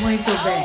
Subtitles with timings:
[0.00, 0.62] Muito bem.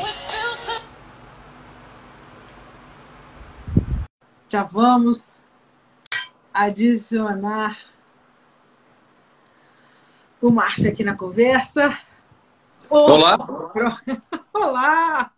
[4.47, 5.37] Já vamos
[6.53, 7.77] adicionar
[10.41, 11.97] o Márcio aqui na conversa.
[12.89, 13.37] Olá.
[14.53, 15.31] Olá.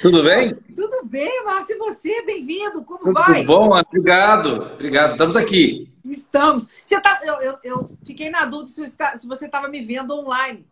[0.00, 0.54] Tudo bem?
[0.74, 1.74] Tudo bem, Márcio.
[1.74, 2.22] E você?
[2.24, 2.82] Bem-vindo.
[2.82, 3.44] Como Tudo vai?
[3.44, 4.72] bom, obrigado.
[4.72, 5.10] Obrigado.
[5.10, 5.92] Estamos aqui.
[6.02, 6.66] Estamos.
[6.66, 8.70] Você tá, eu, eu, eu fiquei na dúvida
[9.16, 10.66] se você estava me vendo online.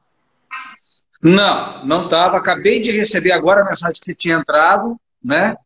[1.25, 2.37] Não, não estava.
[2.37, 5.57] Acabei de receber agora a mensagem que você tinha entrado, né?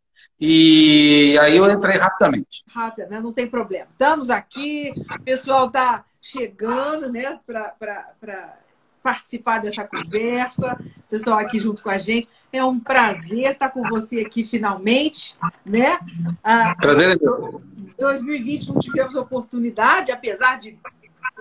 [0.40, 2.62] E aí eu entrei rapidamente.
[2.68, 3.20] Rápido, né?
[3.20, 3.88] Não tem problema.
[3.90, 8.54] Estamos aqui, o pessoal está chegando, né, para
[9.02, 12.28] participar dessa conversa, o pessoal aqui junto com a gente.
[12.52, 15.98] É um prazer estar com você aqui finalmente, né?
[16.42, 17.60] Ah, prazer é meu.
[17.98, 20.78] 2020 não tivemos oportunidade, apesar de,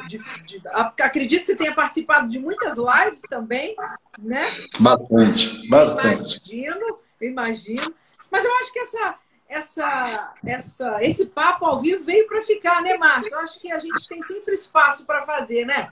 [0.07, 0.61] de, de,
[1.01, 3.75] acredito que você tenha participado de muitas lives também,
[4.19, 4.51] né?
[4.79, 6.39] Bastante, bastante.
[6.53, 7.93] Imagino, imagino.
[8.29, 9.15] Mas eu acho que essa,
[9.49, 13.33] essa, essa, esse papo ao vivo veio para ficar, né, Márcio?
[13.33, 15.89] Eu acho que a gente tem sempre espaço para fazer, né?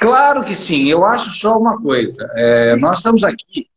[0.00, 0.88] Claro que sim.
[0.88, 2.28] Eu acho só uma coisa.
[2.36, 3.68] É, nós estamos aqui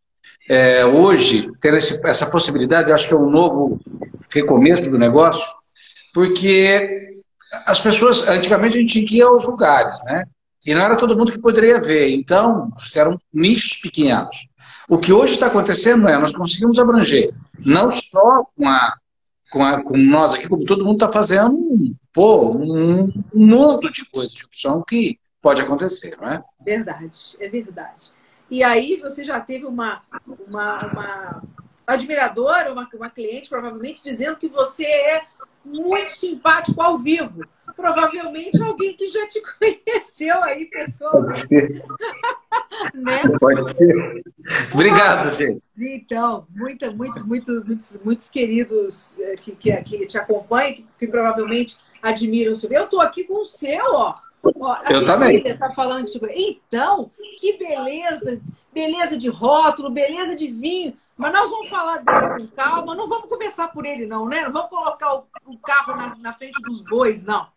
[0.49, 3.79] é, hoje, ter esse, essa possibilidade, acho que é um novo
[4.29, 5.45] recomeço do negócio,
[6.13, 7.12] porque
[7.65, 10.25] as pessoas, antigamente a gente ir aos lugares, né?
[10.65, 12.09] E não era todo mundo que poderia ver.
[12.09, 14.47] Então, eram nichos pequenos.
[14.87, 18.93] O que hoje está acontecendo é, nós conseguimos abranger, não só com, a,
[19.51, 21.57] com, a, com nós aqui, como todo mundo está fazendo,
[22.11, 26.43] pô, um, um mundo de coisas de opção que pode acontecer, não é?
[26.65, 28.11] Verdade, é verdade.
[28.49, 30.01] E aí você já teve uma,
[30.47, 31.43] uma, uma
[31.87, 35.23] admiradora, uma, uma cliente, provavelmente, dizendo que você é
[35.65, 37.45] muito simpático ao vivo.
[37.75, 41.47] Provavelmente alguém que já te conheceu aí, pessoalmente.
[42.93, 43.21] né?
[43.39, 44.23] Pode ser.
[44.73, 45.61] Obrigado, gente.
[45.77, 51.07] Então, muita, muitos, muitos, muitos, muitos queridos eh, que, que, que te acompanham, que, que
[51.07, 52.71] provavelmente admiram o seu.
[52.71, 54.15] Eu estou aqui com o seu, ó.
[54.59, 55.37] ó eu Cecília também.
[55.37, 57.09] está falando de Então,
[57.39, 58.39] que beleza,
[58.73, 60.95] beleza de rótulo, beleza de vinho.
[61.15, 64.43] Mas nós vamos falar dele com calma, não vamos começar por ele, não, né?
[64.43, 67.47] Não vamos colocar o, o carro na, na, frente dos bois, não.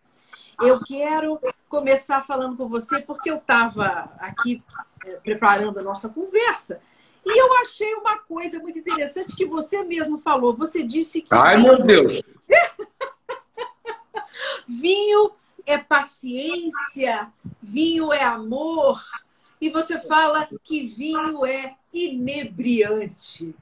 [0.61, 4.63] Eu quero começar falando com você, porque eu estava aqui
[5.05, 6.81] é, preparando a nossa conversa.
[7.25, 10.55] E eu achei uma coisa muito interessante que você mesmo falou.
[10.55, 11.35] Você disse que.
[11.35, 12.23] Ai, meu Deus!
[14.69, 15.33] vinho
[15.67, 17.29] é paciência,
[17.61, 19.03] vinho é amor.
[19.61, 23.55] E você fala que vinho é inebriante.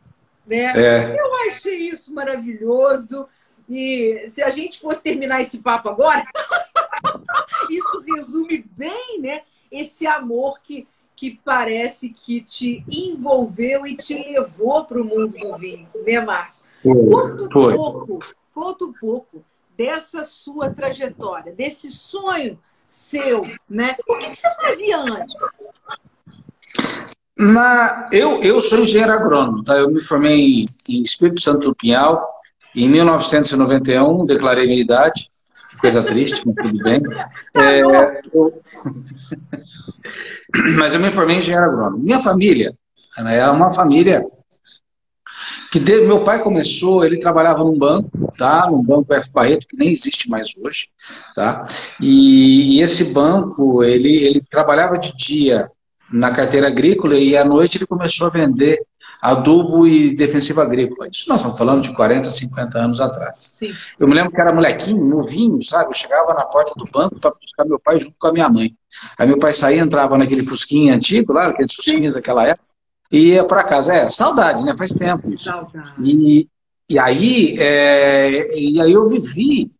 [0.46, 0.72] Né?
[0.76, 1.16] É.
[1.18, 3.26] Eu achei isso maravilhoso.
[3.68, 6.24] E se a gente fosse terminar esse papo agora,
[7.70, 14.84] isso resume bem né, esse amor que, que parece que te envolveu e te levou
[14.84, 16.66] para o mundo do vinho, né, Márcio?
[16.82, 18.18] Conta um pouco,
[18.52, 19.44] conta um pouco
[19.76, 22.58] dessa sua trajetória, desse sonho
[22.94, 23.96] seu, né?
[24.08, 25.34] O que, que você fazia antes?
[27.36, 29.74] Na, eu, eu sou engenheiro agrônomo, tá?
[29.74, 32.24] Eu me formei em Espírito Santo do Pinhal.
[32.74, 35.28] Em 1991, declarei minha idade.
[35.80, 37.00] Coisa triste, mas tudo bem.
[37.52, 38.62] Tá é, eu...
[40.76, 42.02] mas eu me formei em engenheiro agrônomo.
[42.02, 42.74] Minha família
[43.18, 44.24] né, é uma família
[45.74, 46.02] que de...
[46.02, 48.70] meu pai começou, ele trabalhava num banco, tá?
[48.70, 50.86] Num banco F Barreto, que nem existe mais hoje,
[51.34, 51.66] tá?
[52.00, 55.68] E, e esse banco, ele, ele trabalhava de dia
[56.12, 58.78] na carteira agrícola e à noite ele começou a vender
[59.20, 61.08] adubo e defensiva agrícola.
[61.08, 63.56] Isso nós estamos falando de 40, 50 anos atrás.
[63.58, 63.72] Sim.
[63.98, 65.90] Eu me lembro que era molequinho, novinho, sabe?
[65.90, 68.76] Eu chegava na porta do banco para buscar meu pai junto com a minha mãe.
[69.18, 72.73] Aí meu pai saía, entrava naquele fusquinha antigo, lá, aqueles fusquinhas daquela época,
[73.14, 73.94] e ia para casa.
[73.94, 74.74] É, saudade, né?
[74.76, 75.44] Faz tempo isso.
[75.44, 75.94] Saudade.
[76.02, 76.48] E,
[76.88, 79.70] e, aí, é, e aí eu vivi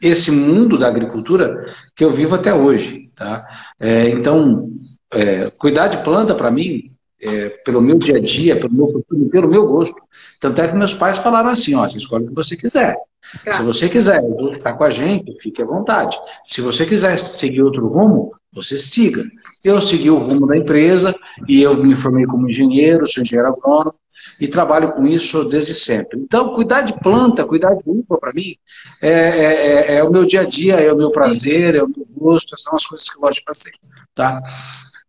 [0.00, 1.64] esse mundo da agricultura
[1.96, 3.10] que eu vivo até hoje.
[3.16, 3.44] Tá?
[3.80, 4.70] É, então,
[5.12, 9.48] é, cuidar de planta, para mim, é, pelo meu dia a dia, pelo meu pelo
[9.48, 10.00] meu gosto.
[10.40, 12.96] Tanto é que meus pais falaram assim: ó, você escolhe o que você quiser.
[13.44, 13.54] Tá.
[13.54, 16.18] Se você quiser estar com a gente, fique à vontade.
[16.46, 19.24] Se você quiser seguir outro rumo, você siga.
[19.64, 21.14] Eu segui o rumo da empresa
[21.48, 23.94] e eu me formei como engenheiro, sou engenheiro agrônomo
[24.40, 26.18] e trabalho com isso desde sempre.
[26.18, 28.56] Então, cuidar de planta, cuidar de uva, para mim,
[29.00, 31.88] é, é, é, é, o meu dia a dia, é o meu prazer, é o
[31.88, 33.72] meu gosto, são as coisas que eu gosto de fazer.
[34.14, 34.42] Tá?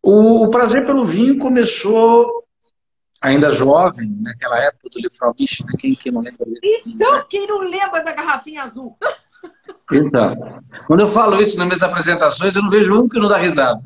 [0.01, 2.43] O, o prazer pelo vinho começou
[3.23, 5.73] ainda jovem, naquela época do Lifromish, né?
[5.79, 7.25] quem, quem não lembra desse Então, né?
[7.29, 8.97] quem não lembra da garrafinha azul?
[9.91, 13.37] Então, quando eu falo isso nas minhas apresentações, eu não vejo um que não dá
[13.37, 13.81] risada.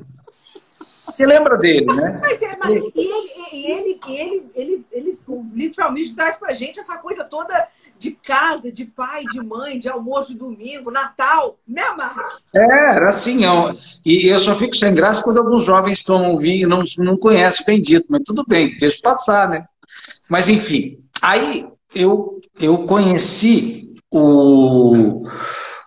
[0.80, 2.20] Você lembra dele, né?
[2.22, 5.20] Mas é, mas, e ele, e ele, ele, ele, ele,
[5.54, 7.68] literalmente traz pra gente essa coisa toda
[7.98, 12.44] de casa, de pai, de mãe, de almoço de domingo, Natal, né, Marcos?
[12.56, 13.44] É, era assim.
[13.44, 17.18] Eu, e eu só fico sem graça quando alguns jovens tomam vinho e não, não
[17.18, 19.66] conhecem Bendito, mas tudo bem, deixa passar, né?
[20.30, 25.24] Mas enfim, aí eu, eu conheci o,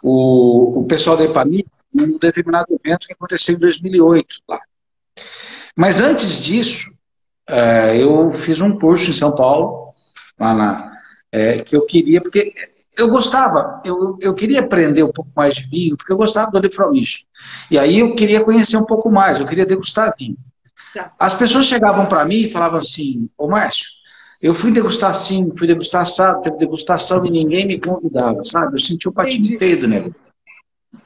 [0.03, 4.61] o, o pessoal da EPAMI num determinado evento que aconteceu em 2008 lá.
[5.77, 6.91] Mas antes disso,
[7.49, 9.93] é, eu fiz um curso em São Paulo,
[10.39, 10.90] lá na,
[11.32, 12.53] é, que eu queria, porque
[12.97, 16.59] eu gostava, eu, eu queria aprender um pouco mais de vinho, porque eu gostava do
[16.59, 17.25] Olifromiche.
[17.71, 20.37] E aí eu queria conhecer um pouco mais, eu queria degustar vinho.
[20.94, 21.12] Tá.
[21.19, 23.87] As pessoas chegavam para mim e falavam assim, ô Márcio,
[24.43, 28.75] eu fui degustar sim, fui degustar assado, teve degustação e ninguém me convidava, sabe?
[28.75, 30.17] Eu senti o patinho feio do negócio.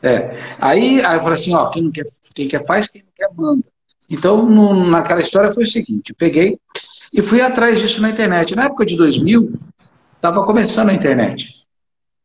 [0.02, 0.38] É.
[0.58, 2.04] Aí, aí eu falei assim, ó, quem, não quer,
[2.34, 3.66] quem quer faz, quem não quer manda.
[4.08, 6.58] Então, no, naquela história foi o seguinte, eu peguei
[7.12, 8.54] e fui atrás disso na internet.
[8.54, 9.52] Na época de 2000,
[10.24, 11.46] estava começando a internet.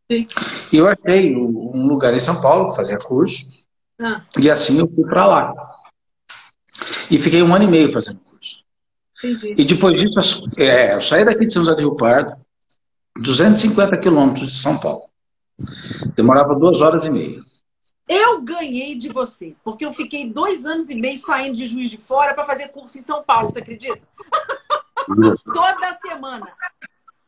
[0.10, 0.26] Sim.
[0.72, 3.46] E eu achei um lugar em São Paulo que fazia curso.
[4.00, 4.24] Ah.
[4.40, 5.54] E assim eu fui para lá.
[7.12, 8.64] E fiquei um ano e meio fazendo curso.
[9.18, 9.54] Entendi.
[9.58, 12.34] E depois disso, é, eu saí daqui de São José do Rio Pardo,
[13.18, 15.10] 250 quilômetros de São Paulo.
[16.16, 17.42] Demorava duas horas e meia.
[18.08, 21.98] Eu ganhei de você, porque eu fiquei dois anos e meio saindo de Juiz de
[21.98, 24.02] Fora para fazer curso em São Paulo, você acredita?
[25.54, 26.48] Toda semana.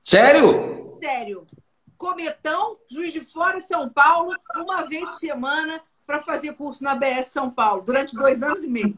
[0.03, 0.97] Sério?
[1.01, 1.47] Sério.
[1.97, 7.27] Cometão, Juiz de Fora São Paulo, uma vez por semana, para fazer curso na BS
[7.27, 8.97] São Paulo, durante dois anos e meio.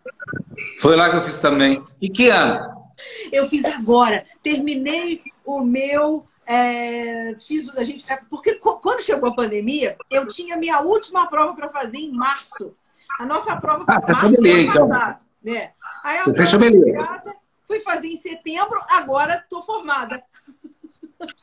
[0.80, 1.84] Foi lá que eu fiz também.
[2.02, 2.84] E que ano?
[3.32, 4.26] Eu fiz agora.
[4.42, 6.26] Terminei o meu.
[6.46, 11.54] É, fiz a gente, é, porque quando chegou a pandemia, eu tinha minha última prova
[11.54, 12.76] para fazer em março.
[13.20, 14.90] A nossa prova foi ah, março ano então.
[14.90, 15.26] passado.
[15.42, 15.72] Né?
[16.04, 17.24] Aí a eu prova
[17.66, 20.24] fui fazer em setembro, agora estou formada.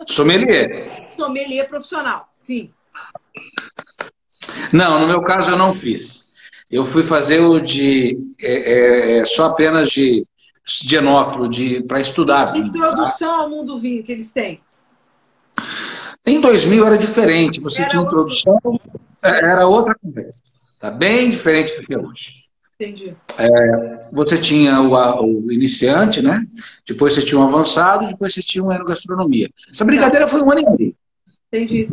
[0.09, 1.11] Sommelier.
[1.17, 2.71] Sommelier profissional, sim.
[4.73, 6.31] Não, no meu caso eu não fiz.
[6.71, 10.25] Eu fui fazer o de é, é, só apenas de,
[10.83, 12.57] de enófilo, de para estudar.
[12.57, 13.43] Introdução tá?
[13.43, 14.61] ao mundo vinho que eles têm.
[16.25, 17.61] Em 2000 era diferente.
[17.61, 18.59] Você era tinha introdução,
[19.23, 20.43] era outra conversa.
[20.81, 22.40] Tá bem diferente do que é hoje.
[22.81, 23.15] Entendi.
[23.37, 26.47] É, você tinha o, o, iniciante, né?
[26.89, 29.51] Depois você tinha o avançado, depois você tinha o enogastronomia.
[29.71, 30.97] Essa brincadeira foi um ano e meio.
[31.53, 31.91] Entendi.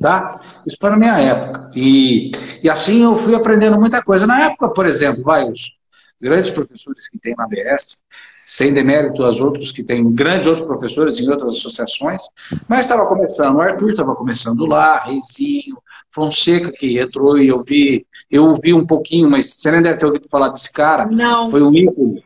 [0.00, 0.40] Tá?
[0.66, 1.70] Isso foi na minha época.
[1.76, 2.30] E,
[2.62, 4.26] e assim eu fui aprendendo muita coisa.
[4.26, 5.72] Na época, por exemplo, vai, os
[6.18, 8.02] grandes professores que tem na BS,
[8.46, 12.22] sem demérito aos outros que tem grandes outros professores em outras associações,
[12.66, 15.76] mas estava começando, o Arthur estava começando lá, Reizinho,
[16.10, 20.06] Fonseca que entrou e eu vi, eu ouvi um pouquinho, mas você nem deve ter
[20.06, 21.04] ouvido falar desse cara.
[21.04, 21.50] Não.
[21.50, 22.24] Foi um ícone.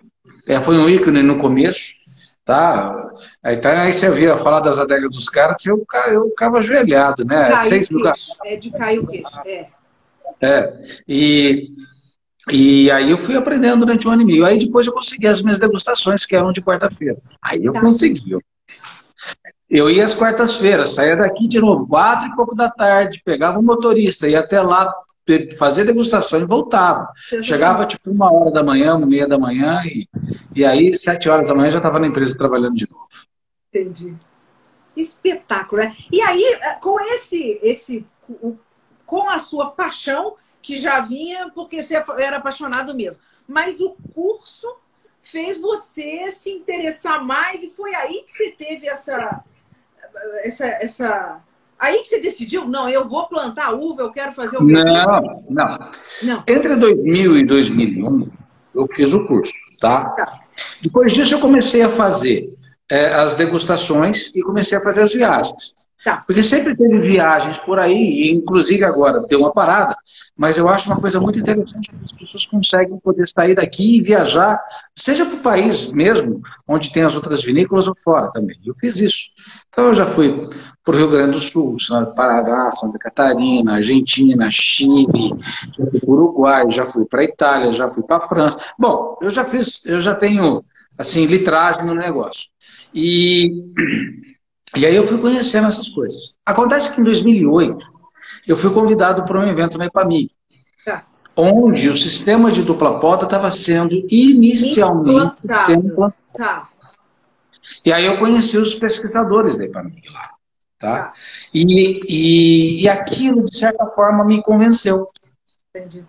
[0.49, 1.95] É, foi um ícone no começo,
[2.45, 3.11] tá?
[3.43, 7.49] Aí, tá, aí você via falar das adegas dos caras, eu, eu ficava ajoelhado, né?
[7.51, 8.07] Caiu Seis mil
[8.45, 9.67] É de cair o queixo, é.
[10.41, 11.71] É, e,
[12.53, 14.45] e aí eu fui aprendendo durante um ano e meio.
[14.45, 17.17] Aí depois eu consegui as minhas degustações, que eram de quarta-feira.
[17.43, 17.81] Aí eu tá.
[17.81, 18.37] consegui.
[19.69, 23.61] Eu ia às quartas-feiras, saía daqui de novo, quatro e pouco da tarde, pegava o
[23.61, 24.95] um motorista, ia até lá
[25.59, 27.13] fazer degustação e voltava.
[27.43, 30.09] Chegava tipo uma hora da manhã, uma meia da manhã, e,
[30.55, 33.09] e aí, sete horas da manhã, já estava na empresa trabalhando de novo.
[33.69, 34.15] Entendi.
[34.97, 35.95] Espetáculo, né?
[36.11, 38.07] E aí, eh, com esse, esse,
[39.05, 44.67] com a sua paixão, que já vinha porque você era apaixonado mesmo, mas o curso
[45.23, 49.45] fez você se interessar mais e foi aí que você teve essa
[50.43, 51.41] essa, essa...
[51.79, 55.91] Aí que você decidiu, não, eu vou plantar uva, eu quero fazer o não, não,
[56.23, 56.43] não.
[56.47, 58.29] Entre 2000 e 2001,
[58.75, 60.11] eu fiz o curso, tá?
[60.11, 60.41] tá.
[60.83, 62.51] Depois disso, eu comecei a fazer
[62.91, 65.75] é, as degustações e comecei a fazer as viagens.
[66.07, 66.23] Tá.
[66.25, 69.97] Porque sempre teve viagens por aí, e inclusive agora deu uma parada,
[70.37, 74.03] mas eu acho uma coisa muito interessante que as pessoas conseguem poder sair daqui e
[74.03, 74.63] viajar,
[74.95, 78.57] seja para o país mesmo, onde tem as outras vinícolas ou fora também.
[78.65, 79.31] Eu fiz isso.
[79.69, 80.49] Então eu já fui
[80.87, 81.77] para o Rio Grande do Sul,
[82.15, 85.35] Paraná, Santa Catarina, Argentina, Chile,
[85.77, 88.57] já fui para o Uruguai, já fui para a Itália, já fui para a França.
[88.79, 90.65] Bom, eu já fiz, eu já tenho
[90.97, 92.47] assim, litragem no negócio.
[92.95, 93.51] E
[94.77, 96.37] e aí eu fui conhecendo essas coisas.
[96.47, 97.85] Acontece que em 2008
[98.47, 100.31] eu fui convidado para um evento na IPAMIG,
[100.85, 101.05] tá.
[101.35, 105.35] onde o sistema de dupla poda estava sendo inicialmente
[105.67, 106.15] sendo implantado.
[106.33, 106.69] Tá.
[107.85, 110.36] E aí eu conheci os pesquisadores da IPAMIG lá.
[110.79, 110.97] Tá?
[110.97, 111.13] tá.
[111.53, 115.09] E, e, e aquilo, de certa forma, me convenceu.
[115.75, 116.05] Entendi.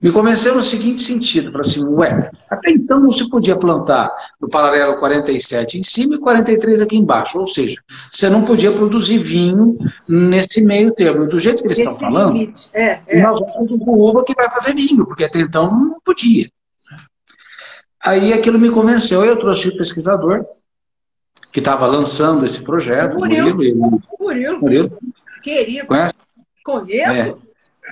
[0.00, 4.48] me convenceu no seguinte sentido, para assim, ué, até então não se podia plantar no
[4.48, 7.80] paralelo 47 em cima e 43 aqui embaixo, ou seja,
[8.12, 11.28] você não podia produzir vinho nesse meio termo.
[11.28, 13.22] Do jeito que eles Esse estão falando, é, é.
[13.22, 16.48] nós vamos com uva que vai fazer vinho, porque até então não podia.
[18.04, 20.44] Aí aquilo me convenceu, eu trouxe o pesquisador,
[21.56, 23.54] que estava lançando esse projeto, Murilo.
[23.54, 24.02] Murilo.
[24.20, 24.60] Murilo.
[24.60, 24.98] Murilo.
[25.42, 25.86] Querido.
[25.86, 26.14] Conhece?
[26.62, 27.10] Conheço.
[27.10, 27.34] É.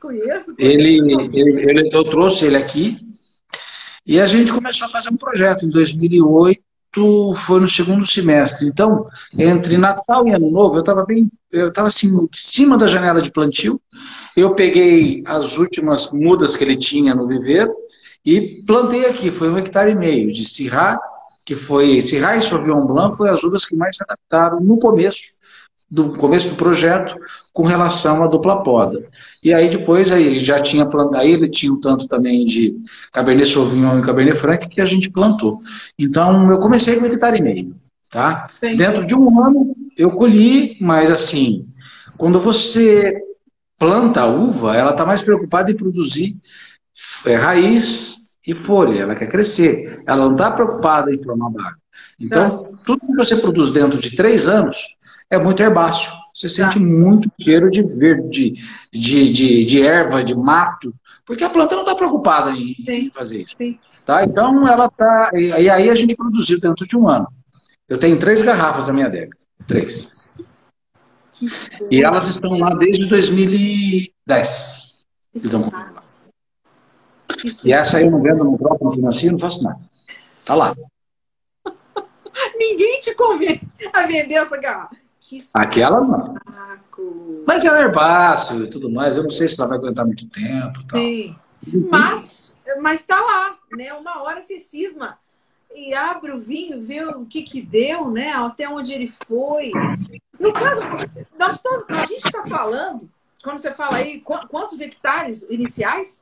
[0.02, 0.54] Conheço.
[0.58, 0.98] Ele,
[1.32, 2.98] ele, ele, eu trouxe ele aqui
[4.06, 6.62] e a gente começou a fazer um projeto em 2008,
[7.36, 8.68] foi no segundo semestre.
[8.68, 12.86] Então, entre Natal e Ano Novo, eu estava bem, eu estava assim, em cima da
[12.86, 13.80] janela de plantio.
[14.36, 17.74] Eu peguei as últimas mudas que ele tinha no viveiro
[18.26, 19.30] e plantei aqui.
[19.30, 21.00] Foi um hectare e meio de Syrah,
[21.44, 25.34] que foi Syrah e Sauvignon Blanc, foi as uvas que mais se adaptaram no começo
[25.90, 27.14] do começo do projeto
[27.52, 29.06] com relação à dupla poda.
[29.42, 32.74] E aí depois aí ele já tinha plantado, aí ele tinha um tanto também de
[33.12, 35.60] Cabernet Sauvignon e Cabernet Franc que a gente plantou.
[35.98, 37.76] Então eu comecei com hectare e meio,
[38.10, 38.48] tá?
[38.60, 41.68] Dentro de um ano eu colhi, mas assim,
[42.16, 43.14] quando você
[43.78, 46.36] planta a uva, ela está mais preocupada em produzir
[47.26, 50.02] é, raiz e folha, ela quer crescer.
[50.06, 51.76] Ela não está preocupada em formar barro.
[52.20, 52.70] Então, tá.
[52.84, 54.76] tudo que você produz dentro de três anos,
[55.30, 56.12] é muito herbáceo.
[56.34, 56.54] Você tá.
[56.54, 58.54] sente muito cheiro de verde,
[58.92, 63.56] de, de, de, erva, de mato, porque a planta não está preocupada em, fazer isso.
[63.56, 63.78] Sim.
[64.04, 64.24] Tá?
[64.24, 65.30] Então ela está.
[65.34, 67.28] E aí a gente produziu dentro de um ano.
[67.88, 69.36] Eu tenho três garrafas na minha adega.
[69.66, 70.12] Três.
[71.90, 75.06] E elas estão lá desde 2010.
[77.38, 79.80] Então, e essa aí eu não vendo no próprio financeiro, não faço nada.
[80.44, 80.74] Tá lá.
[82.58, 84.96] Ninguém te convence a vender essa garrafa.
[85.54, 86.34] Aquela não.
[87.46, 89.16] Mas é herbáceo e tudo mais.
[89.16, 90.84] Eu não sei se ela vai aguentar muito tempo.
[90.86, 91.00] Tal.
[91.00, 91.36] Sim.
[91.90, 93.92] Mas, mas tá lá, né?
[93.94, 95.18] Uma hora se cisma
[95.74, 98.32] e abre o vinho, vê o que que deu, né?
[98.32, 99.72] Até onde ele foi.
[100.38, 100.82] No caso,
[101.38, 103.08] nós estamos, a gente está falando,
[103.42, 106.20] quando você fala aí, quantos hectares iniciais?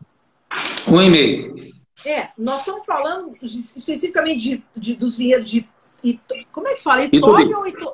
[0.88, 1.73] Um e meio.
[2.04, 5.68] É, nós estamos falando especificamente de, de dos vinhedos de.
[6.02, 7.04] Ito, como é que fala?
[7.04, 7.92] Itóbio ou Ito,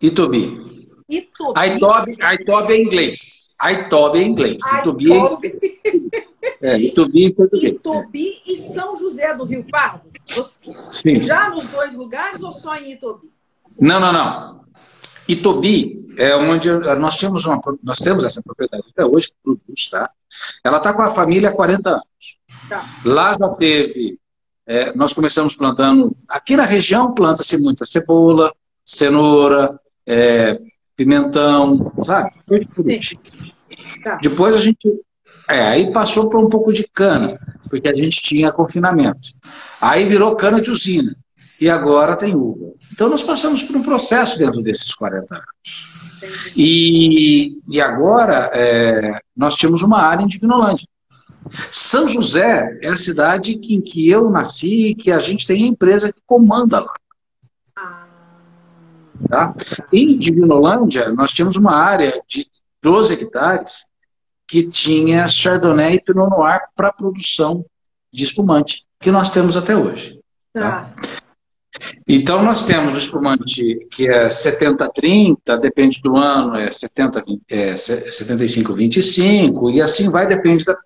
[0.00, 0.88] Itobi.
[1.08, 1.58] Itobi.
[1.58, 3.54] Aitobi, Aitobi é inglês.
[3.58, 4.56] Aitobi é inglês.
[4.78, 5.12] Itobi
[6.62, 7.74] é, é Itobi português.
[7.74, 10.10] Itobi e São José do Rio Pardo?
[10.90, 11.24] Sim.
[11.24, 13.30] Já nos dois lugares ou só em Itobi?
[13.80, 14.64] Não, não, não.
[15.26, 20.10] Itobi é onde nós temos uma, nós temos essa propriedade até hoje que produz, tá?
[20.62, 22.04] Ela está com a família há 40 anos.
[22.68, 22.84] Tá.
[23.04, 24.18] Lá já teve,
[24.66, 28.52] é, nós começamos plantando, aqui na região planta-se muita cebola,
[28.84, 30.60] cenoura, é,
[30.96, 32.30] pimentão, sabe?
[34.02, 34.18] Tá.
[34.22, 34.88] Depois a gente.
[35.48, 39.30] É, aí passou para um pouco de cana, porque a gente tinha confinamento.
[39.80, 41.14] Aí virou cana de usina.
[41.60, 42.72] E agora tem uva.
[42.92, 45.94] Então nós passamos por um processo dentro desses 40 anos.
[46.56, 50.88] E, e agora é, nós tínhamos uma área em Divinolândia.
[51.70, 55.68] São José é a cidade em que eu nasci e que a gente tem a
[55.68, 56.94] empresa que comanda lá.
[59.28, 59.54] Tá?
[59.92, 62.46] Em Divinolândia, nós tínhamos uma área de
[62.82, 63.84] 12 hectares
[64.46, 67.64] que tinha Chardonnay e Pinot Noir para produção
[68.12, 70.20] de espumante, que nós temos até hoje.
[70.52, 70.82] Tá?
[70.82, 70.94] tá?
[72.06, 79.72] Então, nós temos o espumante que é 70-30, depende do ano, é, 70, é 75-25,
[79.72, 80.76] e assim vai, depende da,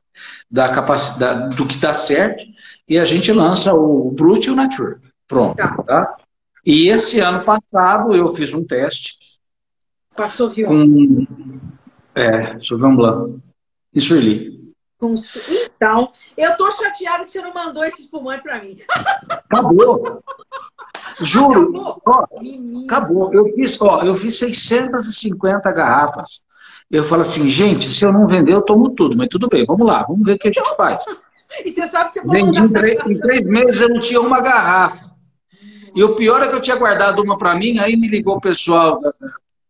[0.50, 2.44] da capacidade, do que dá certo,
[2.88, 4.96] e a gente lança o Brut e o Nature.
[5.26, 5.82] Pronto, tá?
[5.82, 6.16] tá?
[6.64, 9.16] E esse ano passado eu fiz um teste.
[10.14, 10.68] Com a Sauvignon.
[10.68, 11.26] Com,
[12.14, 13.40] é, Sauvignon Blanc.
[13.92, 14.58] E.
[14.98, 15.14] Com,
[15.76, 18.78] então, eu tô chateada que você não mandou esse espumante para mim.
[19.28, 20.22] Acabou.
[21.20, 21.70] Juro.
[21.70, 22.02] Acabou.
[22.06, 22.26] Ó,
[22.84, 23.32] acabou.
[23.32, 26.42] Eu fiz, ó, eu fiz 650 garrafas.
[26.90, 29.16] Eu falo assim, gente, se eu não vender, eu tomo tudo.
[29.16, 31.04] Mas tudo bem, vamos lá, vamos ver o que a gente faz.
[31.64, 34.38] E você sabe que você Vendi em, três, em três meses eu não tinha uma
[34.38, 35.10] garrafa.
[35.94, 38.40] E o pior é que eu tinha guardado uma para mim, aí me ligou o
[38.40, 39.00] pessoal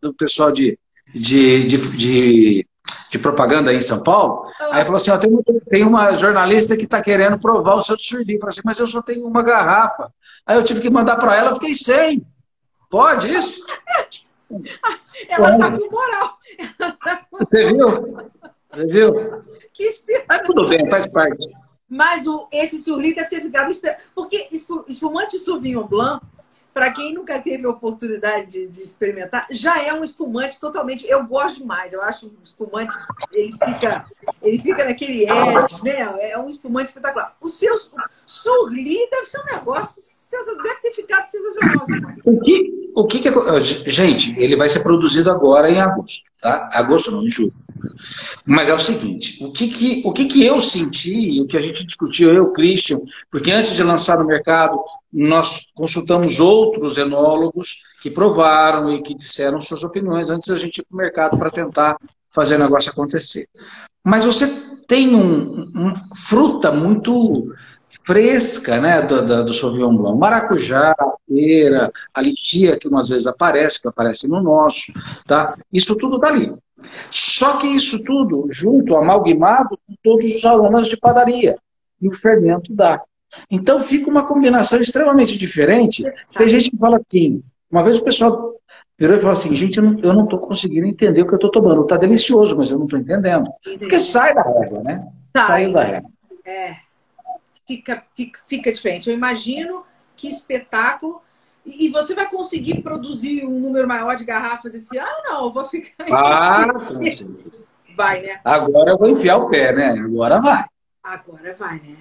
[0.01, 0.77] do pessoal de,
[1.15, 2.67] de, de, de,
[3.11, 4.51] de propaganda aí em São Paulo.
[4.71, 5.31] Aí falou assim: ó, tem,
[5.69, 8.39] tem uma jornalista que está querendo provar o seu surdi.
[8.39, 10.13] Falei assim, mas eu só tenho uma garrafa.
[10.47, 12.27] Aí eu tive que mandar para ela, fiquei sem.
[12.91, 13.65] Pode isso?
[15.29, 16.39] Ela está com moral.
[17.33, 18.17] Você viu?
[18.71, 19.43] Você viu?
[19.75, 19.91] Que
[20.27, 21.47] Mas tudo bem, faz parte.
[21.89, 23.71] Mas o, esse surli deve ter ficado.
[24.15, 24.49] Porque
[24.89, 26.25] espumante Sauvignon Blanc
[26.73, 31.07] para quem nunca teve a oportunidade de, de, experimentar, já é um espumante totalmente.
[31.07, 31.93] Eu gosto demais.
[31.93, 32.97] Eu acho o espumante,
[33.33, 34.07] ele fica,
[34.43, 36.31] ele fica naquele edge, né?
[36.31, 37.37] É um espumante espetacular.
[37.41, 37.75] O seu
[38.27, 40.03] surli deve ser um negócio.
[40.63, 41.87] Deve ter ficado sensacional.
[42.25, 46.69] O que, o que, que Gente, ele vai ser produzido agora em agosto, tá?
[46.73, 47.53] Agosto não, em julho.
[48.47, 51.61] Mas é o seguinte, o que, que, o que, que eu senti, o que a
[51.61, 54.79] gente discutiu, eu, Christian, porque antes de lançar no mercado,
[55.13, 60.85] nós consultamos outros enólogos que provaram e que disseram suas opiniões antes da gente ir
[60.89, 61.97] para o mercado para tentar
[62.31, 63.47] fazer o negócio acontecer.
[64.05, 64.47] Mas você
[64.87, 67.53] tem um, um fruta muito
[68.09, 70.19] fresca, né, do, do, do Sauvignon Blanc.
[70.19, 70.95] Maracujá,
[71.29, 74.93] pera, a litia, que umas vezes aparece, que aparece no nosso,
[75.27, 75.55] tá?
[75.71, 76.55] Isso tudo está ali.
[77.11, 81.57] Só que isso tudo junto, amalgamado com todos os aromas de padaria.
[82.01, 83.03] E o fermento dá.
[83.51, 86.05] Então fica uma combinação extremamente diferente.
[86.37, 88.55] Tem gente que fala assim, uma vez o pessoal
[88.99, 91.83] virou e falou assim, gente, eu não estou conseguindo entender o que eu estou tomando.
[91.83, 93.51] Está delicioso, mas eu não estou entendendo.
[93.79, 95.07] Porque sai da régua, né?
[95.37, 95.47] Sai.
[95.47, 96.11] Saiu da régua.
[96.45, 96.77] É.
[97.67, 99.11] Fica, fica, fica diferente.
[99.11, 99.85] Eu imagino
[100.17, 101.21] que espetáculo
[101.69, 105.23] e você vai conseguir produzir um número maior de garrafas esse ano?
[105.25, 106.07] Não, eu vou ficar.
[106.11, 106.67] Ah,
[107.95, 108.41] vai, né?
[108.45, 109.91] Agora eu vou enfiar o pé, né?
[110.01, 110.65] Agora vai.
[111.03, 111.97] Agora vai, né?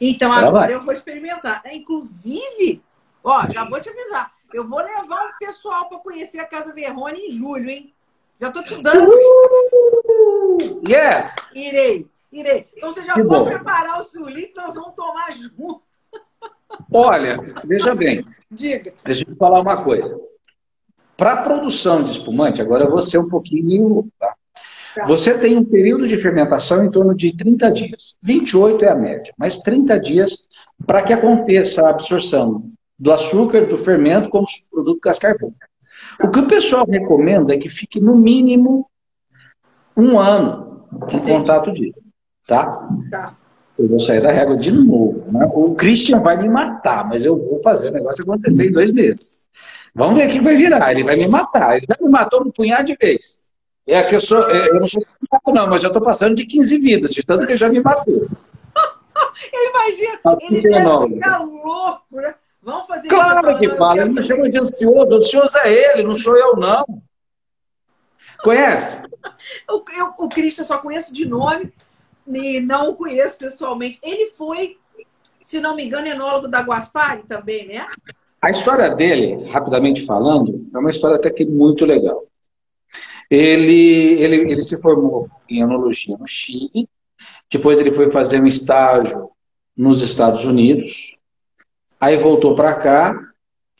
[0.00, 1.60] Então agora, agora eu vou experimentar.
[1.64, 2.82] É, inclusive,
[3.22, 4.32] ó, já vou te avisar.
[4.52, 7.92] Eu vou levar o pessoal para conhecer a Casa Verrone em julho, hein?
[8.40, 9.10] Já tô te dando.
[9.10, 11.34] Uh, yes!
[11.54, 12.68] Irei, irei.
[12.76, 13.50] Então você já que pode bom.
[13.50, 15.82] preparar o que nós vamos tomar junto.
[16.92, 18.24] Olha, veja bem.
[18.50, 18.92] Diga.
[19.04, 20.18] Deixa eu falar uma coisa.
[21.16, 24.08] Para a produção de espumante, agora eu vou ser um pouquinho.
[24.18, 24.34] Tá?
[24.94, 25.04] Tá.
[25.06, 28.16] Você tem um período de fermentação em torno de 30 dias.
[28.22, 30.46] 28 é a média, mas 30 dias
[30.86, 35.68] para que aconteça a absorção do açúcar, do fermento, como produto cascar branca.
[36.22, 38.88] O que o pessoal recomenda é que fique no mínimo
[39.96, 42.00] um ano em contato disso.
[42.46, 42.88] Tá?
[43.10, 43.36] Tá.
[43.78, 45.32] Eu vou sair da régua de novo.
[45.32, 45.48] Né?
[45.52, 49.48] O Christian vai me matar, mas eu vou fazer o negócio acontecer em dois meses.
[49.94, 50.92] Vamos ver o que vai virar.
[50.92, 51.76] Ele vai me matar.
[51.76, 53.44] Ele já me matou um punhado de vezes.
[53.86, 55.02] É que eu, sou, é, eu não sou
[55.52, 58.14] não, mas já estou passando de 15 vidas, de tanto que ele já me matou.
[59.52, 62.34] eu imagino, tá ele deve ficar louco, né?
[62.62, 66.34] Vamos fazer Claro que fala, ele me chama de ansioso, ansioso é ele, não sou
[66.34, 66.84] eu não.
[68.42, 69.02] Conhece?
[69.66, 71.72] Eu, eu, o Christian só conheço de nome,
[72.26, 73.98] e não o conheço pessoalmente.
[74.02, 74.78] Ele foi,
[75.42, 77.86] se não me engano, enólogo da Guaspari também, né?
[78.40, 82.24] A história dele, rapidamente falando, é uma história até que muito legal.
[83.30, 86.88] Ele, ele, ele se formou em enologia no Chile,
[87.50, 89.30] depois ele foi fazer um estágio
[89.76, 91.18] nos Estados Unidos,
[91.98, 93.18] aí voltou para cá,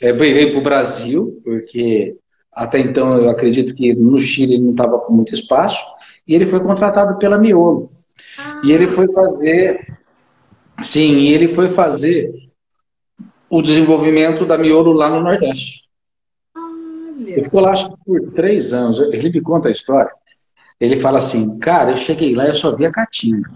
[0.00, 2.16] é, veio para o Brasil, porque
[2.52, 5.84] até então eu acredito que no Chile ele não estava com muito espaço,
[6.26, 7.90] e ele foi contratado pela Miolo.
[8.64, 9.98] E ele foi fazer,
[10.82, 12.32] sim, ele foi fazer
[13.50, 15.88] o desenvolvimento da miolo lá no Nordeste.
[16.56, 17.32] Olha.
[17.32, 18.98] Ele ficou lá, acho que por três anos.
[18.98, 20.10] Ele me conta a história.
[20.80, 23.50] Ele fala assim, cara, eu cheguei lá e eu só vi a caatinga.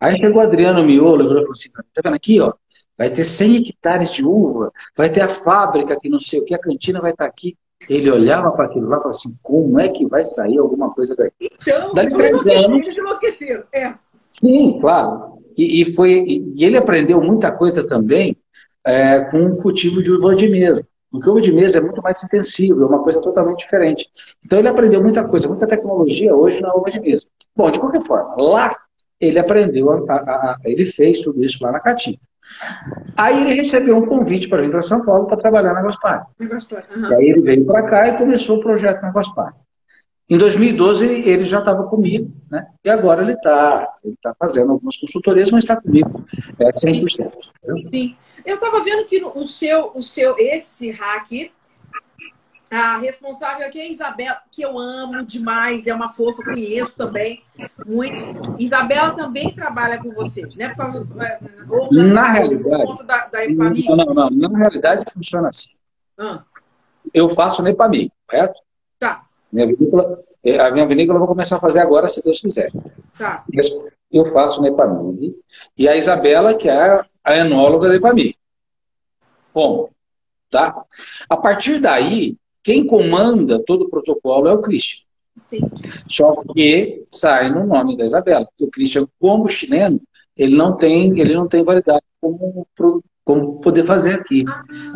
[0.00, 2.52] Aí chegou o Adriano Miolo e falou assim, tá vendo aqui, ó?
[2.98, 6.54] Vai ter 100 hectares de uva, vai ter a fábrica que não sei o que,
[6.54, 7.56] a cantina vai estar tá aqui.
[7.88, 11.16] Ele olhava para aquilo lá e falava assim, como é que vai sair alguma coisa
[11.16, 11.48] daqui?
[11.60, 13.64] Então, Dali três anos, eles enlouqueceram.
[13.72, 13.94] É.
[14.32, 15.36] Sim, claro.
[15.56, 18.36] E, e foi, e ele aprendeu muita coisa também
[18.84, 20.84] é, com o cultivo de uva de mesa.
[21.10, 24.08] Porque uva de mesa é muito mais intensivo, é uma coisa totalmente diferente.
[24.44, 27.26] Então ele aprendeu muita coisa, muita tecnologia hoje na uva de mesa.
[27.54, 28.74] Bom, de qualquer forma, lá
[29.20, 32.18] ele aprendeu, a, a, a, ele fez tudo isso lá na Catinha.
[33.16, 36.26] Aí ele recebeu um convite para vir para São Paulo para trabalhar na Gospar.
[36.96, 37.10] Uhum.
[37.10, 39.54] E aí ele veio para cá e começou o projeto na Gospar.
[40.28, 42.66] Em 2012 ele já estava comigo, né?
[42.84, 46.24] E agora ele está ele tá fazendo algumas consultorias, mas está comigo
[46.58, 47.08] é 100%.
[47.10, 47.88] Sim.
[47.92, 48.16] Sim.
[48.44, 51.52] Eu estava vendo que o seu, o seu, esse hack,
[52.70, 57.44] a responsável aqui é a Isabela, que eu amo demais, é uma fofa, conheço também
[57.86, 58.22] muito.
[58.58, 60.74] Isabela também trabalha com você, né?
[61.68, 65.76] Ou já na realidade, da, da não, não, não, na realidade funciona assim.
[66.18, 66.42] Ah.
[67.12, 68.58] Eu faço Nepami, correto?
[69.52, 72.70] Minha vinícola, é, a minha vinícola eu vou começar a fazer agora, se Deus quiser.
[73.18, 73.44] Tá.
[74.10, 75.34] Eu faço Nepamig.
[75.76, 78.36] E a Isabela, que é a enóloga da Nepamig.
[79.54, 79.90] Bom,
[80.50, 80.84] tá?
[81.28, 85.04] A partir daí, quem comanda todo o protocolo é o Christian.
[85.48, 85.60] Sim.
[86.08, 88.46] Só que sai no nome da Isabela.
[88.46, 90.00] Porque o Christian, como chileno,
[90.36, 92.66] ele não tem, ele não tem validade como
[93.24, 94.44] como poder fazer aqui.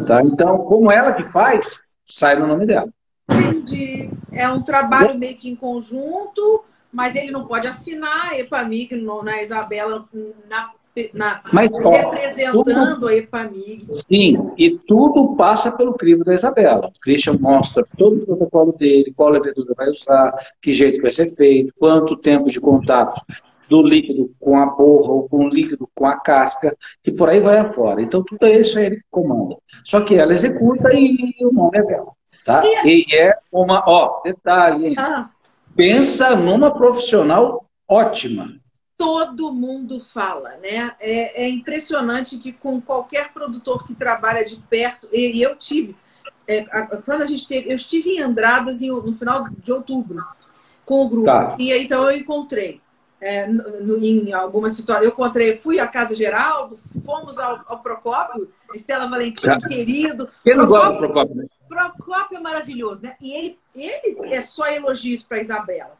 [0.06, 0.20] Tá?
[0.24, 2.88] Então, como ela que faz, sai no nome dela.
[3.28, 4.10] Entendi.
[4.32, 9.42] É um trabalho meio que em conjunto, mas ele não pode assinar a EPAMIG na
[9.42, 10.04] Isabela,
[10.48, 10.70] na,
[11.12, 13.86] na mas, representando tudo, a EPAMIG.
[13.90, 16.88] Sim, e tudo passa pelo crivo da Isabela.
[16.88, 21.28] O Christian mostra todo o protocolo dele, qual levedura vai usar, que jeito vai ser
[21.28, 23.20] feito, quanto tempo de contato
[23.68, 27.40] do líquido com a borra ou com o líquido com a casca e por aí
[27.40, 28.00] vai afora.
[28.00, 29.56] Então tudo isso é ele que comanda.
[29.84, 32.15] Só que ela executa e o nome é dela.
[32.46, 32.60] Tá?
[32.84, 35.28] E, é uma, ó, detalhe, ah.
[35.74, 38.54] pensa numa profissional ótima.
[38.96, 40.94] Todo mundo fala, né?
[41.00, 45.96] É, é, impressionante que com qualquer produtor que trabalha de perto, e, e eu tive,
[46.46, 46.62] é,
[47.04, 50.24] quando a gente teve, eu estive em Andradas em, no final de outubro
[50.84, 51.56] com o grupo, tá.
[51.58, 52.80] e aí, então eu encontrei
[53.20, 55.04] é, no, em algumas situações.
[55.04, 60.28] Eu encontrei, fui à Casa Geraldo, fomos ao, ao Procópio, Estela Valentim, querido.
[60.44, 61.50] Eu não gosto do Procópio.
[61.76, 63.16] Procópio é maravilhoso, né?
[63.20, 65.96] E ele, ele é só elogios para Isabela.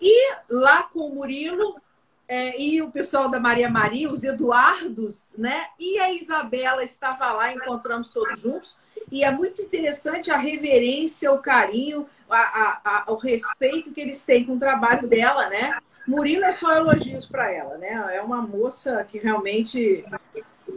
[0.00, 1.80] E lá com o Murilo
[2.28, 5.66] é, e o pessoal da Maria Maria, os Eduardos, né?
[5.78, 8.76] E a Isabela estava lá, encontramos todos juntos.
[9.10, 14.24] E é muito interessante a reverência, o carinho, a, a, a, o respeito que eles
[14.24, 15.78] têm com o trabalho dela, né?
[16.06, 18.16] Murilo é só elogios para ela, né?
[18.16, 20.04] É uma moça que realmente.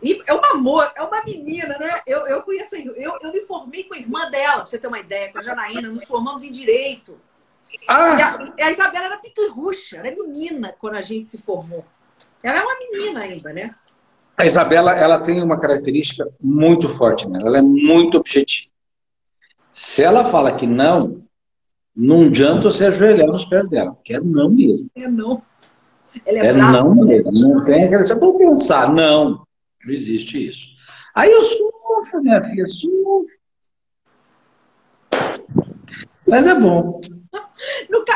[0.05, 1.99] E é uma amor, é uma menina, né?
[2.05, 4.99] Eu, eu conheço, eu, eu me formei com a irmã dela, pra você ter uma
[4.99, 7.17] ideia, com a Janaína, nos formamos em direito.
[7.87, 8.15] Ah.
[8.15, 11.83] E a, a Isabela era picarrucha, era menina quando a gente se formou.
[12.43, 13.73] Ela é uma menina ainda, né?
[14.37, 18.71] A Isabela, ela tem uma característica muito forte nela, ela é muito objetiva.
[19.71, 21.23] Se ela fala que não,
[21.95, 24.87] não adianta você ajoelhar nos pés dela, porque é não mesmo.
[24.93, 25.41] É não.
[26.23, 27.15] Ela é, é brava, não né?
[27.15, 27.31] mesmo.
[27.31, 28.19] Não tem aquela.
[28.19, 29.43] Pode pensar, não.
[29.86, 30.69] Não existe isso.
[31.13, 33.36] Aí eu sofro, minha filha, sofro.
[36.28, 37.00] Mas é bom.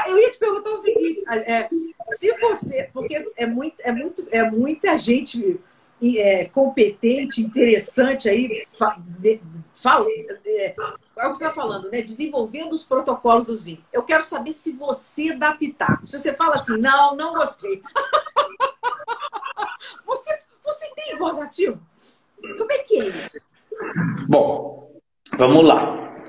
[0.10, 1.70] Eu ia te perguntar o seguinte: é,
[2.16, 2.90] se você.
[2.92, 5.60] Porque é, muito, é, muito, é muita gente
[6.18, 8.66] é, competente, interessante aí,
[9.76, 10.08] fala,
[10.46, 12.02] é, é o que você está falando, né?
[12.02, 13.84] Desenvolvendo os protocolos dos vinhos.
[13.94, 16.08] Eu quero saber se você dá pitaco.
[16.08, 17.84] Se você fala assim, não, não gostei.
[20.06, 20.42] você,
[20.96, 21.80] tem voz ativa?
[22.58, 23.46] Como é que é isso?
[24.28, 24.92] Bom,
[25.38, 26.24] vamos lá.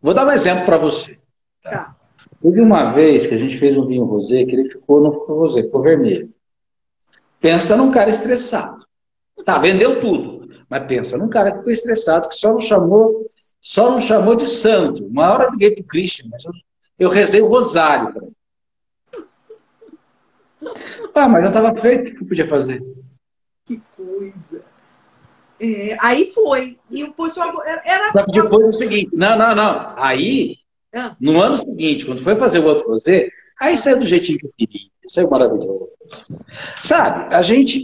[0.00, 1.20] Vou dar um exemplo para você.
[1.62, 1.70] Tá?
[1.70, 1.96] tá.
[2.42, 5.38] Teve uma vez que a gente fez um vinho rosé que ele ficou, não ficou
[5.38, 6.32] rosé, ficou vermelho.
[7.40, 8.86] Pensa num cara estressado.
[9.44, 10.48] Tá, vendeu tudo.
[10.68, 13.24] Mas pensa num cara que ficou estressado, que só não chamou,
[13.60, 15.06] só não chamou de santo.
[15.06, 16.52] Uma hora eu liguei pro Christian, mas eu,
[16.98, 18.32] eu rezei o rosário.
[21.14, 22.82] Ah, mas já estava feito, o que eu podia fazer?
[23.68, 24.64] Que coisa.
[25.60, 26.78] É, aí foi.
[26.90, 28.12] E o pessoal era.
[28.12, 29.94] Só que depois é o seguinte: não, não, não.
[29.96, 30.56] Aí,
[30.96, 31.14] ah.
[31.20, 33.28] no ano seguinte, quando foi fazer o outro rosé,
[33.60, 34.88] aí saiu do jeitinho que eu queria.
[35.06, 35.88] Saiu maravilhoso.
[36.82, 37.82] Sabe, a gente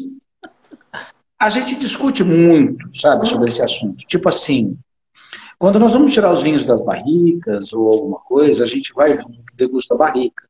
[1.38, 4.06] a gente discute muito, sabe, sobre esse assunto.
[4.06, 4.78] Tipo assim,
[5.58, 9.44] quando nós vamos tirar os vinhos das barricas ou alguma coisa, a gente vai junto,
[9.54, 10.48] degusta a barrica.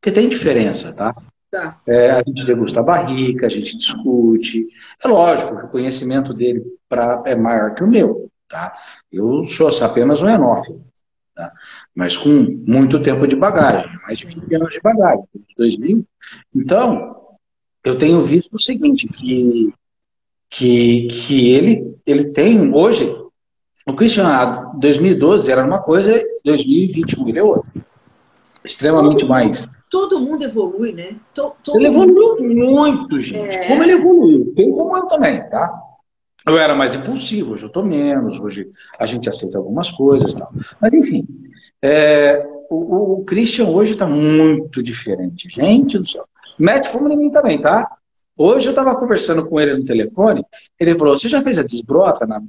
[0.00, 1.14] Porque tem diferença, tá?
[1.54, 1.80] Tá.
[1.86, 4.66] É, a gente degusta a barrica, a gente discute.
[5.02, 8.74] É lógico que o conhecimento dele pra, é maior que o meu, tá?
[9.12, 10.84] Eu sou apenas um enófilo,
[11.34, 11.52] tá?
[11.94, 12.28] Mas com
[12.66, 15.24] muito tempo de bagagem, mais de 20 anos de bagagem,
[15.56, 16.04] 2000.
[16.54, 17.14] Então,
[17.84, 19.72] eu tenho visto o seguinte, que
[20.56, 23.12] que, que ele, ele tem hoje.
[23.86, 27.70] O Christian, 2012 era uma coisa, 2021 ele é outra.
[28.64, 29.68] Extremamente todo mais.
[29.68, 31.16] Mundo, todo mundo evolui, né?
[31.34, 33.56] Todo, ele evoluiu muito, gente.
[33.56, 33.68] É...
[33.68, 34.54] Como ele evoluiu?
[34.54, 35.72] Tem como eu também, tá?
[36.46, 40.38] Eu era mais impulsivo, hoje eu tô menos, hoje a gente aceita algumas coisas e
[40.38, 40.52] tal.
[40.80, 41.26] Mas enfim,
[41.80, 45.48] é, o, o, Christian hoje está muito diferente.
[45.48, 46.26] Gente do céu.
[46.58, 47.90] Mete fumo em mim também, tá?
[48.36, 50.44] Hoje eu estava conversando com ele no telefone,
[50.78, 52.26] ele falou: Você já fez a desbrota?
[52.26, 52.42] Na...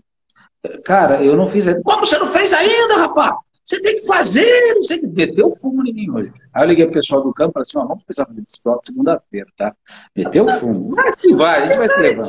[0.84, 1.82] Cara, eu não fiz ainda.
[1.84, 3.34] Como você não fez ainda, rapaz?
[3.66, 5.08] Você tem que fazer, sei o que.
[5.08, 6.32] Meteu fumo em mim hoje.
[6.54, 8.80] Aí eu liguei pro pessoal do campo e falei assim: ó, vamos precisar fazer desbrota
[8.84, 9.76] segunda-feira, tá?
[10.16, 10.92] Meteu fumo.
[10.96, 12.28] Mas que vai, a gente vai te levar.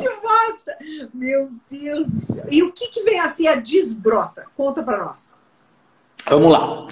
[1.13, 2.45] Meu Deus do céu.
[2.49, 4.45] E o que, que vem assim a desbrota?
[4.57, 5.29] Conta para nós.
[6.27, 6.87] Vamos lá.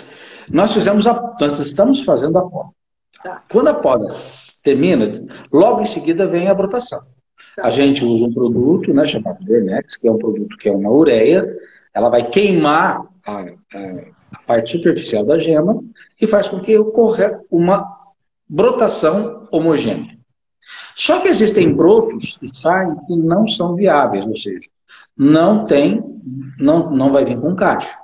[0.48, 1.36] Nós fizemos a.
[1.42, 2.76] Nós estamos fazendo a porta.
[3.24, 3.44] Tá.
[3.52, 4.06] Quando a poda
[4.64, 5.12] termina,
[5.52, 7.00] logo em seguida vem a brotação.
[7.56, 7.66] Tá.
[7.66, 10.92] A gente usa um produto né, chamado Vernex, que é um produto que é uma
[10.92, 11.58] ureia,
[11.96, 15.84] ela vai queimar a, a, a parte superficial da gema
[16.20, 17.86] e faz com que ocorra uma
[18.48, 20.16] brotação homogênea.
[20.96, 24.68] Só que existem brotos que saem que não são viáveis, ou seja,
[25.18, 26.04] não tem,
[26.60, 27.96] não, não vai vir com cacho.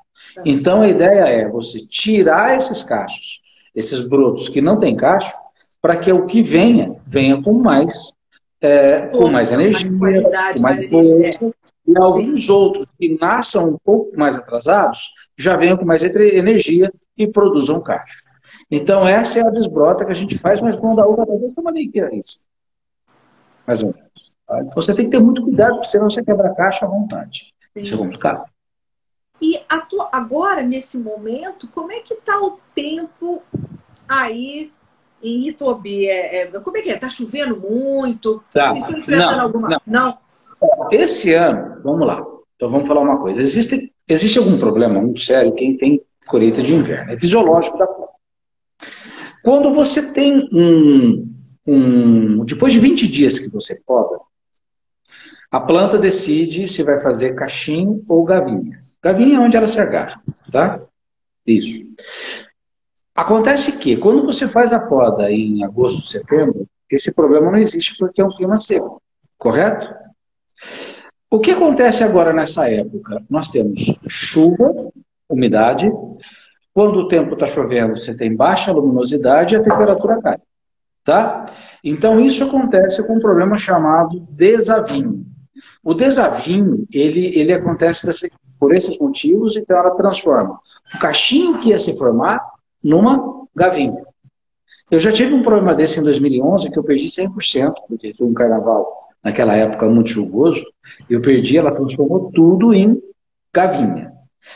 [0.46, 3.42] Então a ideia é você tirar esses cachos,
[3.76, 5.34] esses brotos que não tem cacho,
[5.82, 8.14] para que o que venha, venha com mais,
[8.62, 11.52] é, com mais energia, mais com mais, força.
[11.88, 15.10] E alguns outros que nasçam um pouco mais atrasados,
[15.42, 18.24] já venham com mais energia e produzam cacho.
[18.70, 21.56] Então essa é a desbrota que a gente faz, mas quando a uva está desse
[21.56, 22.46] tamanho que é isso.
[23.66, 24.36] Mais ou menos.
[24.48, 24.60] Tá?
[24.62, 27.54] Então, você tem que ter muito cuidado, porque senão você quebra a caixa à vontade.
[27.74, 27.84] Sim.
[27.84, 28.46] Isso é complicado.
[29.42, 29.60] E
[30.10, 33.42] agora, nesse momento, como é que está o tempo
[34.08, 34.72] aí
[35.24, 36.06] em Itobi?
[36.06, 36.96] É, é, como é que é?
[36.96, 38.44] Está chovendo muito?
[38.54, 38.68] Tá.
[38.68, 39.70] Vocês estão enfrentando não, alguma...
[39.70, 39.80] Não.
[39.88, 40.18] não.
[40.92, 42.24] Esse ano, vamos lá.
[42.56, 43.42] Então vamos falar uma coisa.
[43.42, 47.12] Existe, existe algum problema muito sério quem tem colheita de inverno.
[47.12, 48.12] É fisiológico da planta.
[49.44, 51.34] Quando você tem um,
[51.68, 52.46] um...
[52.46, 54.20] Depois de 20 dias que você poda,
[55.50, 58.80] a planta decide se vai fazer cachimbo ou gavinha.
[59.02, 60.22] Gavinha é onde ela se agarra,
[60.52, 60.80] tá?
[61.46, 61.84] Isso.
[63.16, 68.22] Acontece que, quando você faz a poda em agosto, setembro, esse problema não existe porque
[68.22, 69.02] é um clima seco,
[69.38, 69.90] correto?
[71.34, 73.24] O que acontece agora nessa época?
[73.30, 74.92] Nós temos chuva,
[75.30, 75.90] umidade.
[76.74, 80.38] Quando o tempo está chovendo, você tem baixa luminosidade e a temperatura cai.
[81.06, 81.46] Tá?
[81.82, 85.26] Então, isso acontece com um problema chamado desavinho.
[85.82, 90.60] O desavinho, ele, ele acontece por esses motivos, então ela transforma
[90.94, 92.42] o cachinho que ia se formar
[92.84, 94.04] numa gavinha.
[94.92, 98.34] Eu já tive um problema desse em 2011, que eu perdi 100%, porque foi um
[98.34, 100.64] carnaval naquela época muito chuvoso,
[101.10, 103.02] eu perdi, ela transformou tudo em
[103.54, 104.12] gavinha.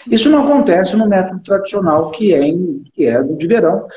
[0.10, 3.88] Isso não acontece no método tradicional que é, em, que é de verão,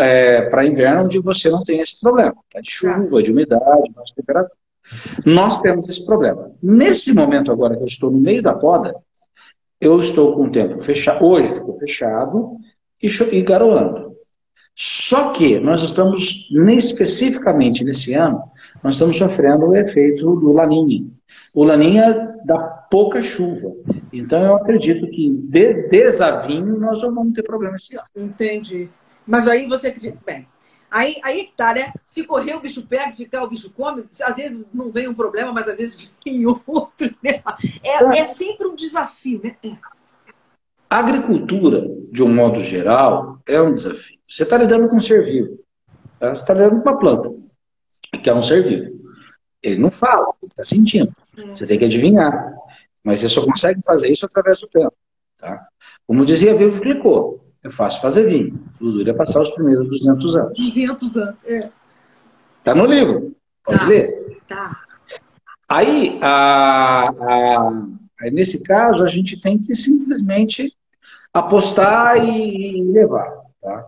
[0.00, 2.34] é, para inverno, onde você não tem esse problema.
[2.52, 4.56] Tá de chuva, de umidade, de temperatura.
[5.24, 6.50] Nós temos esse problema.
[6.62, 8.94] Nesse momento agora que eu estou no meio da poda,
[9.80, 11.24] eu estou com o tempo fechado.
[11.24, 12.56] Hoje ficou fechado
[13.02, 14.05] e, e garoando.
[14.76, 18.42] Só que nós estamos, especificamente nesse ano,
[18.82, 21.06] nós estamos sofrendo o efeito do laninha.
[21.54, 22.58] O laninha dá
[22.90, 23.74] pouca chuva.
[24.12, 28.06] Então eu acredito que de desavinho nós não vamos ter problema esse ano.
[28.14, 28.90] Entendi.
[29.26, 30.18] Mas aí você acredita.
[30.26, 30.46] Bem,
[30.90, 31.92] Aí, aí que tá, né?
[32.06, 34.08] Se correr, o bicho pega, se ficar, o bicho come.
[34.22, 37.14] Às vezes não vem um problema, mas às vezes vem outro.
[37.22, 37.42] Né?
[37.82, 39.56] É, é sempre um desafio, né?
[39.62, 39.76] É.
[40.88, 44.18] A agricultura, de um modo geral, é um desafio.
[44.28, 45.58] Você está lidando com um ser vivo.
[46.18, 46.34] Tá?
[46.34, 47.34] Você está lidando com uma planta,
[48.22, 48.96] que é um ser vivo.
[49.62, 51.10] Ele não fala, ele está sentindo.
[51.34, 52.54] Você tem que adivinhar.
[53.02, 54.94] Mas você só consegue fazer isso através do tempo.
[55.38, 55.66] Tá?
[56.06, 58.64] Como dizia Vivo Clicô, é fácil fazer vinho.
[58.80, 60.54] O duro é passar os primeiros 200 anos.
[60.56, 61.70] 200 anos, é.
[62.62, 63.36] Tá no livro.
[63.64, 63.86] Pode tá.
[63.86, 64.40] ler?
[64.46, 64.82] Tá.
[65.68, 67.70] Aí, a, a,
[68.20, 70.75] aí, nesse caso, a gente tem que simplesmente
[71.38, 73.30] apostar e, e levar.
[73.60, 73.86] Tá?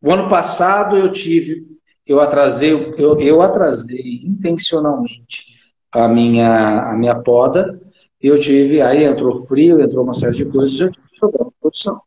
[0.00, 1.66] O ano passado eu tive,
[2.06, 5.56] eu atrasei, eu, eu atrasei intencionalmente
[5.92, 7.80] a minha, a minha poda.
[8.20, 12.00] Eu tive, aí entrou frio, entrou uma série de coisas, eu tive problema de produção.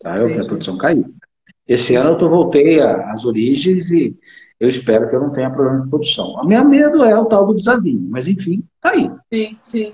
[0.00, 0.18] Tá?
[0.18, 1.04] Eu, a produção caiu.
[1.66, 4.16] Esse ano eu voltei às origens e
[4.58, 6.38] eu espero que eu não tenha problema de produção.
[6.40, 9.10] A minha medo é o tal do desavio, mas enfim, tá aí.
[9.32, 9.92] Sim, sim.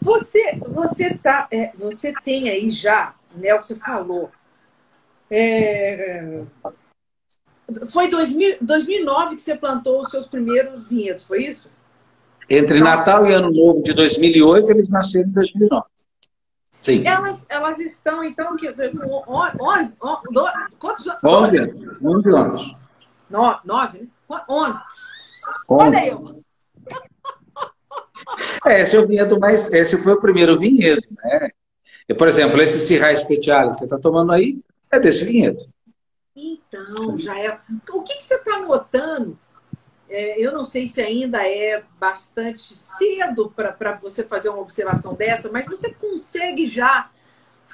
[0.00, 4.30] Você, você, tá, é, você tem aí já, né, o que você falou.
[5.30, 6.44] É,
[7.90, 11.70] foi 2000, 2009 que você plantou os seus primeiros vinhedos, foi isso?
[12.48, 15.84] Entre então, Natal e Ano Novo de 2008, eles nasceram em 2009.
[16.80, 17.02] Sim.
[17.04, 19.96] Elas, elas estão, então, que, com 11, 11,
[20.78, 21.20] quantos anos?
[21.24, 21.96] 11 anos.
[22.00, 22.76] 11 anos.
[23.28, 24.06] 9, né?
[24.48, 24.80] 11.
[25.68, 26.42] Olha eu.
[28.64, 29.70] É, esse é o vinhedo mais.
[29.72, 31.50] Esse foi o primeiro vinhedo, né?
[32.08, 34.58] E, por exemplo, esse Cirra Special que você está tomando aí
[34.90, 35.58] é desse vinhedo.
[36.34, 37.58] Então, já é.
[37.90, 39.38] O que, que você está notando
[40.08, 45.50] é, eu não sei se ainda é bastante cedo para você fazer uma observação dessa,
[45.50, 47.10] mas você consegue já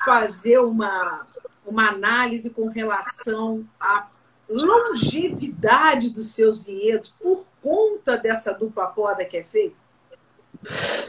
[0.05, 1.27] fazer uma,
[1.67, 4.09] uma análise com relação à
[4.49, 9.77] longevidade dos seus vinhedos por conta dessa dupla poda que é feita?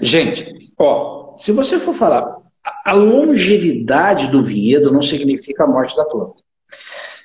[0.02, 6.06] Gente, ó, se você for falar, a longevidade do vinhedo não significa a morte da
[6.06, 6.42] planta.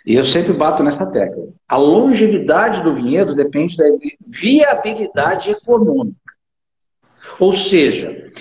[0.04, 1.48] E eu sempre bato nessa tecla.
[1.68, 3.84] A longevidade do vinhedo depende da
[4.26, 6.16] viabilidade econômica.
[7.38, 8.32] Ou seja,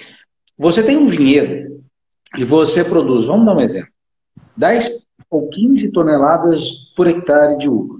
[0.57, 1.83] você tem um vinhedo
[2.37, 3.91] e você produz, vamos dar um exemplo,
[4.55, 6.63] 10 ou 15 toneladas
[6.95, 7.99] por hectare de uva.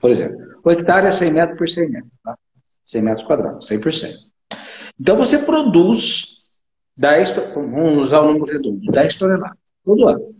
[0.00, 2.38] Por exemplo, o hectare é 100 metros por 100 metros, tá?
[2.84, 4.14] 100 metros quadrados, 100%.
[5.00, 6.37] Então você produz
[6.98, 10.34] 10, vamos usar o número redondo, 10 toneladas, todo ano.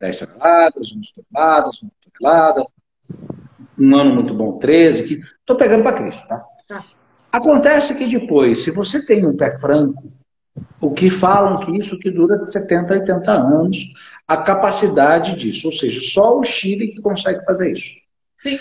[0.00, 2.66] 10 toneladas, 11 toneladas, 1 tonelada,
[3.78, 6.44] um ano muito bom, 13, estou pegando para Cristo, tá?
[6.68, 6.84] tá?
[7.30, 10.12] Acontece que depois, se você tem um pé franco,
[10.80, 13.78] o que falam que isso que dura de 70 a 80 anos,
[14.26, 17.94] a capacidade disso, ou seja, só o Chile que consegue fazer isso.
[18.42, 18.58] Sim.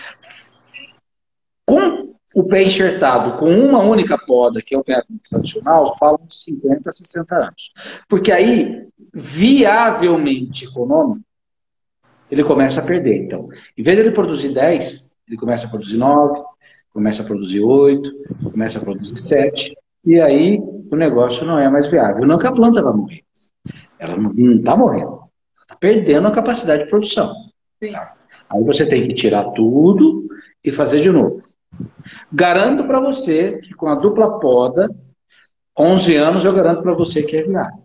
[2.40, 6.90] O pé enxertado com uma única poda, que é o pé tradicional, falam de 50
[6.90, 7.74] a 60 anos.
[8.08, 11.20] Porque aí, viavelmente econômico,
[12.32, 13.26] ele começa a perder.
[13.26, 16.42] Então, em vez de ele produzir 10, ele começa a produzir 9,
[16.94, 18.10] começa a produzir 8,
[18.54, 19.76] começa a produzir 7,
[20.06, 22.26] e aí o negócio não é mais viável.
[22.26, 23.22] Não que a planta vai morrer.
[24.00, 25.24] Ela não está morrendo.
[25.64, 27.34] Está perdendo a capacidade de produção.
[27.92, 28.16] Tá?
[28.50, 30.26] Aí você tem que tirar tudo
[30.64, 31.49] e fazer de novo.
[32.32, 34.88] Garanto para você que com a dupla poda,
[35.78, 37.84] 11 anos eu garanto para você que é viável.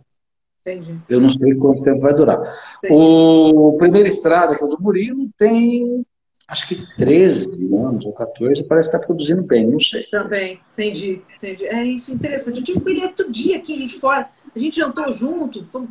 [0.60, 0.98] Entendi.
[1.08, 2.40] Eu não sei quanto tempo vai durar.
[2.78, 2.94] Entendi.
[2.94, 6.04] O primeiro estrada, que é o do Murilo, tem
[6.48, 10.04] acho que 13 anos ou 14, parece que está produzindo bem, não sei.
[10.04, 11.66] Também, entendi, entendi.
[11.66, 12.58] É isso, interessante.
[12.58, 15.90] Eu tive com ele outro dia aqui de fora, a gente jantou junto, fomos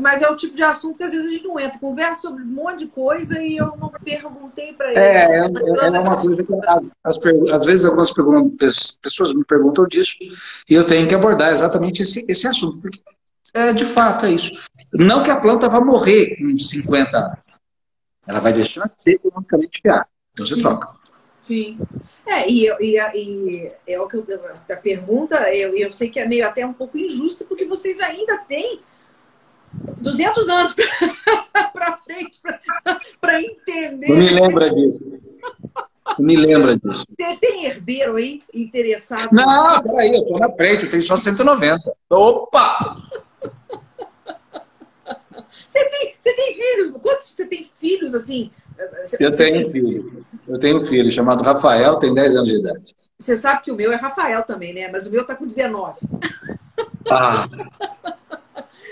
[0.00, 2.42] mas é o tipo de assunto que às vezes a gente não entra, conversa sobre
[2.42, 4.98] um monte de coisa e eu não perguntei para ele.
[4.98, 6.52] É, é, é uma coisa que
[7.04, 7.16] as,
[7.52, 8.10] às vezes algumas
[9.00, 10.16] pessoas me perguntam disso
[10.68, 13.00] e eu tenho que abordar exatamente esse, esse assunto, porque
[13.54, 14.52] é, de fato é isso.
[14.92, 17.38] Não que a planta vá morrer com 50 anos,
[18.26, 20.60] ela vai deixar de ser economicamente viável, então você Sim.
[20.60, 20.98] troca.
[21.40, 21.78] Sim.
[22.26, 24.26] É, e, e, e, é o que eu,
[24.68, 28.38] a pergunta, eu, eu sei que é meio até um pouco injusta, porque vocês ainda
[28.38, 28.80] têm
[29.72, 30.74] 200 anos
[31.72, 32.40] para frente
[33.20, 34.08] para entender.
[34.08, 35.20] Me lembra disso.
[36.18, 37.04] Me lembra disso.
[37.18, 39.30] Você tem herdeiro aí interessado?
[39.32, 41.92] Não, peraí, eu tô na frente, eu tenho só 190.
[42.10, 42.96] Opa!
[45.68, 46.92] Você tem, você tem filhos?
[47.02, 48.50] Quantos você tem filhos assim?
[49.18, 50.24] eu tenho um filho.
[50.46, 52.94] Eu tenho um filho chamado Rafael, tem 10 anos de idade.
[53.18, 54.88] Você sabe que o meu é Rafael também, né?
[54.90, 55.98] Mas o meu tá com 19.
[57.10, 57.48] Ah!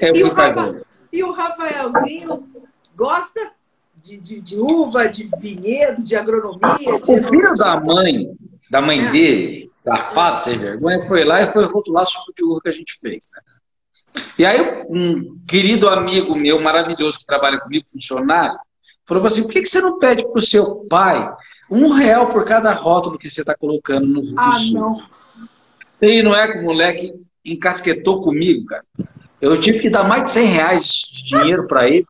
[0.03, 0.83] É e, o Rafa,
[1.13, 2.49] e o Rafaelzinho
[2.95, 3.53] gosta
[3.97, 6.79] de, de, de, uva, de vinhedo, de agronomia.
[6.79, 8.31] De o filho da mãe,
[8.71, 9.11] da mãe é.
[9.11, 12.69] dele, da fada sem vergonha, foi lá e foi rotular o suco de uva que
[12.69, 13.31] a gente fez.
[13.35, 14.23] Né?
[14.39, 18.59] E aí, um querido amigo meu, maravilhoso, que trabalha comigo, funcionário,
[19.05, 21.35] falou assim: por que, que você não pede para o seu pai
[21.71, 24.59] um real por cada rótulo que você está colocando no, no ah?
[24.73, 25.03] Não.
[26.01, 28.85] E não é que o moleque encasquetou comigo, cara.
[29.41, 32.07] Eu tive que dar mais de 100 reais de dinheiro para ele.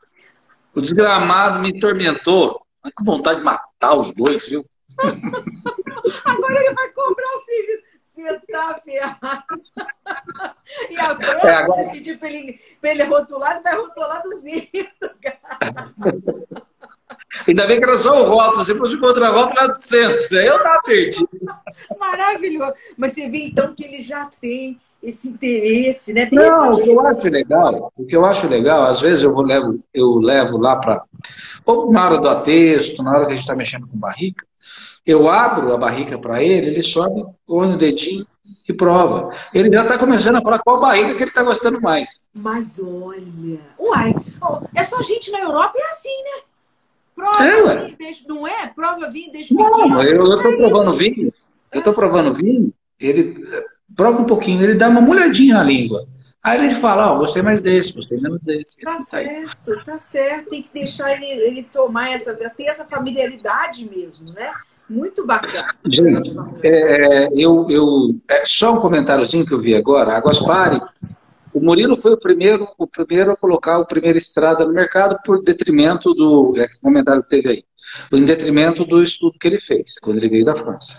[0.74, 2.60] O desgramado me tormentou.
[2.82, 4.64] Mas com vontade de matar os dois, viu?
[6.24, 7.82] Agora ele vai cobrar o serviço.
[8.00, 9.62] Você tá ferrado.
[10.88, 11.84] E agora, é, agora...
[11.84, 14.90] se pedir para ele, ele rotular, ele vai rotular 200,
[15.22, 15.92] cara.
[17.46, 18.64] Ainda bem que era só o rótulo.
[18.64, 20.32] Se fosse contra rótulo, era 200.
[20.32, 21.28] Aí eu tava perdido.
[21.98, 22.72] Maravilhoso.
[22.96, 26.26] Mas você vê, então, que ele já tem esse interesse, né?
[26.26, 29.32] Tem não, o que eu acho legal, o que eu acho legal, às vezes eu
[29.32, 31.02] vou levo, eu levo lá para
[31.64, 34.44] ou na hora do atexto, na hora que a gente está mexendo com barrica,
[35.06, 38.26] eu abro a barrica para ele, ele sobe, põe o dedinho
[38.68, 39.30] e prova.
[39.54, 42.24] Ele já está começando a falar qual barriga que ele está gostando mais.
[42.34, 44.12] Mas olha, uai,
[44.74, 46.42] essa gente na Europa é assim, né?
[47.14, 48.66] Prova é, vinho desde, não é?
[48.66, 50.02] Prova vinho desde Não, pequeno.
[50.02, 50.98] eu estou é provando isso.
[50.98, 51.32] vinho,
[51.72, 53.44] eu estou provando vinho, ele
[53.94, 56.06] prova um pouquinho, ele dá uma molhadinha na língua.
[56.42, 58.80] Aí ele fala, ó, oh, gostei mais desse, gostei menos desse.
[58.80, 60.50] Tá certo, tá certo.
[60.50, 64.52] Tem que deixar ele, ele tomar essa, ter essa familiaridade mesmo, né?
[64.88, 65.74] Muito bacana.
[65.84, 66.68] Gente, é,
[67.24, 70.16] é, eu, eu, é, só um comentáriozinho que eu vi agora.
[70.16, 70.80] A Guaspari,
[71.52, 75.42] o Murilo foi o primeiro, o primeiro a colocar o primeiro estrada no mercado por
[75.42, 77.64] detrimento do, é, comentário que teve aí,
[78.12, 80.98] em detrimento do estudo que ele fez, quando ele veio da França.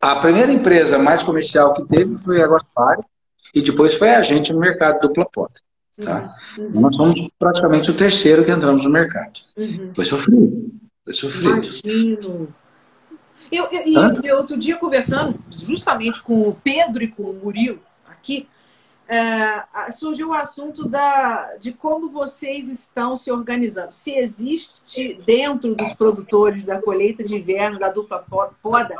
[0.00, 3.02] A primeira empresa mais comercial que teve foi a Guaspari
[3.54, 5.60] e depois foi a gente no mercado dupla porta.
[6.02, 6.34] Tá?
[6.56, 6.80] Uhum.
[6.80, 9.40] Nós somos praticamente o terceiro que entramos no mercado.
[9.56, 9.92] Uhum.
[9.94, 10.70] Foi sofrido.
[11.04, 11.50] Foi sofrido.
[11.50, 12.54] Imagino.
[13.52, 18.48] Eu, eu, eu, outro dia conversando justamente com o Pedro e com o Murilo aqui,
[19.08, 23.92] é, surgiu o assunto da, de como vocês estão se organizando.
[23.92, 28.24] Se existe dentro dos produtores da colheita de inverno, da dupla
[28.62, 28.96] poda,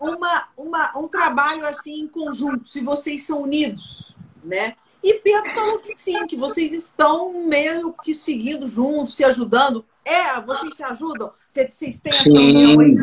[0.00, 4.74] uma, uma, um trabalho assim em conjunto, se vocês são unidos, né?
[5.02, 9.84] E Pedro falou que sim, que vocês estão meio que seguindo juntos, se ajudando.
[10.04, 11.30] É, vocês se ajudam?
[11.48, 12.96] Vocês têm essa união aí?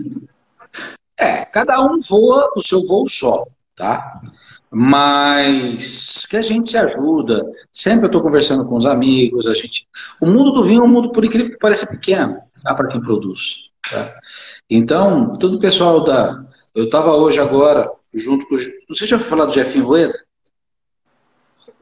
[1.18, 4.22] É, cada um voa o seu voo só, tá?
[4.76, 7.46] mas que a gente se ajuda.
[7.72, 9.88] Sempre eu estou conversando com os amigos, a gente.
[10.20, 12.74] O mundo do vinho é um mundo, por incrível que pareça, pequeno, tá?
[12.74, 13.70] para quem produz.
[13.92, 14.16] Tá?
[14.68, 16.44] Então, todo o pessoal da.
[16.76, 18.58] Eu estava hoje agora, junto com.
[18.58, 20.14] Se já falar do Jefinho Rueda.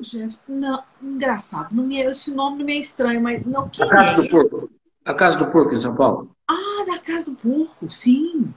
[0.01, 1.73] Jeff, não, engraçado.
[1.73, 3.69] Não me, esse nome não me é estranho, mas não.
[3.69, 4.15] Quem a Casa é?
[4.23, 4.69] do Porco.
[5.05, 6.31] A Casa do Porco em São Paulo.
[6.49, 8.53] Ah, da Casa do Porco, sim.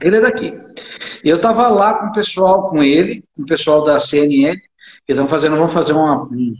[0.00, 0.58] Ele é daqui.
[1.24, 4.58] Eu estava lá com o pessoal, com ele, com o pessoal da CNN,
[5.06, 6.54] que estão fazendo, vamos fazer uma, um,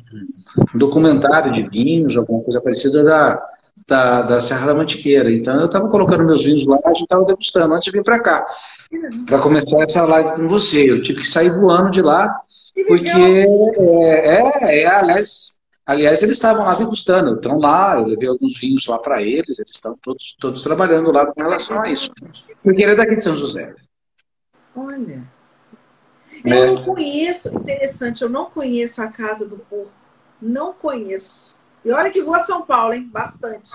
[0.75, 3.43] um, documentário de vinhos, alguma coisa parecida da,
[3.87, 5.31] da, da Serra da Mantiqueira.
[5.31, 8.21] Então eu estava colocando meus vinhos lá, a gente estava degustando antes de vir para
[8.21, 8.47] cá,
[9.27, 10.91] para começar essa live com você.
[10.91, 12.35] Eu tive que sair voando de lá,
[12.89, 18.59] porque é, é, é, aliás, aliás, eles estavam lá degustando, estão lá, eu levei alguns
[18.59, 22.11] vinhos lá para eles, eles estão todos, todos trabalhando lá com relação a isso.
[22.63, 23.75] Porque ele é daqui de São José.
[24.75, 25.23] Olha.
[26.45, 26.67] Eu é.
[26.67, 29.93] não conheço, interessante, eu não conheço a Casa do Porco.
[30.43, 31.57] Não conheço.
[31.87, 33.09] E olha que vou a São Paulo, hein?
[33.13, 33.71] Bastante.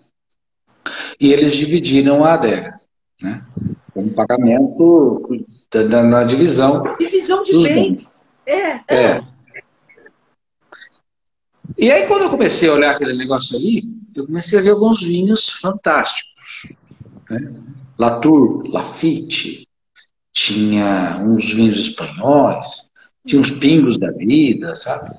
[1.19, 2.75] e eles dividiram a adega,
[3.21, 3.45] né?
[3.93, 6.83] Com um pagamento da, da, na divisão.
[6.99, 8.21] Divisão de bens.
[8.45, 8.83] É, é.
[8.87, 9.23] é.
[11.77, 13.83] E aí, quando eu comecei a olhar aquele negócio ali,
[14.15, 16.73] eu comecei a ver alguns vinhos fantásticos.
[17.29, 17.63] Né?
[17.97, 19.67] Latour, Lafitte,
[20.31, 22.91] tinha uns vinhos espanhóis,
[23.25, 25.11] tinha uns pingos da vida, sabe?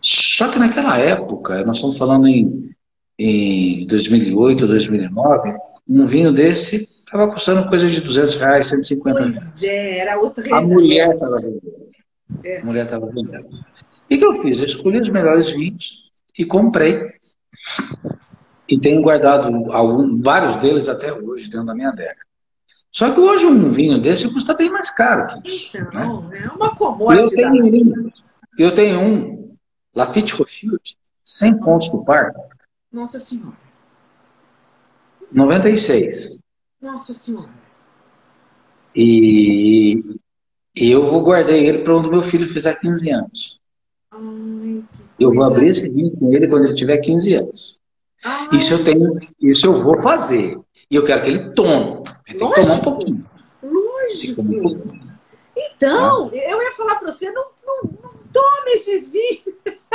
[0.00, 2.70] Só que naquela época, nós estamos falando em,
[3.18, 5.54] em 2008, 2009,
[5.88, 9.62] um vinho desse estava custando coisa de 200 reais, 150 pois reais.
[9.62, 11.88] é, era outra A mulher estava vendendo.
[12.44, 12.60] É.
[12.60, 13.48] A mulher estava vendendo.
[14.10, 14.58] E o que eu fiz?
[14.58, 17.02] Eu escolhi os melhores vinhos e comprei.
[18.68, 22.20] E tenho guardado algum, vários deles até hoje dentro da minha adega.
[22.92, 25.40] Só que hoje um vinho desse custa bem mais caro.
[25.44, 26.44] Então, né?
[26.44, 27.40] é uma commodity.
[27.40, 28.10] Eu tenho, um,
[28.58, 29.56] eu tenho um
[29.94, 32.32] Lafite Rothschild, 100 pontos do par.
[32.90, 33.56] Nossa Senhora.
[35.30, 36.38] 96.
[36.80, 37.52] Nossa Senhora.
[38.94, 40.18] E
[40.74, 43.60] eu vou guardar ele para quando meu filho fizer 15 anos.
[44.10, 44.84] Ai,
[45.18, 47.77] eu vou abrir esse vinho com ele quando ele tiver 15 anos.
[48.24, 48.48] Ai.
[48.52, 50.58] Isso eu tenho, isso eu vou fazer.
[50.90, 52.02] E eu quero que ele tome.
[52.26, 53.24] Ele tem que tomar um pouquinho.
[53.62, 54.42] Lógico.
[54.42, 55.08] Um pouquinho.
[55.56, 56.36] Então, ah.
[56.36, 59.58] eu ia falar para você, não, não, não tome esses vinhos.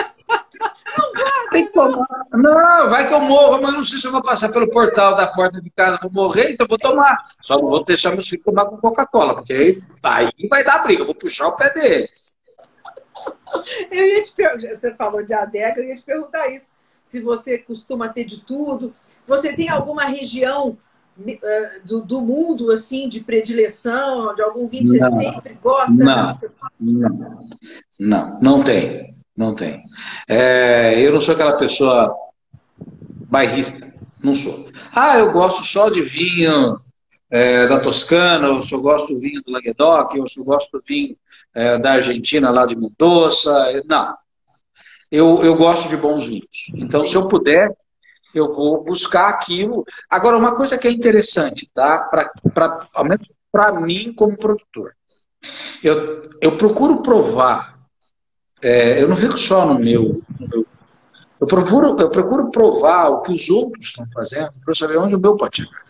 [0.98, 1.50] Não guarda.
[1.52, 2.08] Tem que tomar.
[2.32, 5.28] Não, vai que eu morro, mas não sei se eu vou passar pelo portal da
[5.28, 7.18] porta de casa, vou morrer, então vou tomar.
[7.42, 11.02] Só não vou deixar meus filhos tomar com Coca-Cola, porque aí, aí vai dar briga,
[11.02, 12.36] eu vou puxar o pé deles.
[13.92, 16.68] Eu ia te perguntar, você falou de adega, eu ia te perguntar isso.
[17.04, 18.94] Se você costuma ter de tudo,
[19.28, 20.78] você tem alguma região
[21.20, 25.94] uh, do, do, mundo, assim, de predileção, de algum vinho que você sempre gosta?
[25.94, 26.36] Não,
[26.80, 27.38] não,
[28.00, 29.84] não, não tem, não tem.
[30.28, 32.16] É, eu não sou aquela pessoa
[33.30, 33.94] bairrista,
[34.24, 34.70] não sou.
[34.92, 36.80] Ah, eu gosto só de vinho
[37.30, 41.18] é, da Toscana, eu só gosto do vinho do Languedoc, eu só gosto do vinho
[41.54, 43.84] é, da Argentina, lá de Mendoza.
[43.88, 44.14] Não.
[45.14, 46.72] Eu, eu gosto de bons vinhos.
[46.74, 47.72] Então, se eu puder,
[48.34, 49.86] eu vou buscar aquilo.
[50.10, 52.00] Agora, uma coisa que é interessante, tá?
[52.10, 54.96] Pra, pra, ao menos para mim, como produtor.
[55.84, 57.78] Eu, eu procuro provar,
[58.60, 60.66] é, eu não fico só no meu, no meu.
[61.40, 65.16] eu, procuro, eu procuro provar o que os outros estão fazendo para eu saber onde
[65.16, 65.84] o meu pode chegar.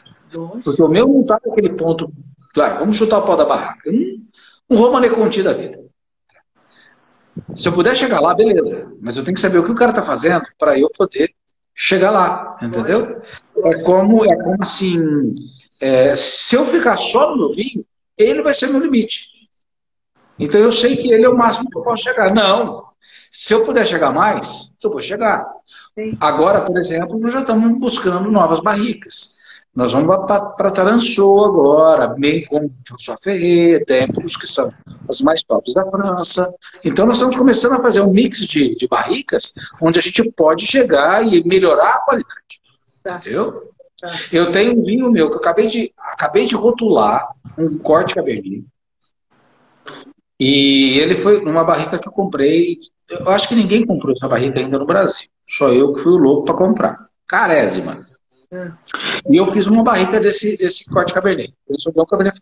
[0.65, 2.11] Porque o meu não está naquele ponto.
[2.53, 3.89] Vamos chutar o pau da barraca.
[3.89, 4.19] Não,
[4.69, 5.82] Um Romane Conti da vida.
[7.53, 8.91] Se eu puder chegar lá, beleza.
[9.01, 11.33] Mas eu tenho que saber o que o cara está fazendo para eu poder
[11.75, 13.21] chegar lá, entendeu?
[13.65, 15.33] É como, é como assim,
[15.81, 17.85] é, se eu ficar só no meu vinho,
[18.17, 19.27] ele vai ser meu limite.
[20.37, 22.33] Então eu sei que ele é o máximo que eu posso chegar.
[22.33, 22.83] Não.
[23.31, 25.45] Se eu puder chegar mais, eu vou chegar.
[25.97, 26.17] Sim.
[26.19, 29.35] Agora, por exemplo, nós já estamos buscando novas barricas.
[29.75, 34.69] Nós vamos para Tarançô agora, bem como François Ferreira, templos que são
[35.09, 36.53] as mais tops da França.
[36.83, 39.51] Então nós estamos começando a fazer um mix de, de barricas
[39.81, 42.61] onde a gente pode chegar e melhorar a qualidade.
[43.03, 43.15] Tá.
[43.15, 43.73] Entendeu?
[43.99, 44.11] Tá.
[44.31, 48.63] Eu tenho um vinho meu que eu acabei de, acabei de rotular, um corte cabernet.
[50.39, 52.77] E ele foi numa barrica que eu comprei.
[53.09, 55.27] Eu acho que ninguém comprou essa barrica ainda no Brasil.
[55.49, 57.07] Só eu que fui o louco para comprar.
[57.27, 58.12] Carésima.
[58.53, 58.71] É.
[59.27, 61.51] E eu fiz uma barrica desse, desse corte cabernet.
[61.67, 62.39] Ele deu um cabernet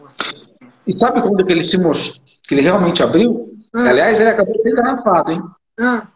[0.00, 0.50] Nossa.
[0.86, 2.24] E sabe quando que ele se mostrou?
[2.48, 3.54] Que ele realmente abriu?
[3.74, 3.90] Ah.
[3.90, 5.42] Aliás, ele acabou de ter engarrafado, hein?
[5.78, 6.06] Ah.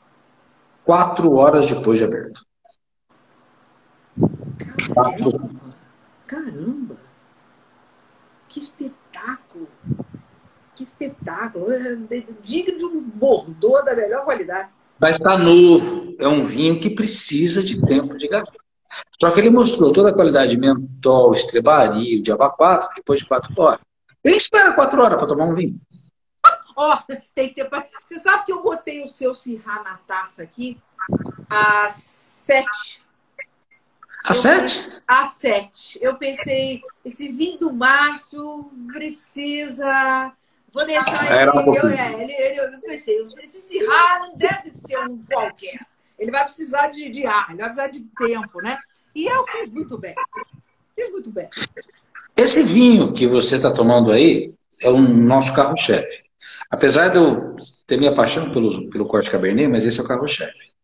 [0.82, 2.42] Quatro horas depois de aberto.
[4.94, 5.50] Caramba!
[6.26, 6.96] Caramba!
[8.48, 9.68] Que espetáculo!
[10.74, 11.70] Que espetáculo!
[11.70, 11.96] É,
[12.42, 14.70] Diga de um bordô da melhor qualidade.
[14.98, 16.16] Vai estar novo.
[16.18, 18.52] É um vinho que precisa de tempo de garrafa.
[19.20, 23.52] Só que ele mostrou toda a qualidade de mentol, estrebaria, de abacaxi depois de quatro
[23.60, 23.80] horas.
[24.22, 25.80] Quem espera quatro horas para tomar um vinho?
[26.76, 27.68] Ó, oh, tem que ter.
[28.04, 30.80] Você sabe que eu botei o seu Sirra na taça aqui
[31.48, 33.02] às sete.
[34.24, 35.02] Às sete?
[35.06, 35.98] Às sete.
[36.02, 40.32] Eu pensei, esse vinho do Márcio precisa
[40.74, 41.50] Vou deixar ele.
[41.52, 45.78] Um eu, é, ele, ele, eu pensei, esse Sirra não deve ser um qualquer.
[46.18, 48.76] Ele vai precisar de, de ar, ele vai precisar de tempo, né?
[49.14, 50.14] E eu fiz muito bem.
[50.96, 51.48] Fiz muito bem.
[52.36, 54.52] Esse vinho que você está tomando aí
[54.82, 56.24] é o nosso carro-chefe.
[56.68, 57.54] Apesar de eu
[57.86, 60.74] ter minha paixão pelo, pelo corte cabernet, mas esse é o carro-chefe.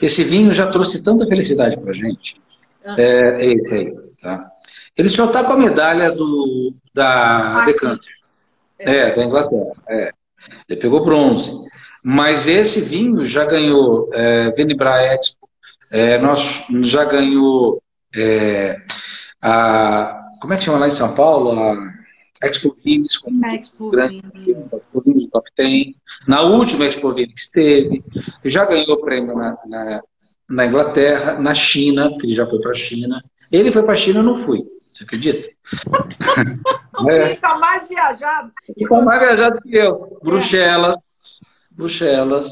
[0.00, 2.40] Esse vinho já trouxe tanta felicidade para gente.
[2.84, 2.94] Ah.
[2.96, 4.48] É, esse aí, tá?
[4.96, 8.17] Ele só está com a medalha do, da Decanter.
[8.78, 9.72] É, é, da Inglaterra.
[9.88, 10.10] É.
[10.68, 11.52] Ele pegou bronze.
[12.04, 15.48] Mas esse vinho já ganhou é, Venibra Expo,
[15.90, 17.82] é, nós já ganhou
[18.14, 18.76] é,
[19.42, 20.24] a.
[20.40, 21.52] Como é que chama lá em São Paulo?
[22.40, 24.22] A Expo Vines, como Expo grande
[24.72, 25.86] Expo Top 10.
[26.26, 28.04] Na última Expo Vines teve.
[28.44, 30.02] Já ganhou prêmio na, na,
[30.48, 33.24] na Inglaterra, na China, porque ele já foi para a China.
[33.50, 34.62] Ele foi para a China, eu não fui.
[34.98, 35.48] Você acredita?
[36.98, 37.32] o é.
[37.32, 38.52] está mais viajado.
[38.76, 40.18] Está mais viajado que eu.
[40.22, 40.96] Bruxelas.
[41.70, 42.48] Bruxelas.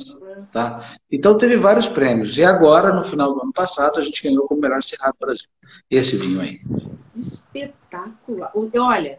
[0.53, 0.95] Tá?
[1.11, 2.39] Então teve vários prêmios.
[2.39, 5.49] E agora, no final do ano passado, a gente ganhou como melhor cerrado do Brasil.
[5.91, 6.61] Esse vinho aí.
[7.17, 8.53] Espetacular.
[8.55, 9.19] Olha,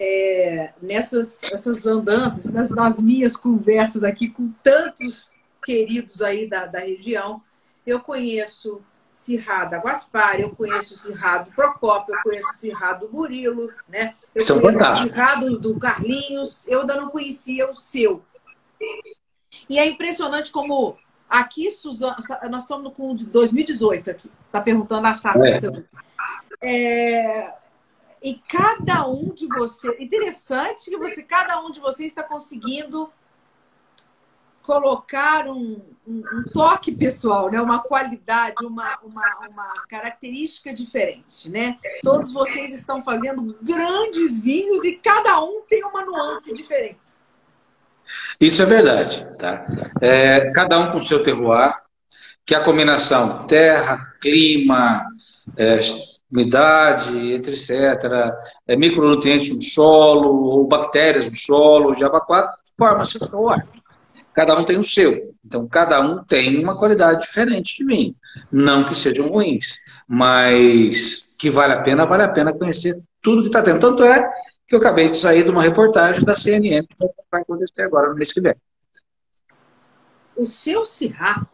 [0.00, 5.28] é, nessas essas andanças, nas, nas, minhas conversas aqui com tantos
[5.62, 7.42] queridos aí da, da região,
[7.86, 8.80] eu conheço
[9.14, 14.16] Cirrado Guaspar, eu conheço o Cirrado Procópio, eu conheço o Cirrado Murilo, né?
[14.34, 18.24] Eu São conheço o Cirrado do Carlinhos, eu ainda não conhecia o seu.
[19.68, 20.98] E é impressionante como
[21.30, 22.16] aqui, Suzana,
[22.50, 25.40] nós estamos com 2018 aqui, tá perguntando a Sara.
[25.48, 25.60] É.
[26.60, 27.54] é,
[28.20, 33.12] e cada um de vocês, interessante que você, cada um de vocês está conseguindo
[34.64, 37.60] colocar um, um, um, toque pessoal, né?
[37.60, 41.50] uma qualidade, uma, uma, uma característica diferente.
[41.50, 41.76] Né?
[42.02, 46.98] Todos vocês estão fazendo grandes vinhos e cada um tem uma nuance diferente.
[48.40, 49.28] Isso é verdade.
[49.38, 49.66] Tá?
[50.00, 51.74] É, cada um com seu terroir,
[52.46, 55.04] que a combinação terra, clima,
[55.58, 55.78] é,
[56.32, 57.70] umidade, etc.,
[58.66, 63.62] é, micronutrientes no solo, ou bactérias no solo, Java 4, forma seu terroir.
[64.34, 65.34] Cada um tem o seu.
[65.44, 68.14] Então, cada um tem uma qualidade diferente de vinho.
[68.52, 69.78] Não que sejam ruins,
[70.08, 73.78] mas que vale a pena, vale a pena conhecer tudo que está tendo.
[73.78, 74.28] Tanto é
[74.66, 76.96] que eu acabei de sair de uma reportagem da CNN que
[77.30, 78.54] vai acontecer agora no mês que vem.
[80.36, 81.46] O seu Cirrá.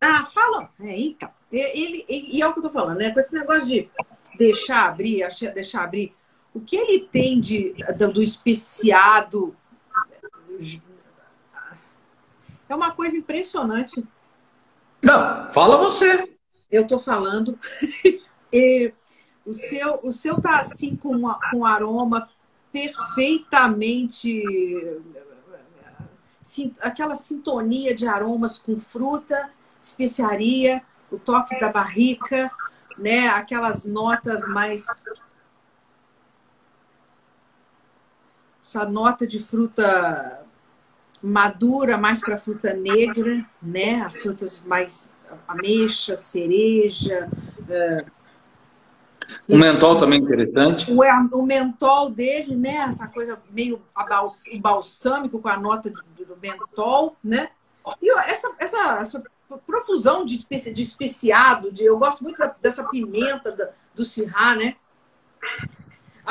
[0.00, 0.70] Ah, fala.
[0.80, 1.30] É, então.
[1.52, 3.10] Ele, e é o que eu estou falando, né?
[3.10, 3.88] Com esse negócio de
[4.36, 6.14] deixar abrir, deixar abrir.
[6.52, 7.74] O que ele tem de,
[8.12, 9.54] do especiado
[12.68, 14.06] é uma coisa impressionante.
[15.02, 16.36] Não, fala você.
[16.70, 17.58] Eu estou falando.
[18.52, 18.92] e
[19.44, 22.28] o seu, o seu tá assim com, uma, com aroma
[22.72, 24.42] perfeitamente
[26.80, 29.50] aquela sintonia de aromas com fruta,
[29.82, 32.50] especiaria, o toque da barrica,
[32.98, 33.28] né?
[33.28, 34.84] Aquelas notas mais
[38.60, 40.43] essa nota de fruta
[41.24, 44.02] madura, mais para fruta negra, né?
[44.02, 45.10] As frutas mais
[45.48, 47.30] ameixa, cereja.
[47.60, 48.10] Uh,
[49.48, 50.92] o mentol também é interessante.
[50.92, 50.98] O,
[51.38, 52.86] o mentol dele, né?
[52.88, 53.80] Essa coisa meio
[54.60, 57.48] balsâmico com a nota do, do mentol, né?
[58.02, 59.24] E essa, essa, essa
[59.66, 64.76] profusão de, especi, de especiado, de, eu gosto muito dessa pimenta do Sirá, né?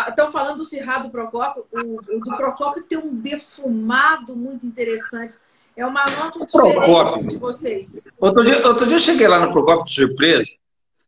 [0.07, 1.65] Estão ah, falando do Sirá do Procópio.
[1.71, 5.35] O, o, do Procópio tem um defumado muito interessante.
[5.75, 7.27] É uma nota diferente Procópio.
[7.27, 8.03] de vocês.
[8.19, 10.51] Outro dia, outro dia eu cheguei lá no Procópio de surpresa.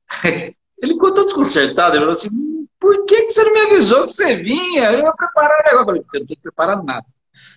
[0.81, 1.95] Ele ficou todo desconcertado.
[1.95, 4.91] Ele falou assim: por que, que você não me avisou que você vinha?
[4.91, 5.79] Eu ia preparar o negócio.
[5.79, 7.05] Eu falei: eu não tenho preparado nada.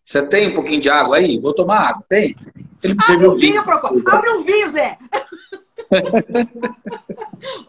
[0.05, 1.39] Você tem um pouquinho de água aí?
[1.39, 2.05] Vou tomar água.
[2.09, 2.35] Tem?
[2.83, 4.03] Ele Abre um vinho, Procópio.
[4.09, 4.99] Abre um vinho, Zé.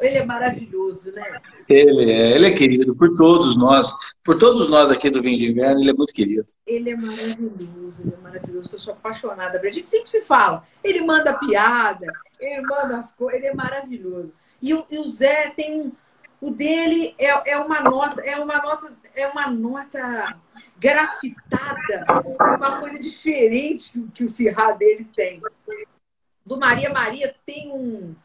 [0.01, 1.39] Ele é maravilhoso, né?
[1.67, 3.91] Ele é, ele é querido por todos nós,
[4.24, 6.45] por todos nós aqui do Vinho de Inverno, ele é muito querido.
[6.67, 8.76] Ele é maravilhoso, ele é maravilhoso.
[8.76, 9.59] Eu sou apaixonada.
[9.59, 10.65] A gente sempre se fala.
[10.84, 12.07] Ele manda piada,
[12.39, 14.34] ele manda as coisas, ele é maravilhoso.
[14.61, 15.91] E o, e o Zé tem um.
[16.41, 20.38] O dele é, é uma nota, é uma nota, é uma nota
[20.78, 22.05] grafitada,
[22.57, 25.41] uma coisa diferente que, que o Cirrá dele tem
[26.49, 28.15] do Maria Maria tem um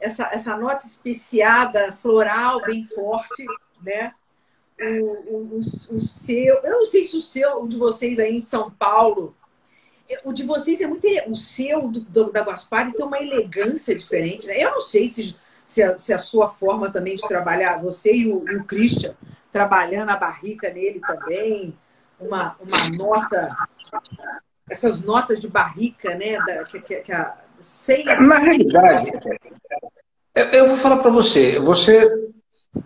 [0.00, 3.44] essa, essa nota especiada, floral, bem forte,
[3.82, 4.14] né?
[4.80, 8.40] O, o, o, seu, eu não sei se o seu, o de vocês aí em
[8.40, 9.36] São Paulo,
[10.24, 11.04] o de vocês é muito.
[11.26, 14.62] O seu do, do, da Guaspari tem uma elegância diferente, né?
[14.62, 18.32] Eu não sei se, se, a, se a sua forma também de trabalhar, você e
[18.32, 19.16] o, e o Christian,
[19.50, 21.76] trabalhando a barrica nele também,
[22.20, 23.56] uma, uma nota
[24.70, 26.38] essas notas de barrica, né?
[26.38, 29.10] Da, que, que, que a, sem, Na realidade,
[30.34, 31.58] eu, eu vou falar para você.
[31.58, 32.08] Você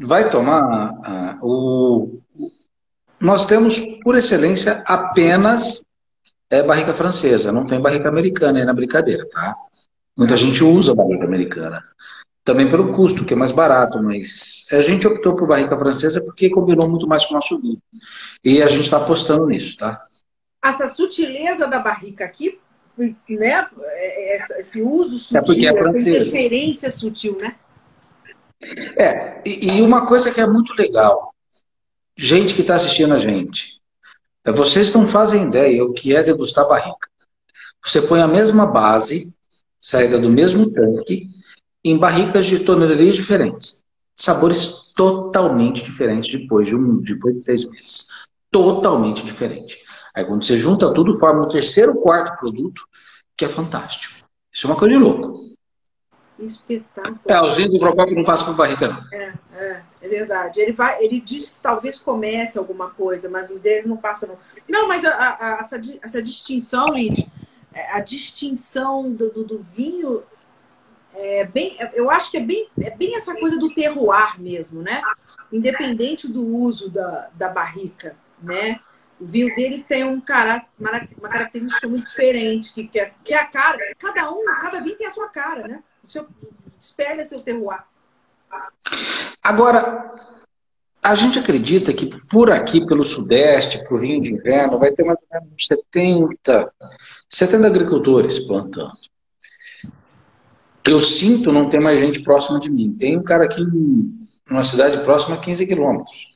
[0.00, 2.20] vai tomar uh, o.
[3.20, 5.82] Nós temos, por excelência, apenas
[6.50, 9.54] é, barrica francesa, não tem barrica americana aí na brincadeira, tá?
[10.16, 11.84] Muita gente usa barrica americana.
[12.44, 16.50] Também pelo custo, que é mais barato, mas a gente optou por barrica francesa porque
[16.50, 17.80] combinou muito mais com o nosso vinho.
[18.42, 20.04] E a gente está apostando nisso, tá?
[20.62, 22.58] Essa sutileza da barrica aqui,
[23.28, 23.66] né?
[24.58, 27.56] Esse uso é sutil, é essa interferência sutil, né?
[28.96, 31.34] É, e, e uma coisa que é muito legal,
[32.16, 33.80] gente que está assistindo a gente,
[34.44, 37.08] é vocês não fazem ideia o que é degustar barrica.
[37.84, 39.32] Você põe a mesma base,
[39.80, 41.26] saída do mesmo tanque,
[41.84, 43.82] em barricas de tonelarias diferentes.
[44.14, 48.06] Sabores totalmente diferentes depois de, um, depois de seis meses.
[48.50, 49.81] Totalmente diferente.
[50.14, 52.82] Aí quando você junta tudo, forma um terceiro, quarto produto,
[53.36, 54.22] que é fantástico.
[54.52, 55.52] Isso é uma coisa de louco.
[56.38, 57.20] Espetáculo.
[57.28, 59.02] É, o zinco do Procopio não passa por barriga, não.
[59.12, 60.60] É, é, é verdade.
[60.60, 64.38] Ele, vai, ele diz que talvez comece alguma coisa, mas os dele não passam, não.
[64.68, 67.30] Não, mas a, a, essa, essa distinção, Lid,
[67.72, 70.22] é, a distinção do, do, do, vinho
[71.14, 75.00] é bem, eu acho que é bem, é bem essa coisa do terroir mesmo, né?
[75.52, 78.80] Independente do uso da, da barrica, né?
[79.22, 83.46] O dele tem um cara, uma característica muito diferente, que, que, é, que é a
[83.46, 83.78] cara.
[83.96, 85.82] Cada um, cada vinho tem a sua cara, né?
[86.02, 86.26] O seu,
[86.80, 87.84] espelha seu terroir.
[89.40, 90.12] Agora,
[91.00, 95.18] a gente acredita que por aqui, pelo Sudeste, por vinho de inverno, vai ter mais
[95.30, 96.72] ou menos 70,
[97.30, 98.90] 70 agricultores plantando.
[100.84, 102.96] Eu sinto não ter mais gente próxima de mim.
[102.98, 106.31] Tem um cara aqui em uma cidade próxima a 15 quilômetros.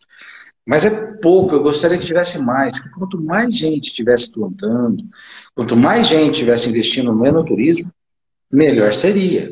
[0.66, 2.78] Mas é pouco, eu gostaria que tivesse mais.
[2.90, 5.04] Quanto mais gente estivesse plantando,
[5.54, 7.88] quanto mais gente estivesse investindo no enoturismo,
[8.50, 9.48] melhor seria.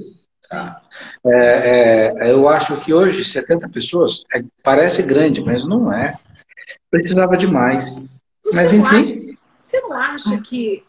[0.51, 0.83] Tá?
[1.25, 6.19] É, é, eu acho que hoje 70 pessoas é, parece grande, mas não é.
[6.91, 8.19] Precisava de mais.
[8.45, 8.85] Você mas enfim.
[8.85, 10.83] Acha, você não acha que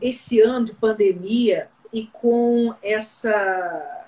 [0.00, 3.99] esse ano de pandemia e com essa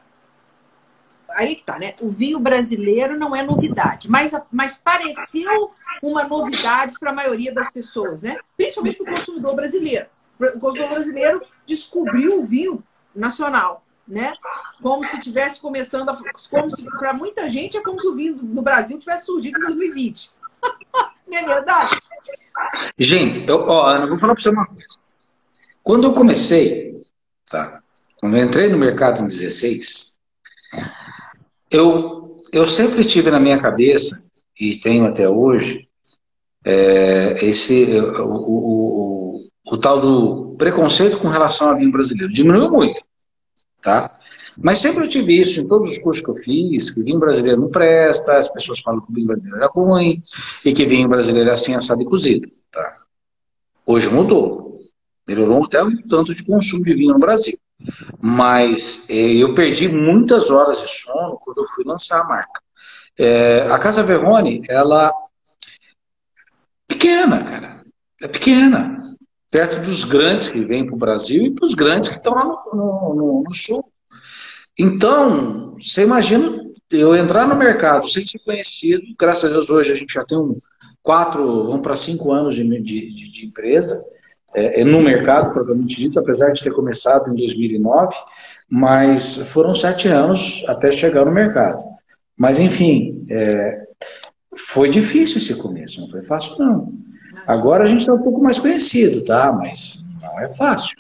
[1.35, 1.95] aí que tá, né?
[2.01, 5.71] O vinho brasileiro não é novidade, mas, mas pareceu
[6.03, 8.37] uma novidade para a maioria das pessoas, né?
[8.57, 10.07] Principalmente para o consumidor brasileiro.
[10.39, 12.83] O consumidor brasileiro descobriu o vinho
[13.15, 14.33] nacional, né?
[14.83, 16.19] Como se tivesse começando a,
[16.51, 16.69] como
[16.99, 20.31] para muita gente é como se o vinho no Brasil tivesse surgido em 2020.
[21.27, 21.99] não é verdade?
[22.99, 25.03] Gente, eu, ó, Ana, vou falar para você uma coisa.
[25.83, 26.95] Quando eu comecei,
[27.51, 27.83] tá?
[28.17, 30.12] Quando eu entrei no mercado em 16,
[31.73, 35.89] eu, eu sempre tive na minha cabeça, e tenho até hoje,
[36.65, 42.33] é, esse, o, o, o, o, tal do preconceito com relação ao vinho brasileiro.
[42.33, 43.03] Diminuiu muito.
[43.83, 44.17] tá?
[44.57, 47.61] Mas sempre eu tive isso em todos os cursos que eu fiz, que vinho brasileiro
[47.61, 50.23] não presta, as pessoas falam que o vinho brasileiro é ruim,
[50.65, 52.99] e que vinho brasileiro é assim, assado e cozido, tá?
[53.85, 54.77] Hoje mudou.
[55.27, 57.59] Melhorou até um tanto de consumo de vinho no Brasil.
[58.21, 62.61] Mas eh, eu perdi muitas horas de sono quando eu fui lançar a marca.
[63.19, 65.13] É, a Casa Verrone, ela
[66.89, 67.85] pequena, cara.
[68.21, 69.01] É pequena.
[69.51, 72.45] Perto dos grandes que vêm para o Brasil e para os grandes que estão lá
[72.45, 73.85] no, no, no, no sul.
[74.79, 79.95] Então, você imagina eu entrar no mercado sem ser conhecido, graças a Deus hoje a
[79.95, 80.57] gente já tem um
[81.03, 84.03] quatro, vamos para cinco anos de, de, de empresa,
[84.55, 88.15] é, é, no mercado, provavelmente dito, apesar de ter começado em 2009,
[88.69, 91.83] mas foram sete anos até chegar no mercado.
[92.37, 93.87] Mas, enfim, é,
[94.57, 96.93] foi difícil esse começo, não foi fácil, não.
[97.47, 99.53] Agora a gente está um pouco mais conhecido, tá?
[99.53, 100.97] Mas não é fácil.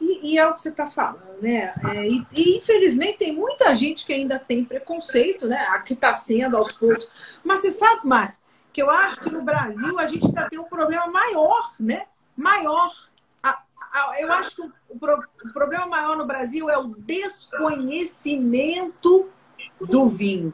[0.00, 1.74] E, e é o que você está falando, né?
[1.92, 5.58] É, e, e, infelizmente tem muita gente que ainda tem preconceito, né?
[5.70, 7.08] Aqui está sendo aos poucos.
[7.42, 8.38] Mas você sabe, Márcio,
[8.74, 12.06] que eu acho que no Brasil a gente ainda tem um problema maior, né?
[12.36, 12.90] Maior.
[14.18, 14.98] eu acho que o, o
[15.52, 19.30] problema maior no Brasil é o desconhecimento
[19.80, 20.52] do vinho.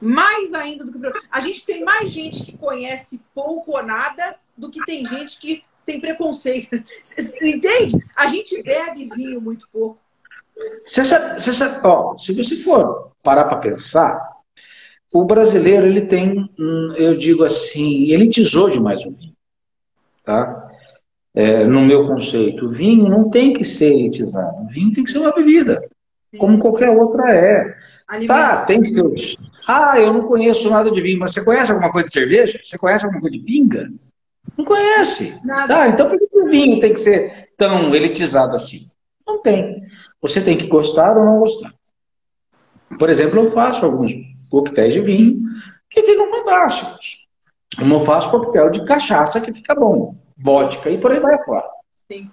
[0.00, 0.98] Mais ainda do que.
[1.30, 5.62] A gente tem mais gente que conhece pouco ou nada do que tem gente que
[5.84, 6.82] tem preconceito.
[7.42, 8.02] Entende?
[8.16, 9.98] A gente bebe vinho muito pouco.
[10.86, 14.31] Você sabe, você sabe, ó, se você for parar para pensar,
[15.12, 16.50] o brasileiro ele tem,
[16.96, 19.34] eu digo assim, elitizou demais o vinho,
[20.24, 20.70] tá?
[21.34, 25.10] É, no meu conceito, o vinho não tem que ser elitizado, o vinho tem que
[25.10, 25.80] ser uma bebida,
[26.30, 26.38] Sim.
[26.38, 27.74] como qualquer outra é.
[28.26, 29.36] Tá, tem seus.
[29.66, 32.60] Ah, eu não conheço nada de vinho, mas você conhece alguma coisa de cerveja?
[32.62, 33.88] Você conhece alguma coisa de pinga?
[34.56, 35.40] Não conhece.
[35.46, 35.74] Nada.
[35.74, 38.86] Tá, então por que o vinho tem que ser tão elitizado assim?
[39.26, 39.82] Não tem.
[40.20, 41.72] Você tem que gostar ou não gostar.
[42.98, 44.12] Por exemplo, eu faço alguns
[44.52, 45.40] coquetéis de vinho
[45.88, 47.26] que ficam fantásticos.
[47.78, 51.64] Eu faço coquetel de cachaça que fica bom, vodka e por aí vai fora.
[52.10, 52.30] Sim.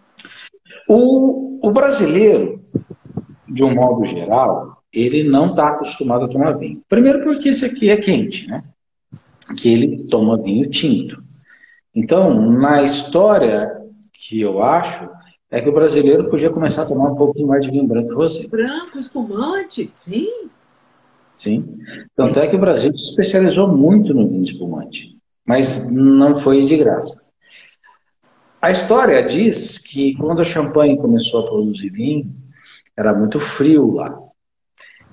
[0.87, 2.61] O, o brasileiro,
[3.47, 6.81] de um modo geral, ele não está acostumado a tomar vinho.
[6.89, 8.63] Primeiro porque esse aqui é quente, né?
[9.57, 11.23] Que ele toma vinho tinto.
[11.95, 13.79] Então, na história
[14.13, 15.09] que eu acho,
[15.49, 18.15] é que o brasileiro podia começar a tomar um pouquinho mais de vinho branco que
[18.15, 18.47] você.
[18.47, 20.49] Branco, espumante, sim.
[21.39, 21.79] Sim.
[22.17, 25.17] Tanto é que o Brasil se especializou muito no vinho espumante,
[25.47, 27.29] mas não foi de graça.
[28.61, 32.29] A história diz que quando a Champagne começou a produzir vinho,
[32.95, 34.19] era muito frio lá.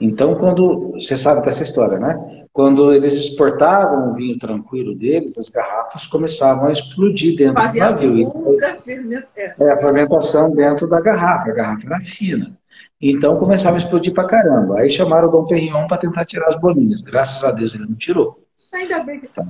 [0.01, 0.95] Então, quando.
[0.95, 2.45] Você sabe dessa história, né?
[2.53, 7.91] Quando eles exportavam o vinho tranquilo deles, as garrafas começavam a explodir dentro Fazia do
[7.93, 8.33] navio.
[8.63, 9.55] A é.
[9.61, 11.51] é, a fermentação dentro da garrafa.
[11.51, 12.59] A garrafa era fina.
[13.01, 14.79] Então começava a explodir pra caramba.
[14.79, 17.03] Aí chamaram o Dom Perignon para tentar tirar as bolinhas.
[17.03, 18.43] Graças a Deus ele não tirou.
[18.73, 19.29] Ainda bem que.
[19.29, 19.45] Tá.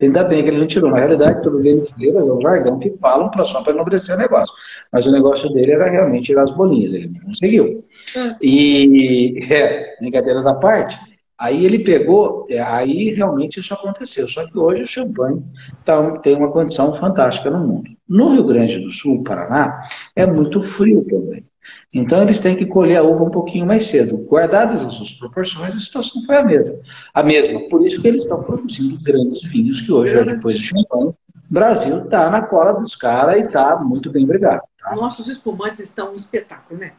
[0.00, 0.90] Ainda bem que ele não tirou.
[0.90, 4.52] Na realidade, todos eles é um jargão que falam para só para enobrecer o negócio.
[4.92, 6.92] Mas o negócio dele era realmente tirar as bolinhas.
[6.92, 7.84] Ele não conseguiu.
[8.16, 8.34] Hum.
[8.42, 10.98] E, é, brincadeiras à parte,
[11.38, 14.26] aí ele pegou, é, aí realmente isso aconteceu.
[14.26, 15.42] Só que hoje o champanhe
[15.84, 17.90] tá, tem uma condição fantástica no mundo.
[18.08, 19.80] No Rio Grande do Sul, Paraná,
[20.14, 21.44] é muito frio também.
[21.92, 24.18] Então eles têm que colher a uva um pouquinho mais cedo.
[24.18, 26.76] Guardadas as suas proporções, a situação foi a mesma.
[27.12, 27.68] A mesma.
[27.68, 31.16] Por isso que eles estão produzindo grandes vinhos que hoje, depois de champanhe, o
[31.50, 34.62] Brasil está na cola dos caras e está muito bem obrigado.
[34.78, 34.94] Tá?
[34.96, 36.92] Nossos espumantes estão um espetáculo, né?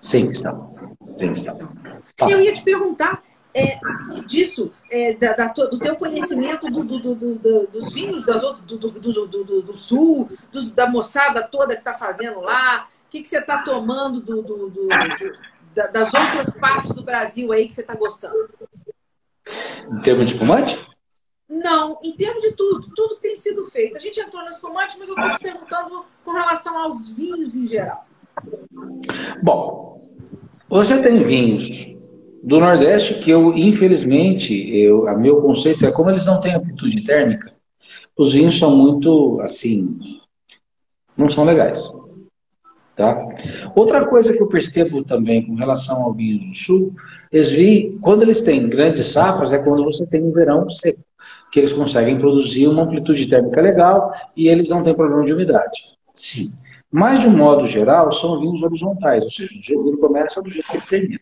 [0.00, 0.60] Sim, estão.
[0.60, 1.58] Sim, estão.
[2.16, 2.30] Tá.
[2.30, 3.22] Eu ia te perguntar
[3.54, 3.78] é,
[4.26, 9.76] disso, é, da, da, do teu conhecimento do, do, do, dos vinhos das outras, do,
[9.76, 10.30] sul,
[10.74, 14.68] da moçada toda que está fazendo lá, o que, que você está tomando do, do,
[14.68, 14.88] do,
[15.74, 18.50] das outras partes do Brasil aí que você está gostando?
[19.90, 20.86] Em termos de espumante?
[21.48, 23.96] Não, em termos de tudo, tudo que tem sido feito.
[23.96, 27.66] A gente entrou no espumante, mas eu estou te perguntando com relação aos vinhos em
[27.66, 28.06] geral.
[29.42, 29.98] Bom,
[30.68, 31.96] você tem vinhos
[32.42, 37.02] do Nordeste que eu, infelizmente, eu, a meu conceito é como eles não têm amplitude
[37.04, 37.54] térmica,
[38.14, 40.20] os vinhos são muito, assim,
[41.16, 41.90] não são legais.
[42.98, 43.28] Tá?
[43.76, 46.92] Outra coisa que eu percebo também com relação ao vinho do sul,
[47.30, 50.98] eles vi, quando eles têm grandes safras, é quando você tem um verão seco,
[51.52, 55.84] que eles conseguem produzir uma amplitude térmica legal e eles não têm problema de umidade.
[56.12, 56.50] Sim.
[56.90, 60.68] Mas, de um modo geral, são vinhos horizontais, ou seja, que ele começa do jeito
[60.68, 61.20] que ele termina.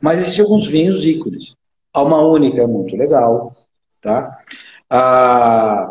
[0.00, 1.52] Mas existem alguns vinhos ícones.
[1.92, 3.50] A Alma Única é muito legal,
[4.00, 4.38] tá?
[4.88, 5.90] A,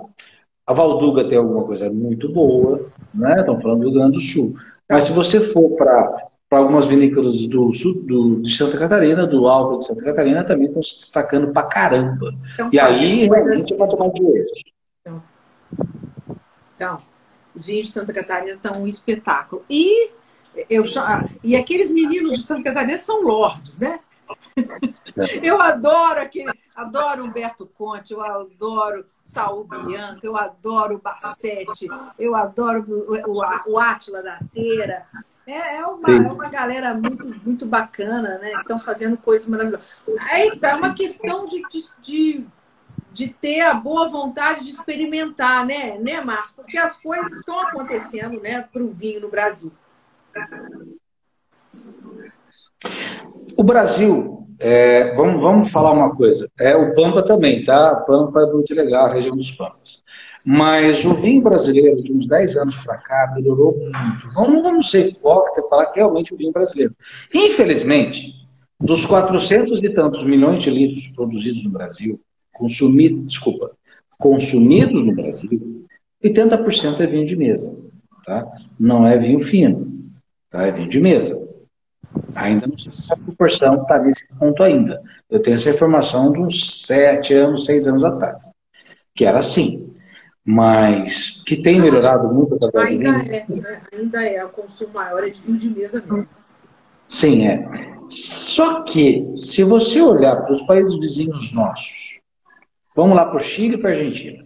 [0.66, 3.42] a Valduga tem alguma coisa muito boa, né?
[3.42, 4.56] Estamos falando do Rio Grande do Sul.
[4.90, 9.80] Mas se você for para algumas vinícolas do sul do, de Santa Catarina, do alto
[9.80, 12.34] de Santa Catarina, também estão se destacando para caramba.
[12.54, 14.48] Então, e aí, realmente, é para tomar dinheiro.
[15.02, 15.24] Então,
[16.76, 16.98] então,
[17.54, 19.66] os vinhos de Santa Catarina estão um espetáculo.
[19.70, 20.12] E,
[20.70, 20.86] eu,
[21.44, 24.00] e aqueles meninos de Santa Catarina são lords, né?
[25.42, 32.86] Eu adoro aquele, adoro Humberto Conte, eu adoro Saul Bianca, eu adoro Bassetti, eu adoro
[32.88, 35.06] o, o, o Átila da Teira.
[35.46, 38.52] É, é, uma, é uma galera muito, muito bacana, né?
[38.52, 39.86] Que estão fazendo coisas maravilhosas.
[40.32, 41.62] Aí tá uma questão de,
[42.02, 42.48] de,
[43.12, 46.64] de ter a boa vontade de experimentar, né, né, Márcio?
[46.64, 49.74] Porque as coisas estão acontecendo, né, para o vinho no Brasil.
[53.58, 57.94] O Brasil, é, vamos, vamos falar uma coisa, é o Pampa também, tá?
[57.94, 60.04] O Pampa é muito legal, a região dos Pampas.
[60.46, 64.34] Mas o vinho brasileiro, de uns 10 anos para cá, melhorou muito.
[64.34, 66.96] Vamos, vamos ser hipócritas e falar que realmente o vinho brasileiro.
[67.34, 68.34] Infelizmente,
[68.80, 72.20] dos 400 e tantos milhões de litros produzidos no Brasil,
[72.54, 73.72] consumidos, desculpa,
[74.18, 75.86] consumidos no Brasil,
[76.24, 77.76] 80% é vinho de mesa.
[78.26, 78.50] Tá?
[78.80, 79.86] Não é vinho fino,
[80.50, 80.64] tá?
[80.64, 81.47] é vinho de mesa.
[82.36, 85.02] Ainda não sei se essa proporção está nesse ponto ainda.
[85.30, 88.38] Eu tenho essa informação de uns 7 anos, 6 anos atrás,
[89.16, 89.88] que era assim
[90.50, 93.36] mas que tem melhorado muito através ainda do vinho.
[93.36, 93.46] É,
[93.92, 96.26] ainda é, o consumo maior é de vinho de mesa mesmo.
[97.06, 97.70] Sim, é.
[98.08, 102.22] Só que, se você olhar para os países vizinhos nossos,
[102.96, 104.46] vamos lá para o Chile e para a Argentina.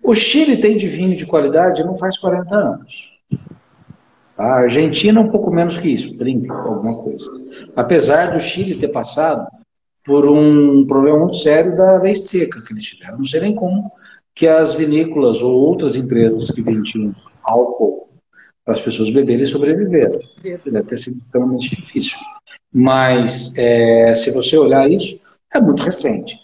[0.00, 3.17] O Chile tem de vinho de qualidade não faz 40 anos.
[4.38, 7.28] A Argentina um pouco menos que isso, 30, alguma coisa.
[7.74, 9.44] Apesar do Chile ter passado
[10.04, 13.18] por um problema muito sério da lei seca que eles tiveram.
[13.18, 13.90] Não sei nem como
[14.34, 17.12] que as vinícolas ou outras empresas que vendiam
[17.42, 18.08] álcool
[18.64, 20.20] para as pessoas beberem sobreviveram.
[20.42, 22.16] Deve ter sido extremamente difícil.
[22.72, 25.20] Mas, é, se você olhar isso,
[25.52, 26.36] é muito recente.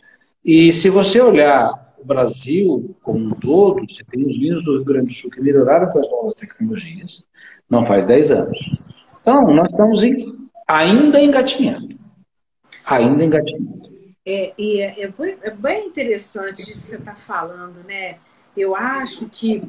[0.44, 4.84] E se você olhar o Brasil como um todo, você tem os vinhos do Rio
[4.84, 7.26] Grande do Sul que melhoraram com as novas tecnologias,
[7.68, 8.58] não faz 10 anos.
[9.20, 11.98] Então, nós estamos em, ainda engatinhando.
[12.84, 13.84] Ainda engatinhando.
[14.26, 18.18] É, e é, é, bem, é interessante isso que você está falando, né?
[18.56, 19.66] Eu acho que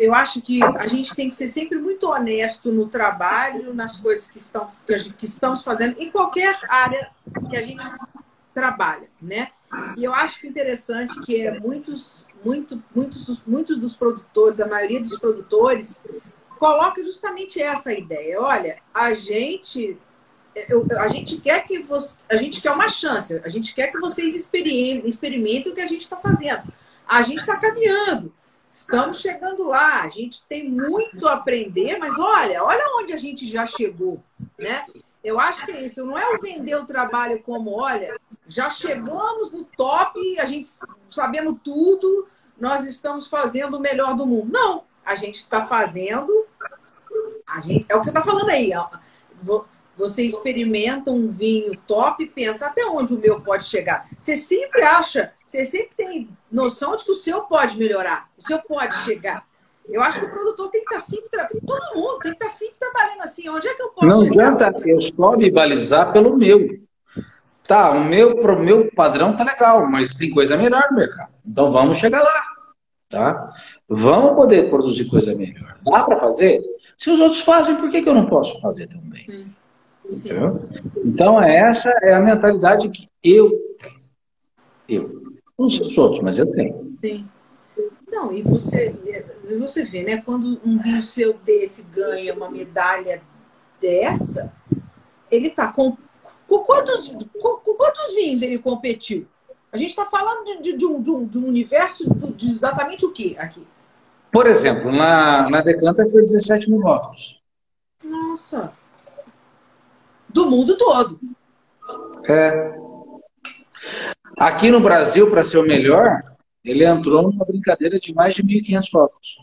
[0.00, 4.26] eu acho que a gente tem que ser sempre muito honesto no trabalho, nas coisas
[4.26, 4.68] que, estão,
[5.16, 7.10] que estamos fazendo, em qualquer área
[7.48, 7.84] que a gente
[8.54, 9.48] trabalha, né?
[9.96, 15.18] E eu acho interessante que é muitos, muito, muitos, muitos dos produtores, a maioria dos
[15.18, 16.04] produtores,
[16.58, 18.40] coloca justamente essa ideia.
[18.40, 19.98] Olha, a gente
[20.54, 23.98] eu, a gente quer que você, a gente quer uma chance, a gente quer que
[23.98, 26.62] vocês experimentem, experimentem o que a gente está fazendo.
[27.08, 28.32] A gente está caminhando,
[28.70, 33.48] estamos chegando lá, a gente tem muito a aprender, mas olha, olha onde a gente
[33.48, 34.22] já chegou,
[34.58, 34.86] né?
[35.22, 38.18] Eu acho que é isso, não é o vender o trabalho como, olha,
[38.48, 40.68] já chegamos no top, a gente
[41.10, 44.50] sabendo tudo, nós estamos fazendo o melhor do mundo.
[44.52, 46.46] Não, a gente está fazendo,
[47.46, 48.72] a gente, é o que você está falando aí,
[49.96, 54.08] você experimenta um vinho top e pensa até onde o meu pode chegar.
[54.18, 58.58] Você sempre acha, você sempre tem noção de que o seu pode melhorar, o seu
[58.58, 59.46] pode chegar.
[59.88, 62.76] Eu acho que o produtor tem que estar sempre, todo mundo tem que estar sempre
[62.78, 63.48] trabalhando assim.
[63.48, 64.52] Onde é que eu posso Não chegar?
[64.52, 66.80] adianta eu só me balizar pelo meu.
[67.66, 71.32] Tá, o meu pro meu padrão tá legal, mas tem coisa melhor no mercado.
[71.46, 72.44] Então vamos chegar lá,
[73.08, 73.52] tá?
[73.88, 75.76] Vamos poder produzir coisa melhor.
[75.84, 76.60] Dá para fazer?
[76.98, 79.26] Se os outros fazem, por que, que eu não posso fazer também?
[80.08, 80.42] Sim.
[81.04, 84.02] Então, essa é a mentalidade que eu tenho.
[84.88, 85.22] Eu.
[85.58, 86.96] Não sei os outros, mas eu tenho.
[87.02, 87.26] Sim.
[88.12, 88.94] Não, e você,
[89.58, 90.18] você vê, né?
[90.18, 93.22] Quando um vinho seu desse ganha uma medalha
[93.80, 94.52] dessa,
[95.30, 95.96] ele tá com.
[96.46, 97.08] Com quantos,
[97.40, 99.26] com, com quantos vinhos ele competiu?
[99.72, 103.06] A gente está falando de, de, de, um, de, um, de um universo de exatamente
[103.06, 103.66] o que aqui?
[104.30, 107.40] Por exemplo, na, na Decanta foi 17 mil votos.
[108.04, 108.74] Nossa!
[110.32, 111.20] do mundo todo.
[112.28, 112.74] É.
[114.38, 116.22] Aqui no Brasil, para ser o melhor,
[116.64, 119.36] ele entrou numa brincadeira de mais de 1.500 votos.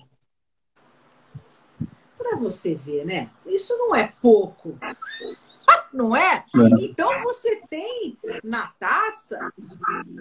[2.18, 3.30] Para você ver, né?
[3.46, 4.78] Isso não é pouco.
[5.92, 6.46] Não é?
[6.56, 6.84] é?
[6.84, 9.52] Então você tem na taça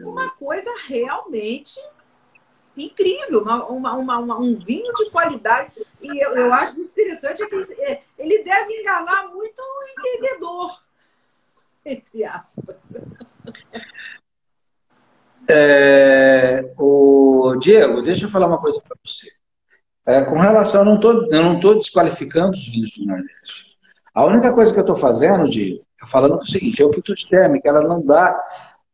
[0.03, 1.79] uma coisa realmente
[2.75, 5.73] incrível, uma, uma, uma, um vinho de qualidade.
[6.01, 10.83] E eu, eu acho interessante é que é, ele deve enganar muito o entendedor,
[11.85, 12.77] entre aspas.
[15.51, 19.29] É, o Diego, deixa eu falar uma coisa para você.
[20.07, 23.77] é, com relação, eu não estou desqualificando os vinhos do Nordeste.
[24.15, 27.69] A única coisa que eu estou fazendo, de falando é o seguinte, a amplitude térmica,
[27.69, 28.39] ela não dá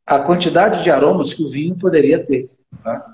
[0.06, 2.50] a quantidade de aromas que o vinho poderia ter.
[2.82, 3.04] Tá?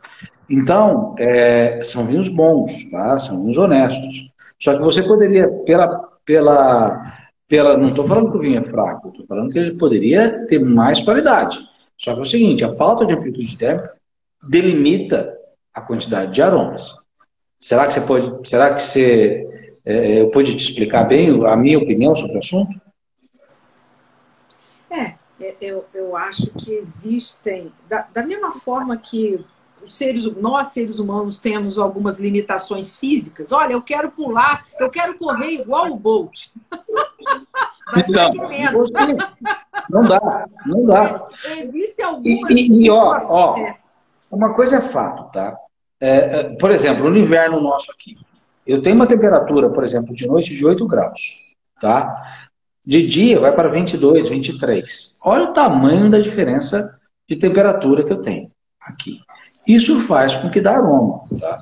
[0.49, 3.19] Então, é, são vinhos bons, tá?
[3.19, 4.31] são vinhos honestos.
[4.59, 7.17] Só que você poderia, pela, pela,
[7.49, 10.59] pela não estou falando que o vinho é fraco, estou falando que ele poderia ter
[10.59, 11.61] mais qualidade.
[12.01, 13.95] Só que é o seguinte, a falta de amplitude térmica
[14.43, 15.37] delimita
[15.73, 16.97] a quantidade de aromas.
[17.59, 19.47] Será que você pode, será que você,
[19.85, 22.81] é, eu pude te explicar bem a minha opinião sobre o assunto?
[24.91, 29.45] É, é eu, eu acho que existem, da, da mesma forma que
[29.83, 33.53] os seres, nós seres humanos temos algumas limitações físicas.
[33.53, 36.49] Olha, eu quero pular, eu quero correr igual o Bolt.
[39.91, 41.29] não, não dá, não dá.
[41.59, 42.51] Existem algumas.
[42.51, 43.77] E, e ó, ó, é.
[44.31, 45.57] uma coisa é fato, tá?
[46.01, 48.17] É, é, por exemplo, no inverno nosso aqui,
[48.67, 52.47] eu tenho uma temperatura, por exemplo, de noite de 8 graus, tá?
[52.87, 55.19] De dia vai para 22, 23.
[55.25, 59.21] Olha o tamanho da diferença de temperatura que eu tenho aqui.
[59.69, 61.23] Isso faz com que dá aroma.
[61.39, 61.59] Tá?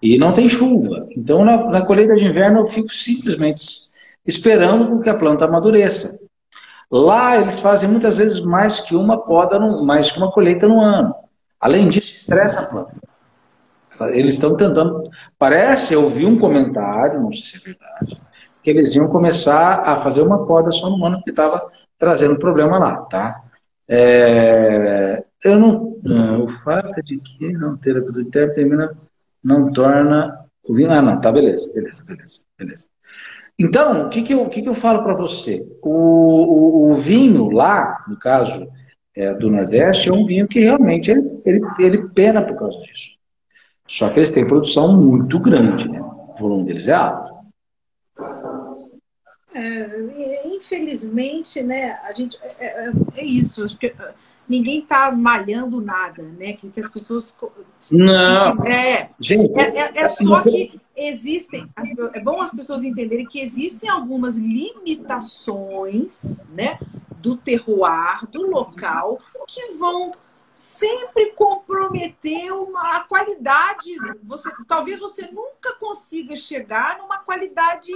[0.00, 1.06] E não tem chuva.
[1.16, 3.91] Então, na, na colheita de inverno, eu fico simplesmente
[4.26, 6.18] esperando que a planta amadureça.
[6.90, 10.80] Lá, eles fazem muitas vezes mais que uma poda, no, mais que uma colheita no
[10.80, 11.14] ano.
[11.58, 12.92] Além disso, estressa a planta.
[14.10, 15.02] Eles estão tentando.
[15.38, 18.20] Parece, eu vi um comentário, não sei se é verdade,
[18.62, 22.78] que eles iam começar a fazer uma poda só no ano que estava trazendo problema
[22.78, 23.42] lá, tá?
[23.88, 28.96] É, eu não, não, o fato de que não ter a interno termina
[29.42, 30.90] não torna o vinho.
[30.90, 32.91] Ah, não, tá, beleza, beleza, beleza, beleza.
[33.58, 35.66] Então, o que, que, eu, que, que eu falo para você?
[35.82, 38.66] O, o, o, vinho lá, no caso
[39.14, 43.12] é, do Nordeste, é um vinho que realmente ele, ele, ele pena por causa disso.
[43.86, 46.00] Só que eles têm produção muito grande, né?
[46.00, 47.32] O volume deles é alto.
[49.54, 53.64] É, infelizmente, né, a gente é, é, é isso.
[54.52, 56.52] Ninguém está malhando nada, né?
[56.52, 57.34] Que, que as pessoas.
[57.90, 58.62] Não.
[58.66, 61.66] É, gente, é, é, é só que existem.
[62.12, 66.78] É bom as pessoas entenderem que existem algumas limitações, né?
[67.16, 70.12] Do terroir, do local, que vão
[70.54, 73.90] sempre comprometer uma, a qualidade.
[74.22, 77.90] Você, talvez você nunca consiga chegar numa qualidade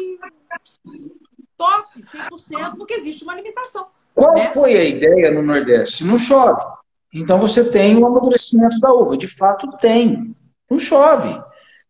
[1.55, 3.89] top, 100%, porque existe uma limitação.
[4.17, 4.49] Qual né?
[4.51, 6.03] foi a ideia no Nordeste?
[6.03, 6.65] Não chove.
[7.13, 9.15] Então você tem o amadurecimento da uva.
[9.15, 10.35] De fato, tem.
[10.71, 11.39] Não chove.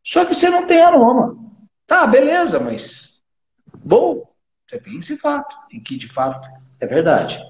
[0.05, 1.37] Só que você não tem aroma.
[1.87, 3.23] Tá, beleza, mas.
[3.77, 4.29] Bom,
[4.69, 5.55] você tem esse fato.
[5.73, 6.49] Em que, de fato,
[6.81, 7.41] é verdade.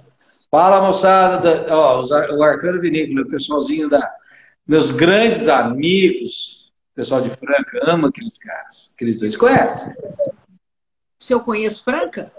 [0.51, 1.39] Fala, moçada.
[1.39, 4.07] Da, ó, o Arcano Vinícola, o pessoalzinho da.
[4.67, 8.93] Meus grandes amigos, pessoal de Franca, ama aqueles caras.
[8.95, 9.95] Aqueles dois conhecem.
[11.19, 12.31] Se eu conheço Franca?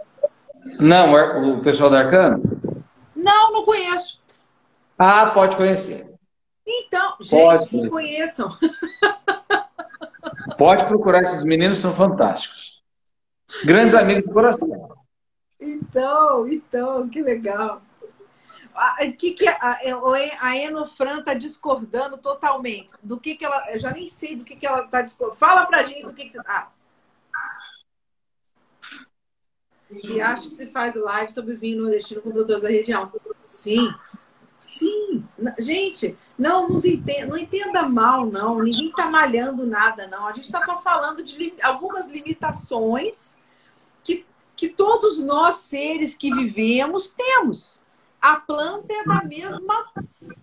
[0.80, 2.42] Não, o pessoal da Arcano?
[3.16, 4.20] Não, não conheço.
[4.98, 6.08] Ah, pode conhecer.
[6.66, 7.90] Então, gente, pode.
[7.90, 8.50] conheçam.
[10.58, 12.82] Pode procurar, esses meninos são fantásticos.
[13.64, 14.98] Grandes amigos do coração.
[15.60, 17.82] Então, então, que legal.
[18.74, 19.80] A, que que a,
[20.42, 22.90] a Enofran está discordando totalmente.
[23.04, 23.72] Do que, que ela.
[23.72, 25.40] Eu já nem sei do que, que ela está discordando.
[25.40, 26.40] Fala pra gente do que, que você.
[26.48, 26.70] Ah,
[29.90, 33.12] e acho que se faz live sobre vinho nordestino com produtores da região.
[33.44, 33.94] Sim,
[34.60, 35.24] sim.
[35.58, 38.62] Gente, não nos entenda, não entenda mal, não.
[38.62, 40.28] Ninguém está malhando nada, não.
[40.28, 43.38] A gente está só falando de li algumas limitações
[44.04, 44.26] que,
[44.56, 47.82] que todos nós, seres que vivemos, temos.
[48.22, 49.92] A planta é da mesma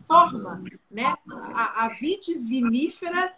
[0.07, 1.15] forma, né?
[1.55, 3.35] A, a vitis vinífera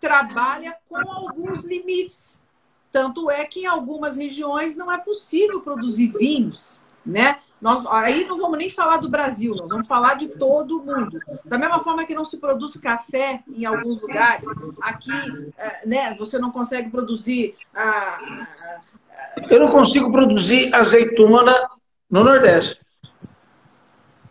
[0.00, 2.42] trabalha com alguns limites.
[2.94, 7.40] Tanto é que em algumas regiões não é possível produzir vinhos, né?
[7.60, 11.18] Nós, aí não vamos nem falar do Brasil, nós vamos falar de todo o mundo.
[11.44, 14.46] Da mesma forma que não se produz café em alguns lugares,
[14.80, 15.10] aqui
[15.58, 17.56] é, né, você não consegue produzir.
[17.74, 18.46] Ah,
[19.50, 21.68] Eu não consigo produzir azeitona
[22.08, 22.80] no Nordeste.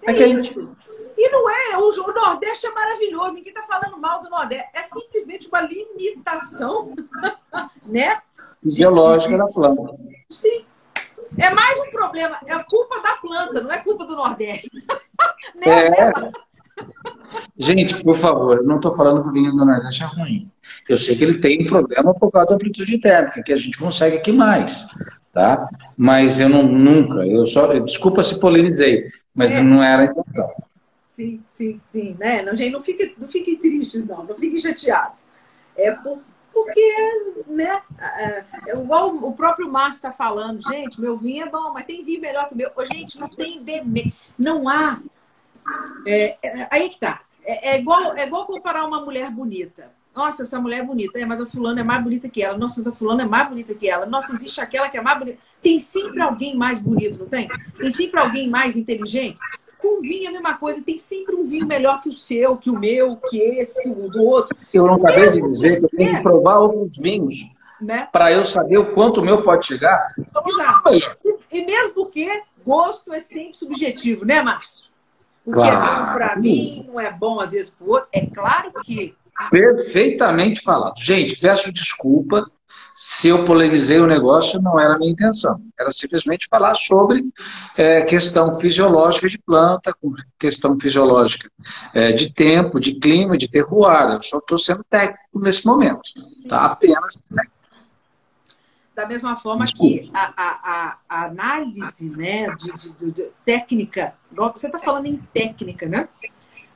[0.04, 0.74] É, é isso.
[1.18, 4.70] E não é, o, o Nordeste é maravilhoso, ninguém está falando mal do Nordeste.
[4.74, 6.96] É simplesmente uma limitação,
[7.84, 8.22] né?
[8.64, 9.96] Fisiológica da planta.
[10.30, 10.66] Sim.
[11.38, 12.38] É mais um problema.
[12.46, 14.70] É culpa da planta, não é culpa do Nordeste.
[15.66, 16.12] é.
[17.58, 20.52] Gente, por favor, eu não estou falando que o vinho do Nordeste é ruim.
[20.88, 24.18] Eu sei que ele tem problema por causa da amplitude térmica, que a gente consegue
[24.18, 24.88] aqui mais,
[25.32, 25.68] tá?
[25.98, 29.62] Mas eu não, nunca, eu só, desculpa se polinizei, mas é.
[29.62, 30.50] não era a intenção.
[31.10, 32.42] Sim, sim, sim, né?
[32.42, 35.20] Não, gente, não fiquem não fique tristes, não, não fiquem chateados.
[35.76, 36.20] É por,
[36.54, 38.46] porque, né, é,
[38.76, 42.48] igual o próprio Márcio está falando, gente, meu vinho é bom, mas tem vinho melhor
[42.48, 42.72] que o meu.
[42.92, 44.14] Gente, não tem deme...
[44.38, 45.00] não há.
[46.06, 47.22] É, é, aí que tá.
[47.44, 49.92] É, é, igual, é igual comparar uma mulher bonita.
[50.16, 52.56] Nossa, essa mulher é bonita, é, mas a fulana é mais bonita que ela.
[52.56, 54.06] Nossa, mas a fulana é mais bonita que ela.
[54.06, 55.40] Nossa, existe aquela que é mais bonita.
[55.60, 57.48] Tem sempre alguém mais bonito, não tem?
[57.76, 59.40] Tem sempre alguém mais inteligente.
[59.84, 62.70] Com vinho é a mesma coisa, tem sempre um vinho melhor que o seu, que
[62.70, 64.56] o meu, que esse, que o do outro.
[64.74, 67.36] Eu não acabei de dizer que eu tenho que provar outros vinhos
[67.82, 68.08] né?
[68.14, 70.16] para eu saber o quanto o meu pode chegar.
[70.48, 70.90] Exato.
[70.90, 72.28] E, e mesmo porque
[72.66, 74.86] gosto é sempre subjetivo, né, Márcio?
[75.46, 75.76] O que claro.
[75.76, 78.08] é bom para mim não é bom às vezes para o outro.
[78.14, 79.14] É claro que.
[79.52, 80.98] Perfeitamente falado.
[80.98, 82.46] Gente, peço desculpa
[82.96, 85.60] se eu polemizei o negócio, não era a minha intenção.
[85.80, 87.24] Era simplesmente falar sobre
[87.78, 89.96] é, questão fisiológica de planta,
[90.38, 91.50] questão fisiológica
[91.94, 94.12] é, de tempo, de clima, de terroir.
[94.12, 96.02] Eu só estou sendo técnico nesse momento.
[96.48, 96.66] Tá?
[96.66, 97.54] Apenas técnico.
[98.96, 100.04] Da mesma forma Desculpa.
[100.04, 105.88] que a, a, a, análise né, de, de, de técnica, você está falando em técnica,
[105.88, 106.08] né?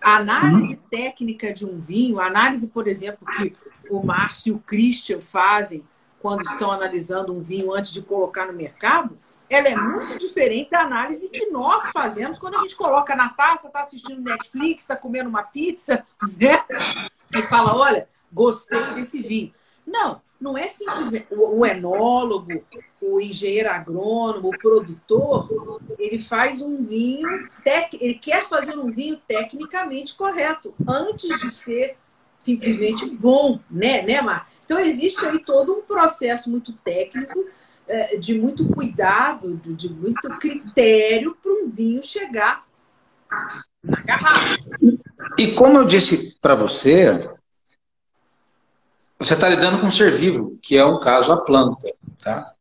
[0.08, 0.82] A análise uhum.
[0.90, 3.54] técnica de um vinho, a análise, por exemplo, que
[3.90, 5.84] o Márcio e o Christian fazem
[6.22, 9.18] quando estão analisando um vinho antes de colocar no mercado,
[9.50, 13.68] ela é muito diferente da análise que nós fazemos quando a gente coloca na taça,
[13.68, 16.08] está assistindo Netflix, está comendo uma pizza,
[16.40, 16.64] né?
[17.36, 19.54] E fala, olha, gostei desse vinho.
[19.86, 22.64] Não, não é simplesmente o, enólogo,
[23.02, 25.50] o engenheiro agrônomo, o produtor,
[25.98, 27.94] ele faz um vinho, tec...
[28.00, 31.98] ele quer fazer um vinho tecnicamente correto antes de ser
[32.40, 34.50] simplesmente bom, né, né, Mar?
[34.64, 37.48] Então existe aí todo um processo muito técnico,
[37.88, 42.64] é, de muito cuidado, de muito critério para um vinho chegar
[43.84, 44.58] na garrafa.
[45.38, 47.30] E como eu disse para você,
[49.20, 51.92] você está lidando com um ser vivo, que é o caso a planta,
[52.24, 52.54] tá?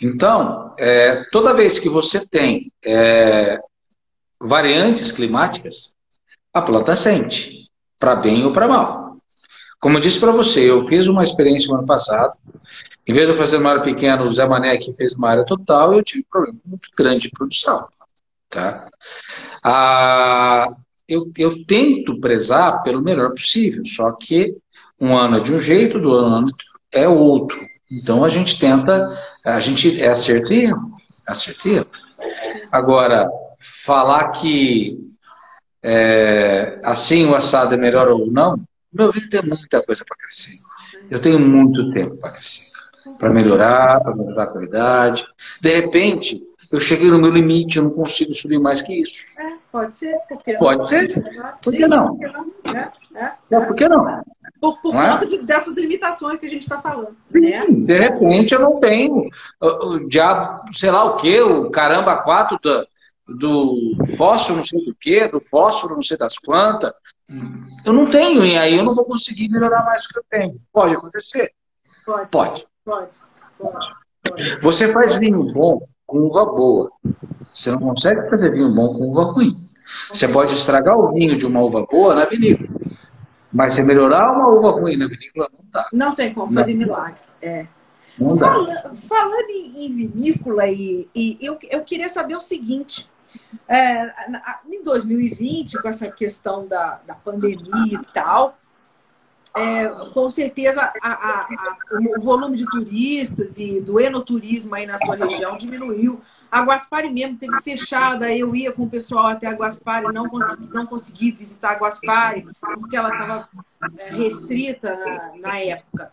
[0.00, 3.58] Então, é, toda vez que você tem é,
[4.40, 5.94] variantes climáticas,
[6.52, 9.16] a planta sente, para bem ou para mal.
[9.80, 12.34] Como eu disse para você, eu fiz uma experiência no ano passado.
[13.06, 15.44] Em vez de eu fazer uma área pequena, o Zé Mané aqui fez uma área
[15.44, 17.86] total, eu tive um problema muito grande de produção.
[18.48, 18.88] Tá?
[19.62, 20.68] Ah,
[21.08, 24.56] eu, eu tento prezar pelo melhor possível, só que
[25.00, 26.48] um ano é de um jeito, do ano
[26.92, 27.58] é outro.
[27.90, 29.08] Então a gente tenta,
[29.44, 30.92] a gente é acerto e erro.
[31.26, 31.86] Acerto e erro.
[32.70, 33.28] Agora,
[33.58, 34.98] falar que
[35.82, 38.56] é, assim o assado é melhor ou não,
[38.92, 40.56] meu vinho tem muita coisa para crescer.
[41.10, 42.66] Eu tenho muito tempo para crescer.
[43.18, 45.24] Para melhorar, para melhorar a qualidade.
[45.60, 46.42] De repente,
[46.72, 49.22] eu cheguei no meu limite, eu não consigo subir mais que isso.
[49.38, 50.18] É, pode ser.
[50.28, 51.22] Porque pode ser.
[51.62, 52.18] Por que não?
[52.74, 53.32] É, é.
[53.50, 54.22] é, por que não?
[54.60, 55.28] Por, por não conta é?
[55.28, 57.16] de, dessas limitações que a gente está falando.
[57.30, 57.66] Né?
[57.68, 59.28] De repente eu não tenho
[59.60, 62.86] o, o diabo, sei lá o que, o caramba quatro da,
[63.28, 66.92] do fósforo não sei do que, do fósforo não sei das plantas.
[67.84, 70.60] Eu não tenho, e aí eu não vou conseguir melhorar mais do que eu tenho.
[70.72, 71.52] Pode acontecer?
[72.04, 72.30] Pode.
[72.30, 72.66] Pode.
[72.84, 73.08] Pode.
[73.58, 73.88] Pode.
[74.22, 74.60] Pode.
[74.60, 76.90] Você faz vinho bom com uva boa.
[77.54, 79.56] Você não consegue fazer vinho bom com uva ruim.
[80.12, 82.68] Você pode estragar o vinho de uma uva boa na vinícola.
[83.56, 85.88] Mas se melhorar uma uva ruim na vinícola, não dá.
[85.90, 86.80] Não tem como fazer não.
[86.80, 87.20] milagre.
[87.40, 87.66] É.
[88.38, 93.08] Fala, falando em, vinícola, e, e eu, eu queria saber o seguinte:
[93.66, 94.12] é,
[94.70, 98.58] em 2020, com essa questão da, da pandemia e tal,
[99.56, 101.78] é, com certeza a, a, a,
[102.18, 106.20] o volume de turistas e do enoturismo aí na sua região diminuiu.
[106.50, 110.68] A Guaspari mesmo teve fechada, eu ia com o pessoal até a Guaspari, não consegui,
[110.72, 113.48] não consegui visitar a Guaspari, porque ela estava
[113.98, 116.12] é, restrita na, na época.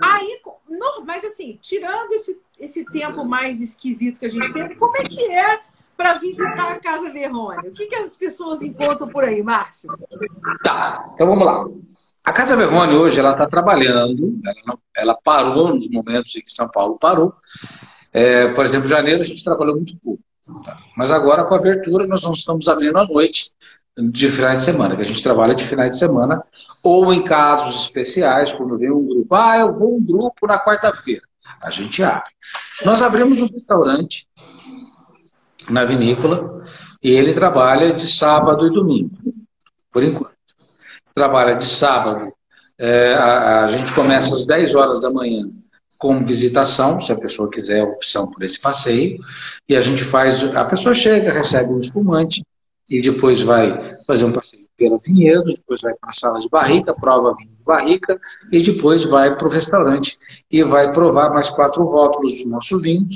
[0.00, 4.96] Aí, não, mas assim, tirando esse, esse tempo mais esquisito que a gente teve, como
[4.96, 5.60] é que é
[5.96, 7.68] para visitar a Casa Verrone?
[7.68, 9.90] O que, que as pessoas encontram por aí, Márcio?
[10.62, 11.66] Tá, então vamos lá.
[12.24, 16.68] A Casa Verrone hoje ela está trabalhando, ela, ela, parou nos momentos em que São
[16.68, 17.34] Paulo parou.
[18.12, 20.22] É, por exemplo, em janeiro a gente trabalhou muito pouco.
[20.64, 20.78] Tá?
[20.96, 23.50] Mas agora, com a abertura, nós não estamos abrindo à noite
[23.96, 26.42] de finais de semana, que a gente trabalha de finais de semana,
[26.84, 31.22] ou em casos especiais, quando vem um grupo, ah, eu vou um grupo na quarta-feira.
[31.60, 32.30] A gente abre.
[32.84, 34.28] Nós abrimos um restaurante
[35.68, 36.62] na vinícola
[37.02, 39.10] e ele trabalha de sábado e domingo,
[39.92, 40.38] por enquanto.
[41.12, 42.32] Trabalha de sábado,
[42.78, 45.50] é, a, a, gente começa às 10 horas da manhã
[45.98, 49.18] com visitação, se a pessoa quiser a opção por esse passeio,
[49.68, 52.42] e a gente faz, a pessoa chega, recebe um espumante,
[52.88, 56.94] e depois vai fazer um passeio pela vinhedo, depois vai para a sala de barrica,
[56.94, 58.18] prova vinho barrica
[58.50, 60.16] e depois vai para o restaurante
[60.50, 63.06] e vai provar mais quatro rótulos do nosso vinho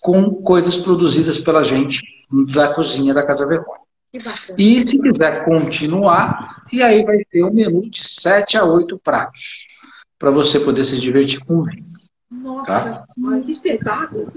[0.00, 2.00] com coisas produzidas pela gente
[2.54, 3.80] da cozinha da Casa Vergonha.
[4.56, 9.66] E se quiser continuar, e aí vai ter um menu de sete a oito pratos
[10.18, 11.87] para você poder se divertir com o vinho.
[12.30, 13.06] Nossa, tá?
[13.44, 14.32] que espetáculo!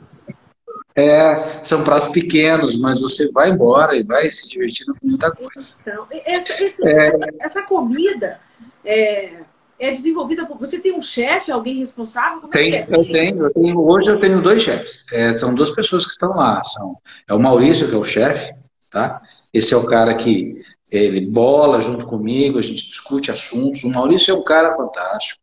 [0.96, 5.74] É, são pratos pequenos, mas você vai embora e vai se divertindo com muita coisa.
[5.82, 6.54] Então, essa,
[6.90, 7.12] é...
[7.40, 8.42] essa comida
[8.84, 9.44] é,
[9.80, 10.58] é, desenvolvida por.
[10.60, 12.42] Você tem um chefe, alguém responsável?
[12.42, 12.88] Como é tem, é?
[12.90, 13.80] eu, tenho, eu tenho.
[13.80, 15.04] Hoje eu tenho dois chefes.
[15.12, 16.62] É, são duas pessoas que estão lá.
[16.64, 16.98] São,
[17.28, 18.54] é o Maurício, que é o chefe,
[18.92, 19.22] tá?
[19.54, 20.62] Esse é o cara que
[20.92, 23.84] ele bola junto comigo, a gente discute assuntos.
[23.84, 25.40] O Maurício é um cara fantástico.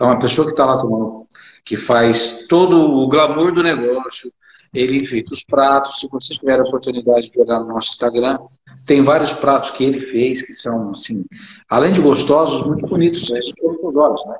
[0.00, 1.26] É uma pessoa que está lá tomando,
[1.68, 4.32] que faz todo o glamour do negócio,
[4.72, 6.00] ele feita os pratos.
[6.00, 8.38] Se vocês tiverem a oportunidade de olhar no nosso Instagram,
[8.86, 11.26] tem vários pratos que ele fez que são, assim,
[11.68, 13.30] além de gostosos, muito bonitos.
[13.30, 14.36] A gente com os olhos, né?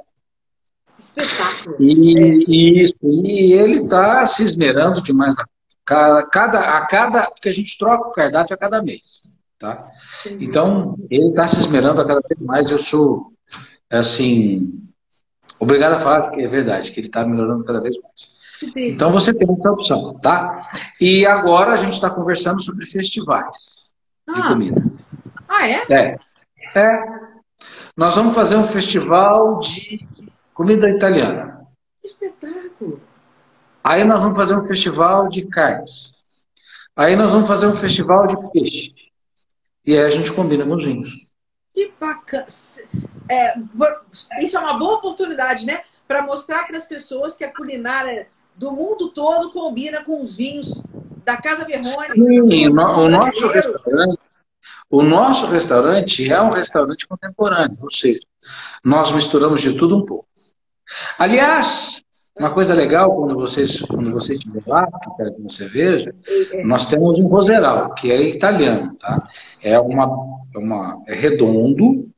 [0.98, 1.76] Espetáculo.
[1.78, 2.80] E, é.
[2.82, 5.34] isso, e ele está se esmerando demais.
[5.84, 9.20] Cada, cada, a cada, porque a gente troca o cardápio a cada mês,
[9.58, 9.86] tá?
[10.40, 12.70] Então, ele está se esmerando a cada vez mais.
[12.70, 13.32] Eu sou,
[13.90, 14.87] assim,
[15.58, 18.38] obrigado a falar que é verdade, que ele está melhorando cada vez mais.
[18.76, 20.70] Então você tem essa opção, tá?
[21.00, 23.92] E agora a gente está conversando sobre festivais
[24.26, 24.32] ah.
[24.32, 24.82] de comida.
[25.48, 25.86] Ah, é?
[25.88, 26.18] É.
[26.74, 27.04] É.
[27.96, 30.06] Nós vamos fazer um festival de
[30.52, 31.66] comida italiana.
[32.00, 33.00] Que espetáculo!
[33.82, 36.12] Aí nós vamos fazer um festival de carnes.
[36.94, 38.92] Aí nós vamos fazer um festival de peixe.
[39.86, 41.12] E aí a gente combina com os vinhos.
[41.74, 42.46] Que bacana!
[43.30, 43.54] É,
[44.40, 45.82] isso é uma boa oportunidade, né?
[46.06, 50.82] Para mostrar para as pessoas que a culinária do mundo todo combina com os vinhos
[51.24, 52.10] da Casa Verrone.
[52.10, 54.18] Sim, o, o nosso restaurante,
[54.90, 58.20] o nosso restaurante é um restaurante contemporâneo, ou seja,
[58.84, 60.26] nós misturamos de tudo um pouco.
[61.18, 62.02] Aliás,
[62.38, 66.14] uma coisa legal quando vocês quando você estiver lá, que quero que você veja,
[66.52, 66.64] é.
[66.64, 69.28] nós temos um roseral que é italiano, tá?
[69.62, 70.06] É uma,
[70.56, 72.08] uma é redondo,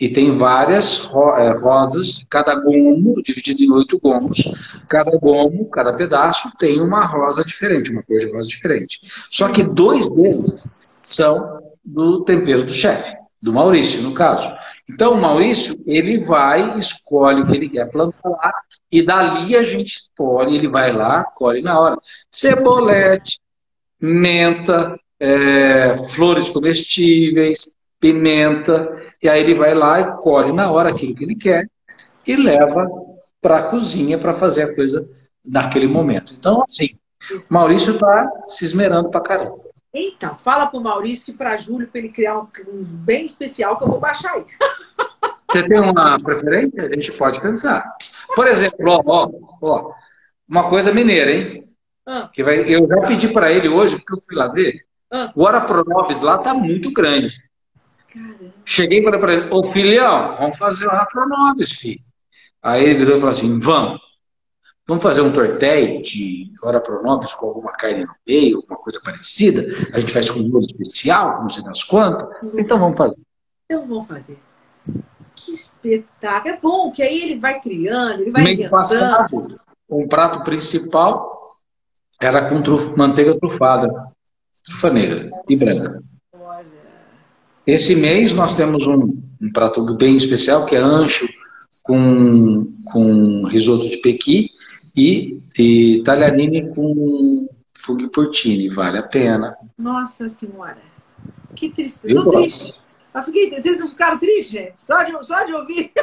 [0.00, 4.42] e tem várias é, rosas, cada gomo, dividido em oito gomos,
[4.88, 9.00] cada gomo, cada pedaço tem uma rosa diferente, uma cor de rosa diferente.
[9.30, 10.64] Só que dois deles
[11.00, 14.52] são do tempero do chefe, do Maurício, no caso.
[14.90, 18.52] Então, o Maurício, ele vai, escolhe o que ele quer plantar lá,
[18.90, 21.96] e dali a gente colhe, ele vai lá, colhe na hora.
[22.30, 23.38] Cebolete,
[24.00, 27.74] menta, é, flores comestíveis,
[28.04, 31.66] pimenta, e aí ele vai lá e colhe na hora aquilo que ele quer
[32.26, 32.86] e leva
[33.40, 35.08] para a cozinha para fazer a coisa
[35.42, 36.34] naquele momento.
[36.36, 36.98] Então, assim,
[37.30, 39.56] o Maurício está se esmerando para caramba.
[39.94, 43.78] Então, fala para o Maurício que para Júlio, para ele criar um, um, bem especial
[43.78, 44.44] que eu vou baixar aí.
[45.50, 46.84] Você tem uma preferência?
[46.84, 47.90] A gente pode pensar.
[48.34, 49.30] Por exemplo, ó, ó,
[49.62, 49.92] ó
[50.46, 51.64] uma coisa mineira, hein?
[52.04, 52.28] Ah.
[52.30, 54.74] Que vai, eu já pedi para ele hoje, porque eu fui lá ver.
[55.10, 55.32] Ah.
[55.34, 57.34] O Hora Pronoves lá tá muito grande.
[58.14, 58.54] Caramba.
[58.64, 62.00] Cheguei e falei para ele, ô filhão, vamos fazer uma Pronoves, filho.
[62.62, 64.00] Aí ele virou e falou assim, vamos.
[64.86, 69.64] Vamos fazer um tortéi de hora pronobis com alguma carne no meio, alguma coisa parecida.
[69.92, 72.28] A gente faz com um molho especial, não sei das quantas.
[72.56, 73.16] Então vamos fazer.
[73.64, 74.38] Então vamos fazer.
[75.34, 76.54] Que espetáculo.
[76.54, 79.58] É bom, que aí ele vai criando, ele vai Mês passado,
[79.88, 81.40] um prato principal
[82.20, 83.90] era com truf, manteiga trufada,
[84.66, 85.44] trufa negra Nossa.
[85.48, 86.02] e branca.
[87.66, 91.26] Esse mês nós temos um, um, prato bem especial que é ancho
[91.82, 94.50] com, com risoto de pequi
[94.94, 98.68] e, e talharine com fughi portini.
[98.68, 99.56] Vale a pena.
[99.78, 100.78] Nossa Senhora,
[101.54, 102.18] que tristeza.
[102.18, 102.78] Estou triste.
[103.14, 105.92] Eu fiquei, vocês não ficaram tristes, Só de, só de ouvir.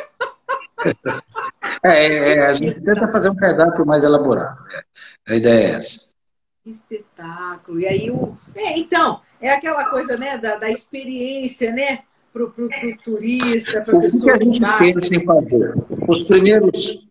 [1.84, 4.58] É, é, a gente tenta fazer um cardápio mais elaborado.
[4.72, 5.34] É.
[5.34, 6.14] A ideia é essa.
[6.66, 7.80] Espetáculo.
[7.80, 8.38] E aí o.
[8.56, 12.00] É, então, é aquela coisa, né, da, da experiência, né?
[12.32, 12.54] Para o
[13.04, 14.36] turista, para a pessoa.
[14.36, 15.74] O que a gente pensa em fazer?
[16.08, 17.08] Os primeiros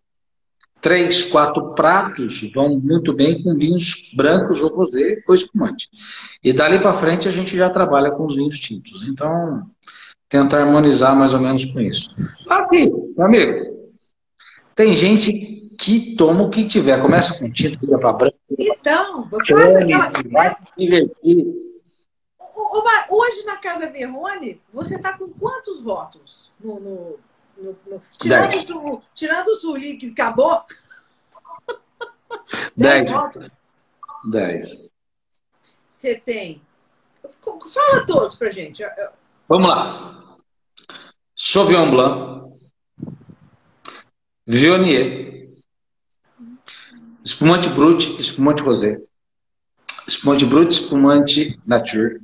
[0.80, 5.88] três, quatro pratos vão muito bem com vinhos brancos ou rosé ou espumante.
[6.42, 9.02] E dali para frente a gente já trabalha com os vinhos tintos.
[9.06, 9.62] Então,
[10.28, 12.14] tentar harmonizar mais ou menos com isso.
[12.48, 13.90] Aqui, meu amigo,
[14.74, 17.00] tem gente que toma o que tiver.
[17.02, 18.38] Começa com tinto, vira para branco.
[18.58, 20.10] Então, faz aquela...
[20.30, 21.69] Vai se divertir
[23.08, 26.52] Hoje na Casa Verrone, você está com quantos votos?
[26.60, 27.18] No, no,
[27.56, 28.02] no, no...
[28.18, 30.62] Tirando, o, tirando o Sully que acabou?
[32.76, 33.10] Dez.
[33.10, 33.50] votos?
[34.30, 34.90] Dez.
[35.88, 36.62] Você tem.
[37.42, 38.82] Fala todos pra gente.
[39.48, 40.38] Vamos lá.
[41.34, 42.50] Sauvignon Blanc.
[44.46, 45.48] Viognier.
[47.24, 49.00] Espumante Brut, espumante Rosé.
[50.06, 52.20] Espumante Brut, espumante Nature.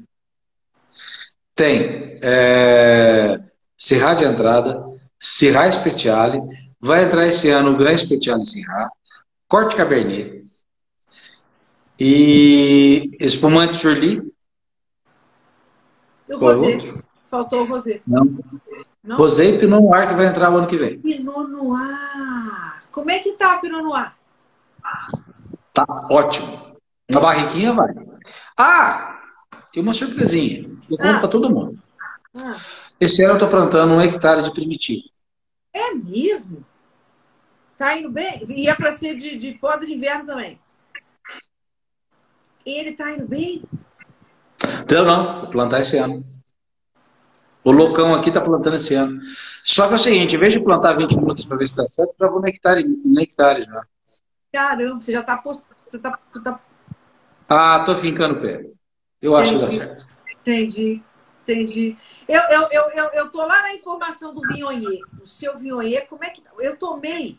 [1.57, 3.41] Tem é,
[3.79, 4.85] de entrada,
[5.19, 6.39] Syrah Speciale,
[6.79, 8.91] vai entrar esse ano o Grand Speciale Syrah,
[9.49, 10.45] Corte Cabernet
[11.99, 14.23] e espumante Surly.
[16.29, 16.79] E o Rosé.
[17.31, 18.03] Faltou o Rosé.
[18.07, 18.39] Não.
[19.03, 19.17] Não?
[19.17, 21.01] Rosé e Pinot Noir que vai entrar o ano que vem.
[21.01, 22.83] Pinot Noir.
[22.93, 24.13] Como é que tá o Pinot Noir?
[25.73, 26.77] Tá ótimo.
[27.09, 27.95] Na barriquinha vai.
[28.59, 29.16] Ah!
[29.77, 30.63] E uma surpresinha.
[30.91, 31.21] Eu conto ah.
[31.21, 31.79] para todo mundo.
[32.35, 32.57] Ah.
[32.99, 35.05] Esse ano eu estou plantando um hectare de primitivo.
[35.71, 36.65] É mesmo?
[37.77, 38.43] Tá indo bem?
[38.49, 40.59] E é para ser de, de poda de inverno também.
[42.65, 43.63] Ele tá indo bem?
[44.91, 45.41] Não, não.
[45.43, 46.25] Vou plantar esse ano.
[47.63, 49.21] O loucão aqui está plantando esse ano.
[49.63, 51.87] Só que é o seguinte, em vez de plantar 20 minutos para ver se está
[51.87, 53.85] certo, já vou no hectare, no hectare já.
[54.53, 55.67] Caramba, você já está post...
[55.87, 56.61] você tá, tá...
[57.47, 58.71] Ah, tô fincando pé.
[59.27, 60.07] Eu acho entendi, que dá certo.
[60.31, 61.03] Entendi,
[61.43, 61.97] entendi.
[62.29, 65.01] Eu, eu, eu, eu, eu tô lá na informação do Vignonier.
[65.21, 66.41] O seu Vignonier, como é que.
[66.41, 66.51] Tá?
[66.61, 67.37] Eu tomei.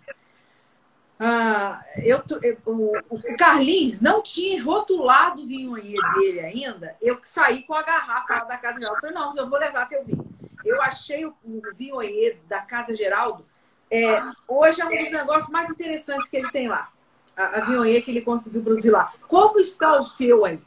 [1.17, 2.91] Ah, eu, eu, o,
[3.37, 6.95] Carlinhos não tinha rotulado o Vignonier dele ainda.
[7.01, 8.97] Eu saí com a garrafa lá da Casa Geraldo.
[8.97, 10.27] Eu falei, não, eu vou levar teu vinho.
[10.65, 13.45] Eu achei o, o Vignonier da Casa Geraldo.
[13.89, 16.89] É, hoje é um dos negócios mais interessantes que ele tem lá.
[17.37, 19.13] A, a Vignonier que ele conseguiu produzir lá.
[19.29, 20.61] Como está o seu aí?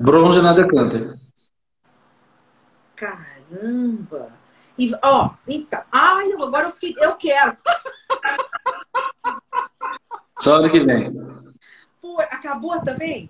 [0.00, 1.14] Bronze na Decanter.
[2.94, 4.32] Caramba!
[4.78, 5.82] E, ó, então.
[5.90, 6.94] Ai, agora eu fiquei.
[6.98, 7.56] Eu quero.
[10.38, 11.12] Só ano que vem.
[12.00, 13.28] Pô, acabou também?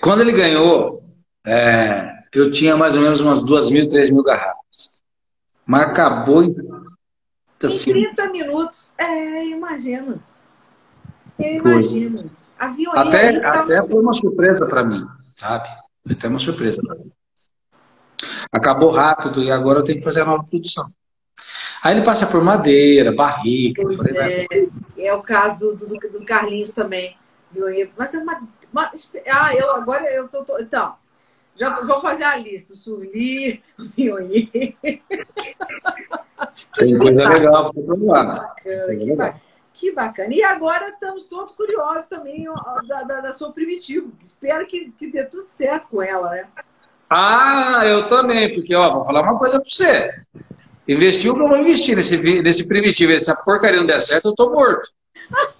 [0.00, 1.02] Quando ele ganhou,
[1.46, 5.02] é, eu tinha mais ou menos umas duas mil, três mil garrafas.
[5.64, 6.56] Mas acabou em.
[7.62, 8.92] Assim, em 30 minutos.
[8.98, 10.22] É, imagino.
[11.38, 12.30] Eu imagino.
[12.58, 12.98] Foi.
[12.98, 15.06] Até, até foi uma surpresa para mim,
[15.36, 15.68] sabe?
[16.10, 17.12] Até uma surpresa para mim.
[18.50, 20.90] Acabou rápido e agora eu tenho que fazer a nova produção.
[21.82, 23.82] Aí ele passa por madeira, barriga.
[23.82, 24.46] Pois é,
[24.96, 27.16] é o caso do, do, do Carlinhos também.
[27.96, 28.90] Mas é uma, uma,
[29.30, 30.42] Ah, eu agora eu tô.
[30.44, 30.96] tô então,
[31.54, 32.74] já vou fazer a lista.
[32.74, 33.62] Surli,
[33.96, 34.48] Vionê.
[36.74, 38.24] Tem coisa legal para provar.
[38.24, 39.47] Bacana, que bacana.
[39.78, 40.34] Que bacana.
[40.34, 42.46] E agora estamos todos curiosos também
[42.88, 44.12] da, da, da sua Primitivo.
[44.24, 46.48] Espero que, que dê tudo certo com ela, né?
[47.08, 50.10] Ah, eu também, porque, ó, vou falar uma coisa para você.
[50.88, 53.12] Investiu que eu vou investir nesse, nesse primitivo.
[53.12, 54.90] Se essa porcaria não der certo, eu tô morto.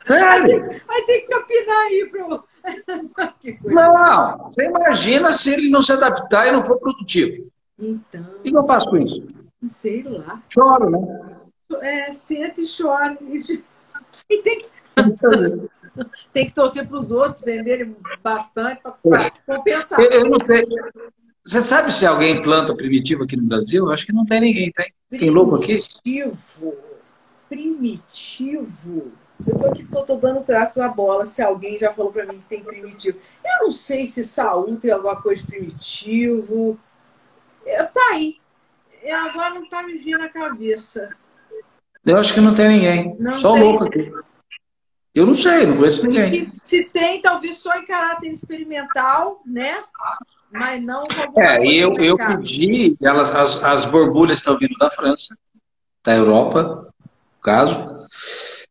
[0.00, 0.80] Sério?
[0.86, 2.42] Vai ter que capinar aí, pro.
[3.64, 7.46] não, você imagina se ele não se adaptar e não for produtivo.
[7.78, 8.22] Então.
[8.38, 9.43] O que eu faço com isso?
[9.70, 10.42] Sei lá.
[10.52, 11.44] Choro, né?
[11.80, 13.18] É, senta e chora.
[14.30, 14.66] E tem que,
[16.32, 20.00] tem que torcer para os outros venderem bastante para compensar.
[20.00, 20.64] Eu, eu, não sei.
[21.44, 23.84] Você sabe se alguém planta primitivo aqui no Brasil?
[23.84, 24.92] Eu acho que não tem ninguém, tem?
[25.18, 25.78] Tem louco aqui?
[26.02, 26.74] Primitivo.
[27.48, 29.12] Primitivo.
[29.46, 32.38] Eu tô aqui, tô, tô dando tratos à bola se alguém já falou para mim
[32.38, 33.18] que tem primitivo.
[33.44, 36.78] Eu não sei se saúde tem alguma coisa de primitivo.
[37.66, 38.36] Eu, tá aí
[39.04, 41.10] e agora não tá me vindo na cabeça.
[42.04, 43.16] Eu acho que não tem ninguém.
[43.18, 43.62] Não só tem.
[43.62, 44.10] o louco aqui.
[45.14, 46.32] Eu não sei, não conheço ninguém.
[46.32, 49.84] Se, se, tem, talvez só em caráter experimental, né?
[50.50, 51.06] Mas não
[51.36, 55.36] É, e eu, eu pedi, elas, as, as borbulhas estão vindo da França,
[56.04, 57.92] da Europa, no caso.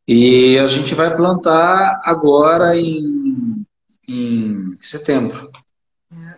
[0.08, 3.66] E a gente vai plantar agora em,
[4.08, 5.50] em setembro.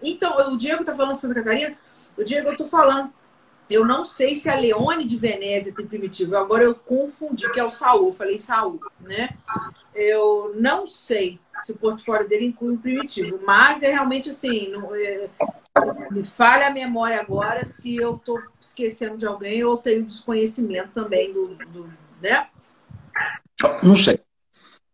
[0.04, 1.76] Então, o Diego está falando sobre Catarina.
[2.18, 3.12] O Diego, eu estou falando
[3.70, 6.36] eu não sei se a Leone de Venezia tem primitivo.
[6.38, 8.14] Agora eu confundi, que é o Saul.
[8.14, 9.30] Falei Saul, né?
[9.94, 13.40] Eu não sei se o portfólio dele inclui um primitivo.
[13.44, 15.28] Mas é realmente assim, não, é,
[16.12, 21.34] me falha a memória agora se eu estou esquecendo de alguém ou tenho desconhecimento também
[21.34, 22.48] do, do né?
[23.82, 24.20] Não sei.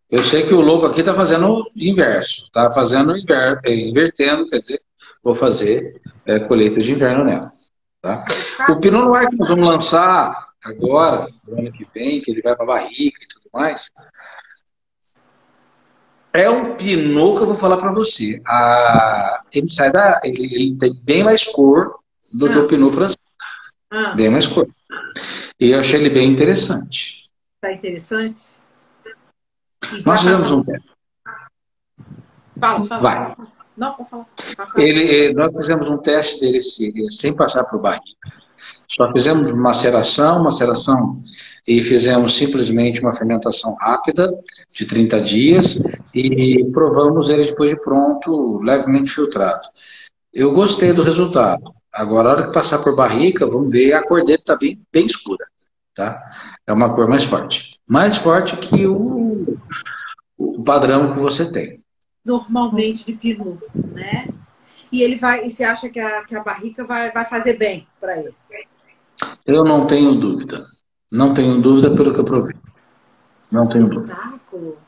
[0.09, 2.45] Eu sei que o lobo aqui está fazendo o inverso.
[2.45, 4.81] Está fazendo inver, invertendo, quer dizer,
[5.23, 7.51] vou fazer é, colheita de inverno nela.
[8.01, 8.25] Tá?
[8.69, 12.55] O Pinot Noir que nós vamos lançar agora, no ano que vem, que ele vai
[12.55, 13.91] para a barriga e tudo mais,
[16.33, 18.41] é um Pinot que eu vou falar para você.
[19.51, 21.99] Ele sai da, ele, ele, tem bem mais cor
[22.33, 22.49] do ah.
[22.49, 23.17] que o Pinot francês.
[23.91, 24.13] Ah.
[24.15, 24.67] Bem mais cor.
[25.59, 27.29] E eu achei ele bem interessante.
[27.59, 28.41] Tá interessante?
[30.05, 30.91] Nós fizemos um teste.
[32.59, 33.01] Fala, fala.
[33.01, 33.35] Vai.
[33.75, 34.27] Não, falar.
[34.77, 36.61] Ele, nós fizemos um teste dele
[37.11, 38.03] sem passar por barriga.
[38.87, 41.17] Só fizemos maceração, maceração
[41.67, 44.29] e fizemos simplesmente uma fermentação rápida
[44.73, 45.81] de 30 dias
[46.13, 49.61] e provamos ele depois de pronto, levemente filtrado.
[50.33, 51.73] Eu gostei do resultado.
[51.93, 55.05] Agora, a hora que passar por barrica, vamos ver, a cor dele está bem, bem
[55.05, 55.45] escura.
[55.93, 56.21] Tá?
[56.65, 57.79] É uma cor mais forte.
[57.87, 59.57] Mais forte que o,
[60.37, 61.81] o padrão que você tem.
[62.23, 64.27] Normalmente de pinot, né?
[64.91, 67.87] E ele vai, e você acha que a, que a barrica vai, vai fazer bem
[67.99, 68.35] para ele?
[69.45, 70.63] Eu não tenho dúvida.
[71.11, 72.55] Não tenho dúvida pelo que eu provei.
[73.51, 74.41] Não que tenho espetáculo.
[74.51, 74.81] dúvida.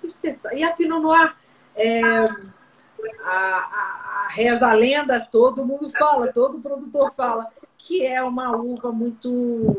[0.00, 0.60] Que espetáculo.
[0.60, 1.34] E a Pinot Noir,
[1.74, 2.26] é, a,
[3.24, 7.46] a, a, reza a lenda, todo mundo fala, todo produtor fala,
[7.76, 9.76] que é uma uva muito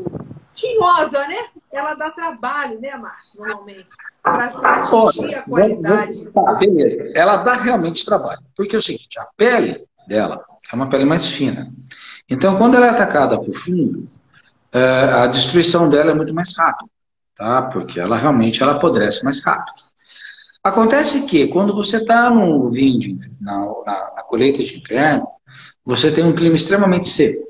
[0.52, 1.48] tinhosa, né?
[1.70, 3.88] Ela dá trabalho, né, Márcio, normalmente,
[4.22, 6.26] para atingir a qualidade.
[6.30, 7.12] Tá, beleza.
[7.14, 8.40] Ela dá realmente trabalho.
[8.56, 11.66] Porque é o seguinte, a pele dela é uma pele mais fina.
[12.28, 14.04] Então, quando ela é atacada por fungo,
[14.72, 16.90] é, a destruição dela é muito mais rápida,
[17.34, 17.62] tá?
[17.62, 19.74] Porque ela realmente ela apodrece mais rápido.
[20.62, 25.26] Acontece que quando você está no vinho, na, na, na, colheita de inverno,
[25.84, 27.42] você tem um clima extremamente seco,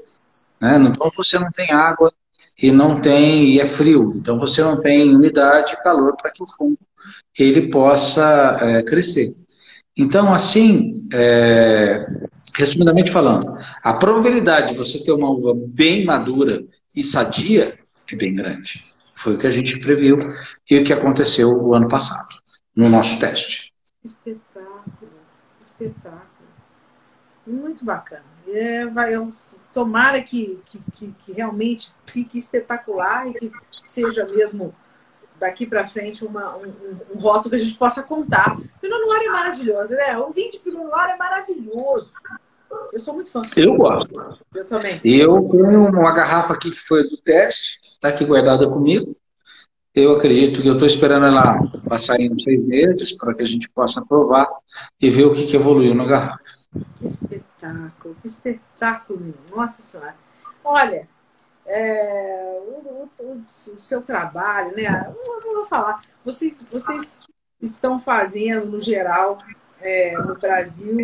[0.61, 0.77] né?
[0.77, 2.13] Então você não tem água
[2.61, 6.43] e não tem e é frio, então você não tem umidade e calor para que
[6.43, 6.79] o fungo
[7.39, 9.35] ele possa é, crescer.
[9.97, 12.07] Então assim, é,
[12.55, 16.63] resumidamente falando, a probabilidade de você ter uma uva bem madura
[16.95, 17.79] e sadia
[18.11, 18.85] é bem grande.
[19.15, 20.17] Foi o que a gente previu
[20.69, 22.29] e o que aconteceu o ano passado,
[22.75, 23.73] no nosso teste.
[24.03, 25.13] Espetáculo,
[25.61, 26.49] espetáculo.
[27.47, 28.25] Muito bacana.
[28.49, 29.29] É, vai, eu,
[29.73, 33.53] tomara que, que, que, que realmente fique espetacular e que
[33.85, 34.75] seja mesmo
[35.39, 36.73] daqui para frente uma, um,
[37.15, 38.59] um, rótulo que a gente possa contar.
[38.81, 40.19] Pinot Noir é maravilhoso, né?
[40.19, 42.11] O vinho de Pinot Noir é maravilhoso.
[42.93, 43.43] Eu sou muito fã.
[43.57, 44.39] Eu gosto.
[44.55, 45.01] Eu também.
[45.03, 49.17] Eu tenho uma garrafa aqui que foi do teste, está aqui guardada comigo.
[49.93, 53.69] Eu acredito que eu estou esperando ela passar em seis meses para que a gente
[53.71, 54.49] possa provar
[55.01, 56.39] e ver o que, que evoluiu na garrafa.
[56.97, 60.15] Que espetáculo, que espetáculo, nossa senhora.
[60.65, 61.09] Olha,
[61.67, 65.07] é, o, o, o, seu trabalho, né?
[65.09, 67.23] Eu vou falar, vocês, vocês
[67.61, 69.39] estão fazendo, no geral,
[69.81, 70.97] é, no Brasil,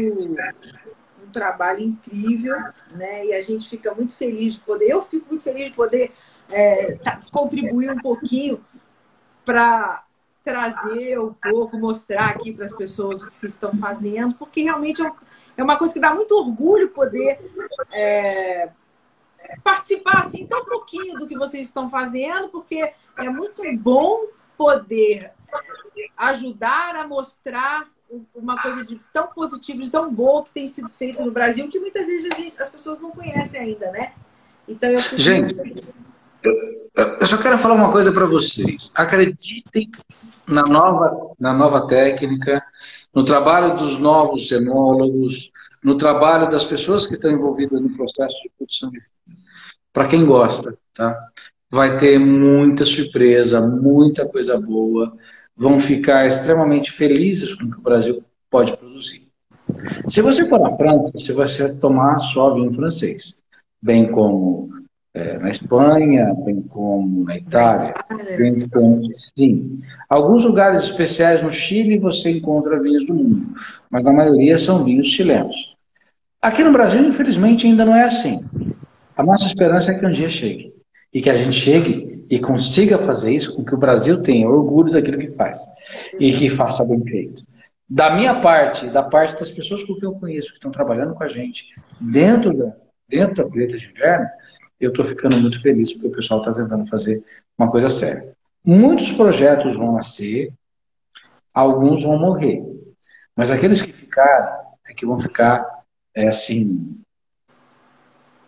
[1.27, 2.57] um trabalho incrível,
[2.91, 3.27] né?
[3.27, 6.13] E a gente fica muito feliz de poder, eu fico muito feliz de poder
[6.51, 8.65] é, tá, contribuir um pouquinho
[9.45, 10.05] para
[10.43, 15.05] trazer um pouco, mostrar aqui para as pessoas o que vocês estão fazendo, porque realmente
[15.05, 15.13] é,
[15.57, 17.41] é uma coisa que dá muito orgulho poder
[17.93, 18.71] é,
[19.63, 24.27] participar assim tão pouquinho do que vocês estão fazendo, porque é muito bom
[24.57, 25.33] poder
[26.17, 27.85] ajudar a mostrar
[28.35, 31.81] uma coisa de tão positiva, de tão boa que tem sido feita no Brasil, que
[31.81, 34.13] muitas vezes gente, as pessoas não conhecem ainda, né?
[34.69, 35.57] Então eu Gente,
[36.43, 38.91] eu só quero falar uma coisa para vocês.
[38.95, 39.91] Acreditem
[40.47, 42.65] na nova, na nova técnica,
[43.17, 45.51] no trabalho dos novos enólogos,
[45.83, 49.39] no trabalho das pessoas que estão envolvidas no processo de produção de vinho.
[49.91, 51.17] Para quem gosta, tá?
[51.71, 55.17] Vai ter muita surpresa, muita coisa boa
[55.57, 59.27] vão ficar extremamente felizes com o que o Brasil pode produzir.
[60.09, 61.49] Se você for à França, você vai
[61.81, 63.43] tomar só vinho francês,
[63.83, 64.69] bem como
[65.17, 67.95] é, na Espanha, bem como na Itália,
[68.71, 69.81] como sim.
[70.11, 73.55] Alguns lugares especiais no Chile você encontra vinhos do mundo,
[73.91, 75.75] mas na maioria são vinhos chilenos.
[76.43, 78.45] Aqui no Brasil, infelizmente, ainda não é assim.
[79.17, 80.75] A nossa esperança é que um dia chegue
[81.13, 84.93] e que a gente chegue e consiga fazer isso com que o Brasil tenha orgulho
[84.93, 85.61] daquilo que faz
[86.21, 87.43] e que faça bem feito.
[87.89, 91.25] Da minha parte, da parte das pessoas com quem eu conheço, que estão trabalhando com
[91.25, 91.69] a gente
[92.01, 92.73] dentro da,
[93.09, 94.27] dentro da colheita de inverno,
[94.81, 97.25] eu estou ficando muito feliz porque o pessoal está tentando fazer
[97.59, 98.35] uma coisa séria.
[98.65, 100.53] Muitos projetos vão nascer,
[101.55, 102.63] alguns vão morrer,
[103.35, 105.85] mas aqueles que ficaram é que vão ficar
[106.15, 106.99] é assim,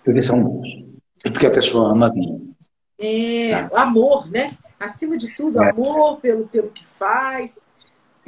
[0.02, 0.68] porque são bons.
[1.22, 2.54] Porque a pessoa ama vinho.
[2.98, 3.82] É, tá.
[3.82, 4.52] amor, né?
[4.80, 5.70] Acima de tudo, é.
[5.70, 7.66] amor pelo, pelo que faz,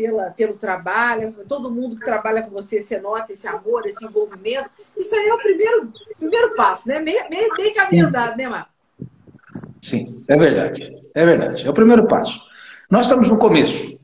[0.00, 1.30] pela, pelo trabalho.
[1.46, 4.70] Todo mundo que trabalha com você, você nota esse amor, esse envolvimento.
[4.96, 6.98] Isso aí é o primeiro, primeiro passo, né?
[6.98, 8.70] Meio, meio, meio caminho andado, né, Marco?
[9.82, 10.96] Sim, é verdade.
[11.14, 11.66] É verdade.
[11.66, 12.40] É o primeiro passo.
[12.90, 14.00] Nós estamos no começo.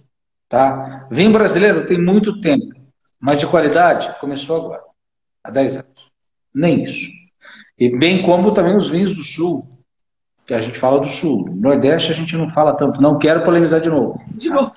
[0.49, 1.09] Tá?
[1.11, 2.73] Vinho brasileiro tem muito tempo,
[3.19, 4.83] mas de qualidade começou agora,
[5.43, 6.11] há 10 anos.
[6.55, 7.11] Nem isso.
[7.79, 9.67] E bem como também os vinhos do Sul,
[10.47, 11.47] que a gente fala do sul.
[11.49, 13.03] No Nordeste a gente não fala tanto.
[13.03, 14.21] Não quero polemizar de novo.
[14.31, 14.73] De novo.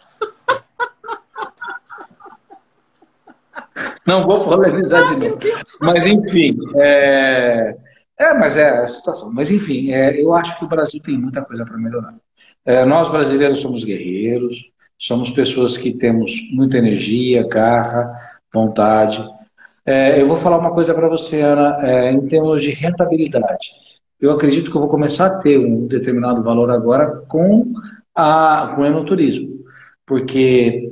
[4.09, 5.37] Não vou polemizar ah, de novo.
[5.79, 7.75] Mas, enfim, é...
[8.17, 9.31] é, mas é a situação.
[9.31, 12.15] Mas, enfim, é, eu acho que o Brasil tem muita coisa para melhorar.
[12.65, 18.11] É, nós, brasileiros, somos guerreiros, somos pessoas que temos muita energia, garra,
[18.51, 19.23] vontade.
[19.85, 23.73] É, eu vou falar uma coisa para você, Ana, é, em termos de rentabilidade.
[24.19, 27.71] Eu acredito que eu vou começar a ter um determinado valor agora com,
[28.15, 29.59] a, com o enoturismo,
[30.03, 30.91] porque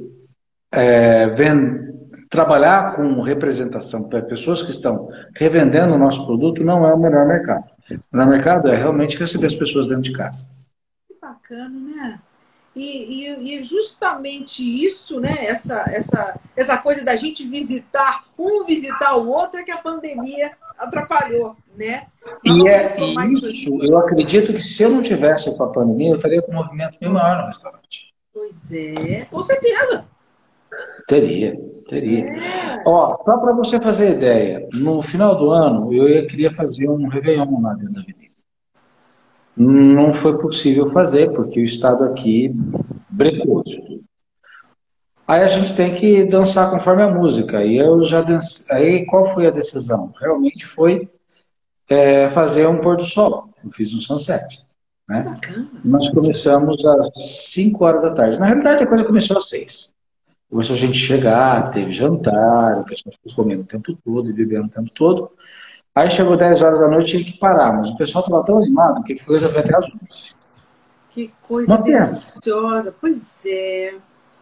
[0.72, 1.87] é, vem,
[2.30, 7.28] trabalhar com representação para pessoas que estão revendendo o nosso produto não é o melhor
[7.28, 7.66] mercado.
[7.90, 10.48] O melhor mercado é realmente receber as pessoas dentro de casa.
[11.08, 12.20] Que bacana, né?
[12.76, 15.46] E, e, e, justamente isso, né?
[15.48, 20.52] Essa, essa, essa coisa da gente visitar, um visitar o outro, é que a pandemia
[20.78, 22.06] atrapalhou, né?
[22.44, 26.40] e é isso, eu acredito que se eu não tivesse com a pandemia, eu estaria
[26.44, 28.14] com um movimento bem maior no restaurante.
[28.32, 30.06] Pois é, com certeza.
[31.08, 32.26] Teria, teria.
[32.26, 32.84] É.
[32.86, 37.62] Ó, só para você fazer ideia, no final do ano eu queria fazer um Réveillon
[37.62, 38.28] lá dentro da avenida.
[39.56, 42.54] Não foi possível fazer, porque o Estado aqui
[43.10, 43.64] brecou
[45.28, 47.62] Aí a gente tem que dançar conforme a música.
[47.64, 48.66] E eu já dancei.
[48.74, 50.12] Aí qual foi a decisão?
[50.22, 51.10] Realmente foi
[51.90, 53.50] é, fazer um pôr do sol.
[53.64, 54.62] Eu fiz um sunset.
[55.10, 55.40] Né?
[55.84, 57.12] Nós começamos às
[57.52, 58.40] 5 horas da tarde.
[58.40, 59.94] Na realidade, a coisa começou às 6.
[60.50, 64.68] Começou a gente chegar, teve jantar, o pessoal ficou comendo o tempo todo e bebendo
[64.68, 65.32] o tempo todo.
[65.94, 68.60] Aí chegou 10 horas da noite e tinha que parar, mas o pessoal estava tão
[68.60, 70.36] animado que foi até às 11.
[71.10, 72.96] Que coisa Uma deliciosa.
[73.02, 73.96] Pois é,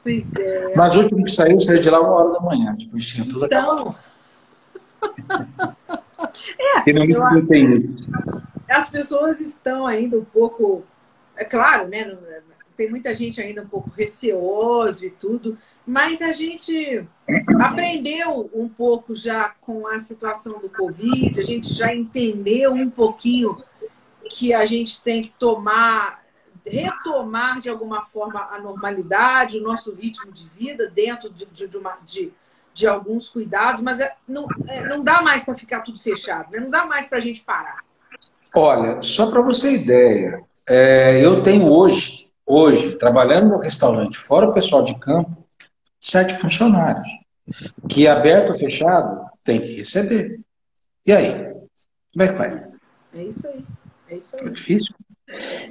[0.03, 0.73] pois é.
[0.76, 2.76] Mas o último que saiu, saiu de lá uma hora da manhã.
[2.76, 3.95] Tipo, tinha tudo então...
[6.86, 7.94] é, não eu, tem isso.
[8.69, 10.84] As pessoas estão ainda um pouco...
[11.38, 12.18] É claro, né?
[12.76, 17.07] Tem muita gente ainda um pouco receoso e tudo, mas a gente
[17.60, 23.57] aprendeu um pouco já com a situação do Covid, a gente já entendeu um pouquinho
[24.30, 26.24] que a gente tem que tomar,
[26.66, 31.78] retomar de alguma forma a normalidade, o nosso ritmo de vida dentro de, de, de,
[31.78, 32.34] uma, de,
[32.74, 36.60] de alguns cuidados, mas é, não, é, não dá mais para ficar tudo fechado, né?
[36.60, 37.84] não dá mais para a gente parar.
[38.56, 44.53] Olha, só para você ideia, é, eu tenho hoje, hoje, trabalhando no restaurante, fora o
[44.53, 45.45] pessoal de campo,
[46.06, 47.06] sete funcionários,
[47.90, 50.40] que aberto ou fechado tem que receber.
[51.06, 51.53] E aí?
[52.14, 52.76] Como é que faz?
[53.14, 53.65] É isso aí.
[54.10, 54.48] É isso aí.
[54.48, 54.95] É difícil.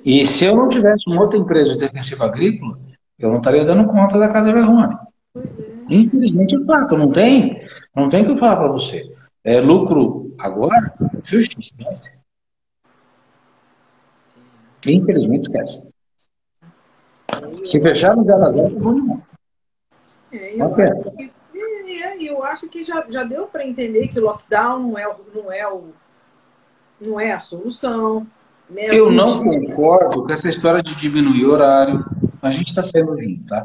[0.05, 2.79] E se eu não tivesse uma outra empresa de defensivo agrícola,
[3.19, 4.97] eu não estaria dando conta da Casa Verrone.
[5.37, 5.41] É.
[5.89, 9.09] Infelizmente é fato, não tem, não tem o que eu falar para você.
[9.45, 10.95] É lucro agora,
[11.25, 12.25] esquece.
[14.87, 15.87] Infelizmente esquece.
[17.65, 19.34] Se fechar no zero, é bom demais.
[20.37, 21.33] É, eu, acho que,
[22.03, 25.53] é, eu acho que já, já deu para entender que o lockdown não é, não
[25.53, 25.85] é, o,
[27.05, 28.27] não é a solução.
[28.69, 28.87] Né?
[28.91, 32.05] Eu não concordo com essa história de diminuir o horário.
[32.43, 33.65] A gente está saindo vindo, tá?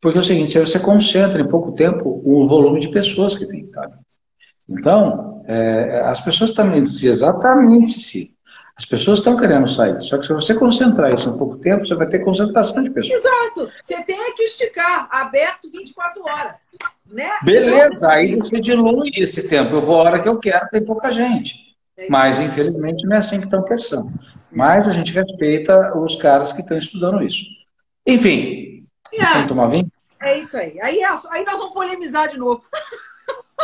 [0.00, 3.46] Porque é o seguinte, se você concentra em pouco tempo o volume de pessoas que
[3.46, 3.90] tem, tá?
[4.68, 8.33] Então, é, as pessoas também, exatamente se
[8.76, 11.94] as pessoas estão querendo sair, só que se você concentrar isso em pouco tempo, você
[11.94, 13.24] vai ter concentração de pessoas.
[13.24, 13.70] Exato.
[13.82, 16.54] Você tem que esticar, aberto 24 horas.
[17.10, 17.30] Né?
[17.44, 19.76] Beleza, então, aí você dilui esse tempo.
[19.76, 21.76] Eu vou a hora que eu quero, tem pouca gente.
[21.96, 24.12] É Mas, infelizmente, não é assim que estão pensando.
[24.50, 27.44] Mas a gente respeita os caras que estão estudando isso.
[28.04, 29.24] Enfim, é.
[29.24, 29.90] vamos tomar vinho?
[30.20, 30.80] É isso aí.
[30.80, 32.62] Aí, é aí nós vamos polemizar de novo.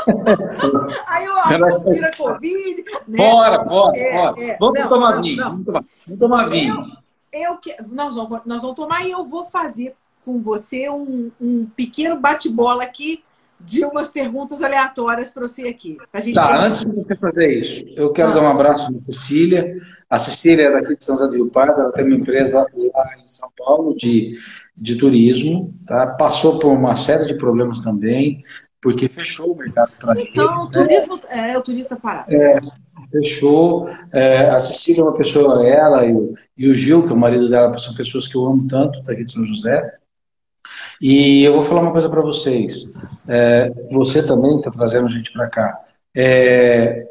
[1.06, 2.84] Aí o assunto vira Covid.
[3.08, 3.18] Né?
[3.18, 4.42] Bora, bora, é, bora.
[4.42, 4.56] É.
[4.58, 5.36] Vamos, não, tomar não, vinho.
[5.36, 5.50] Não.
[5.50, 6.74] Vamos tomar, vamos tomar vinho.
[7.32, 9.94] Eu, eu que, nós, vamos, nós vamos tomar e eu vou fazer
[10.24, 13.22] com você um, um pequeno bate-bola aqui
[13.60, 15.98] de umas perguntas aleatórias para você aqui.
[16.12, 16.66] A gente tá, tem...
[16.66, 18.34] antes de você fazer isso, eu quero ah.
[18.34, 19.76] dar um abraço para Cecília.
[20.08, 23.16] A Cecília é daqui de São José do Rio Pardo, ela tem uma empresa lá
[23.22, 24.36] em São Paulo de,
[24.76, 26.06] de turismo, tá?
[26.18, 28.42] passou por uma série de problemas também,
[28.80, 30.70] porque fechou o mercado para Então, o né?
[30.72, 31.52] turismo né?
[31.52, 32.34] é o turista parado.
[32.34, 32.58] É,
[33.12, 33.88] fechou.
[34.10, 37.18] É, a Cecília é uma pessoa, ela e o, e o Gil, que é o
[37.18, 39.98] marido dela, são pessoas que eu amo tanto daqui de São José.
[41.00, 42.92] E eu vou falar uma coisa para vocês.
[43.28, 45.78] É, você também está trazendo gente para cá.
[46.16, 47.06] É,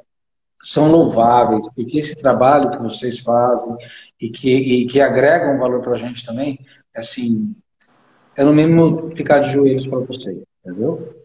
[0.61, 3.75] são louváveis, porque esse trabalho que vocês fazem
[4.19, 6.59] e que, e que agregam valor para a gente também,
[6.95, 7.55] assim,
[8.35, 11.18] é no mínimo ficar de joelhos para vocês, entendeu?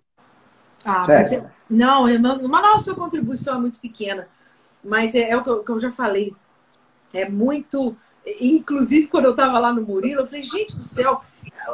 [0.85, 4.29] Ah, mas eu, não, eu, mas a sua contribuição é muito pequena.
[4.83, 6.35] Mas é, é o que eu, que eu, já falei.
[7.13, 7.97] É muito.
[8.41, 11.23] Inclusive, quando eu estava lá no Murilo, eu falei, gente do céu,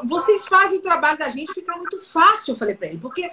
[0.04, 3.30] vocês fazem o trabalho da gente ficar muito fácil, eu falei para ele, porque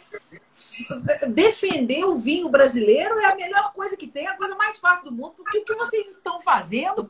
[1.29, 5.11] defender o vinho brasileiro é a melhor coisa que tem, a coisa mais fácil do
[5.11, 7.09] mundo, porque o que vocês estão fazendo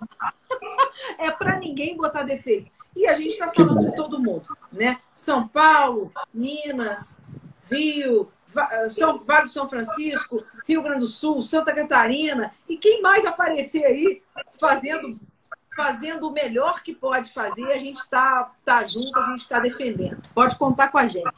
[1.20, 2.72] é para ninguém botar defeito.
[2.96, 5.00] E a gente está falando de todo mundo, né?
[5.14, 7.22] São Paulo, Minas,
[7.70, 8.32] Rio,
[8.90, 13.86] São, Vale do São Francisco, Rio Grande do Sul, Santa Catarina, e quem mais aparecer
[13.86, 14.22] aí
[14.60, 15.20] fazendo
[15.76, 20.18] fazendo o melhor que pode fazer, a gente está tá junto, a gente está defendendo.
[20.34, 21.30] Pode contar com a gente.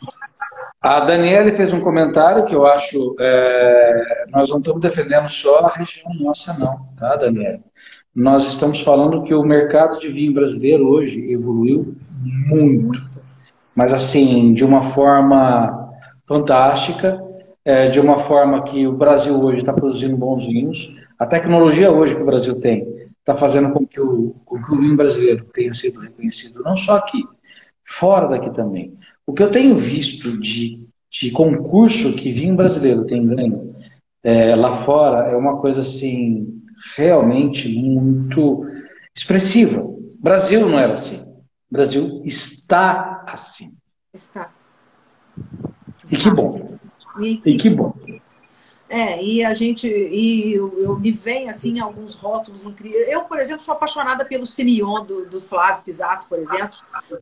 [0.82, 3.18] A Daniele fez um comentário que eu acho.
[3.20, 7.62] É, nós não estamos defendendo só a região nossa, não, tá, Daniele?
[8.16, 11.96] Nós estamos falando que o mercado de vinho brasileiro hoje evoluiu
[12.48, 13.00] muito.
[13.76, 15.79] Mas, assim, de uma forma
[16.30, 17.20] fantástica,
[17.66, 20.96] é, de uma forma que o Brasil hoje está produzindo bons vinhos.
[21.18, 22.88] A tecnologia hoje que o Brasil tem
[23.20, 26.98] está fazendo com que, o, com que o vinho brasileiro tenha sido reconhecido não só
[26.98, 27.24] aqui,
[27.84, 28.96] fora daqui também.
[29.26, 33.76] O que eu tenho visto de, de concurso que vinho brasileiro tem ganho
[34.24, 36.62] é, lá fora é uma coisa assim
[36.96, 38.66] realmente muito
[39.16, 39.84] expressiva.
[40.20, 41.20] Brasil não era assim.
[41.72, 43.70] Brasil está assim.
[44.14, 44.52] Está.
[46.12, 46.78] E que bom.
[47.20, 47.94] E, e que bom.
[48.90, 53.08] É, e a gente, e eu, eu me vem assim alguns rótulos incríveis.
[53.08, 56.76] Eu, por exemplo, sou apaixonada pelo Semillon do, do Flávio Pisato, por exemplo.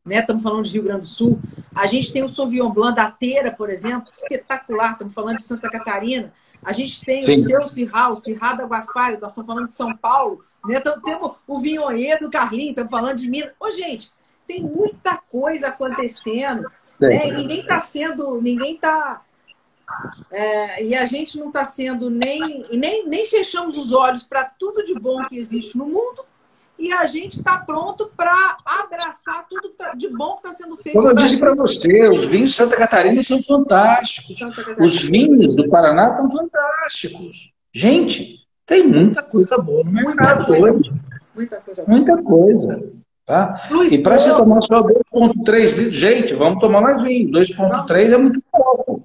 [0.06, 0.20] Né?
[0.20, 1.42] Estamos falando de Rio Grande do Sul.
[1.76, 4.94] A gente tem o Sauvignon Blanc da Teira, por exemplo, espetacular.
[4.94, 6.32] Estamos falando de Santa Catarina.
[6.64, 7.42] A gente tem Sim.
[7.42, 10.44] o seu Cirral, o Cirrá da Guaspari, nós estamos falando de São Paulo.
[10.66, 10.78] Né?
[10.78, 13.52] Então, temos o Vinhoê do Carlinhos, estamos falando de Minas.
[13.60, 14.10] Ô, gente,
[14.48, 16.66] tem muita coisa acontecendo.
[17.00, 17.32] Né?
[17.32, 19.22] Ninguém está sendo, ninguém está
[20.30, 23.08] é, e a gente não está sendo nem, nem.
[23.08, 26.26] Nem fechamos os olhos para tudo de bom que existe no mundo.
[26.78, 30.96] E a gente está pronto para abraçar tudo tá, de bom que está sendo feito.
[30.96, 34.38] Como eu disse para você, os vinhos de Santa Catarina são fantásticos.
[34.78, 37.52] Os vinhos do Paraná estão fantásticos.
[37.74, 40.92] Gente, tem muita coisa boa no mercado muita coisa, hoje.
[41.34, 41.98] Muita coisa boa.
[41.98, 42.94] Muita coisa.
[43.28, 43.68] Tá?
[43.70, 47.30] Luiz, e para você tomar só 2,3 litros, gente, vamos tomar mais vinho.
[47.30, 49.04] 2,3 é muito pouco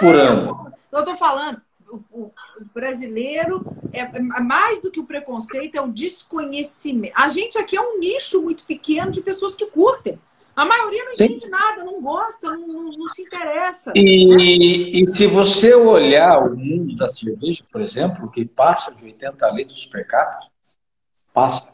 [0.00, 0.72] por ano.
[0.90, 2.32] Eu estou falando, o, o,
[2.74, 3.62] brasileiro
[3.92, 7.12] é, é mais do que o preconceito, é o desconhecimento.
[7.14, 10.18] A gente aqui é um nicho muito pequeno de pessoas que curtem.
[10.56, 11.24] A maioria não Sim.
[11.24, 13.92] entende nada, não gosta, não, não, não se interessa.
[13.94, 19.50] E, e, se você olhar o mundo da cerveja, por exemplo, que passa de 80
[19.50, 20.50] litros per capita,
[21.34, 21.71] passa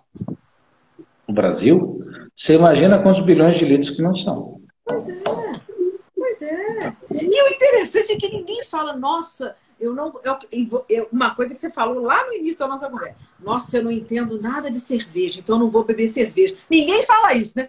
[1.29, 2.01] no Brasil,
[2.35, 4.61] você imagina quantos bilhões de litros que não são.
[4.85, 5.23] Pois é.
[6.17, 6.97] Pois é.
[7.13, 10.13] E o interessante é que ninguém fala, nossa, eu não.
[10.25, 13.17] Eu, eu, uma coisa que você falou lá no início da nossa conversa.
[13.39, 16.57] Nossa, eu não entendo nada de cerveja, então eu não vou beber cerveja.
[16.69, 17.69] Ninguém fala isso, né?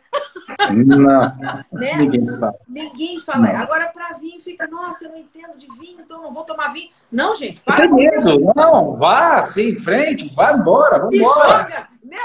[0.74, 0.98] Não.
[1.72, 1.98] né?
[1.98, 2.54] Ninguém fala.
[2.68, 3.48] Ninguém fala.
[3.48, 3.56] Não.
[3.58, 6.74] Agora, para vinho, fica, nossa, eu não entendo de vinho, então eu não vou tomar
[6.74, 6.90] vinho.
[7.12, 7.88] Não, gente, para.
[7.88, 11.70] Medo, não, vá assim, em frente, vá embora, vamos embora.
[11.70, 12.18] Joga, né?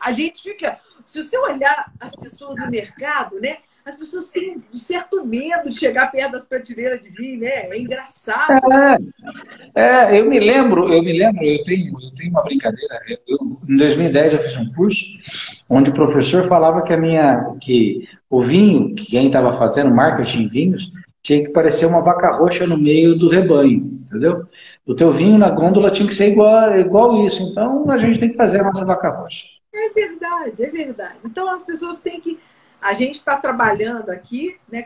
[0.00, 0.78] A gente fica.
[1.06, 3.58] Se você olhar as pessoas no mercado, né?
[3.84, 7.68] as pessoas têm um certo medo de chegar perto das prateleiras de vinho, né?
[7.68, 8.60] É engraçado.
[9.74, 12.98] É, é, eu me lembro, eu me lembro, eu tenho, eu tenho uma brincadeira.
[13.26, 15.04] Eu, em 2010 eu fiz um curso
[15.68, 20.42] onde o professor falava que a minha, que o vinho, que quem estava fazendo marketing
[20.42, 24.44] em vinhos, tinha que parecer uma vaca roxa no meio do rebanho, entendeu?
[24.86, 27.42] O teu vinho na gôndola tinha que ser igual, igual isso.
[27.50, 29.51] Então a gente tem que fazer a nossa vaca roxa.
[29.82, 31.16] É verdade, é verdade.
[31.24, 32.38] Então as pessoas têm que
[32.80, 34.84] a gente está trabalhando aqui né,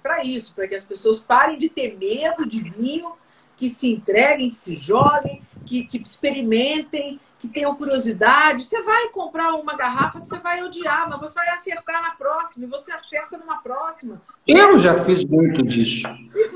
[0.00, 3.12] para isso, para que as pessoas parem de ter medo de vinho,
[3.56, 8.64] que se entreguem, que se joguem, que, que experimentem, que tenham curiosidade.
[8.64, 12.66] Você vai comprar uma garrafa que você vai odiar, mas você vai acertar na próxima,
[12.66, 14.22] e você acerta numa próxima.
[14.46, 16.06] Eu já fiz muito disso.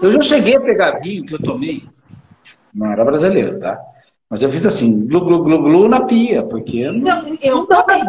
[0.01, 1.89] Eu já cheguei a pegar vinho que eu tomei,
[2.73, 3.81] não era brasileiro, tá?
[4.28, 7.66] Mas eu fiz assim, glu, glu, glu, glu na pia, porque não, eu, eu não
[7.66, 8.05] também.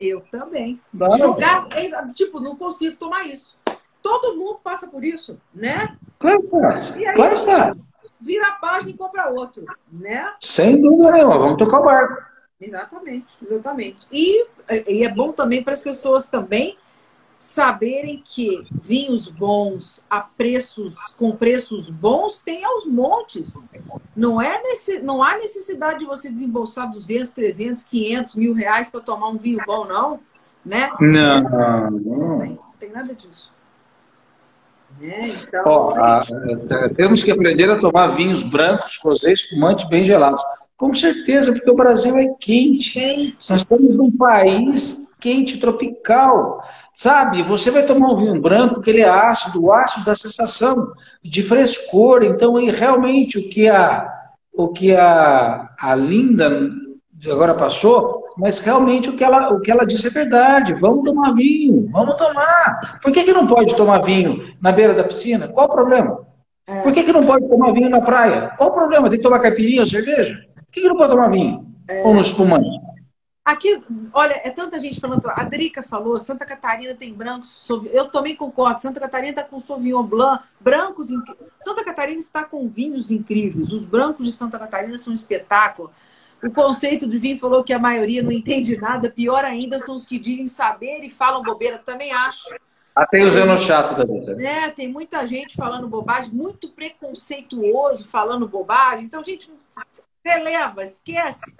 [0.00, 0.80] Eu também.
[0.92, 1.16] Não.
[1.16, 1.68] Jogar,
[2.14, 3.56] tipo, não consigo tomar isso.
[4.02, 5.96] Todo mundo passa por isso, né?
[6.18, 6.98] Claro que passa.
[6.98, 7.76] E aí claro que passa.
[8.20, 10.32] Vira a página e compra outro, né?
[10.40, 12.22] Sem dúvida nenhuma, vamos tocar o barco.
[12.60, 13.98] Exatamente, exatamente.
[14.10, 14.46] E,
[14.88, 16.76] e é bom também para as pessoas também
[17.44, 23.62] saberem que vinhos bons a preços com preços bons tem aos montes.
[24.16, 29.00] Não é nesse, não há necessidade de você desembolsar 200, 300, 500 mil reais para
[29.00, 30.20] tomar um vinho bom, não,
[30.64, 30.90] né?
[30.98, 31.90] Não, não.
[31.90, 33.54] não tem, tem nada disso.
[34.98, 35.34] Né?
[35.46, 36.24] Então, oh, a,
[36.96, 40.42] temos que aprender a tomar vinhos brancos, rosé, espumantes bem gelados.
[40.78, 42.94] Com certeza, porque o Brasil é quente.
[42.94, 43.50] quente.
[43.50, 46.62] Nós estamos num país quente, tropical.
[46.94, 47.42] Sabe?
[47.42, 50.92] Você vai tomar um vinho branco que ele é ácido, o ácido da sensação
[51.22, 52.22] de frescor.
[52.22, 54.08] Então, e realmente o que a,
[54.52, 56.70] o que a, a Linda
[57.26, 60.74] agora passou, mas realmente o que, ela, o que ela disse é verdade.
[60.74, 63.00] Vamos tomar vinho, vamos tomar.
[63.02, 65.48] Por que, que não pode tomar vinho na beira da piscina?
[65.48, 66.24] Qual o problema?
[66.66, 66.80] É.
[66.80, 68.52] Por que, que não pode tomar vinho na praia?
[68.56, 69.10] Qual o problema?
[69.10, 70.34] Tem que tomar caipirinha ou cerveja?
[70.54, 71.66] Por que, que não pode tomar vinho?
[71.88, 72.06] É.
[72.06, 72.70] Ou no espumante?
[73.44, 73.82] Aqui,
[74.14, 75.28] olha, é tanta gente falando.
[75.28, 77.68] A Drica falou, Santa Catarina tem brancos.
[77.92, 78.80] Eu também concordo.
[78.80, 81.10] Santa Catarina está com Sauvignon Blanc, brancos.
[81.10, 81.26] Inc...
[81.58, 83.70] Santa Catarina está com vinhos incríveis.
[83.70, 85.92] Os brancos de Santa Catarina são um espetáculo.
[86.42, 89.10] O conceito de vinho falou que a maioria não entende nada.
[89.10, 91.76] Pior ainda são os que dizem saber e falam bobeira.
[91.76, 92.48] Também acho.
[92.96, 94.42] Até o Zeno chato da vida.
[94.42, 99.04] É, tem muita gente falando bobagem, muito preconceituoso falando bobagem.
[99.04, 99.50] Então, gente,
[100.24, 101.54] releva, esquece.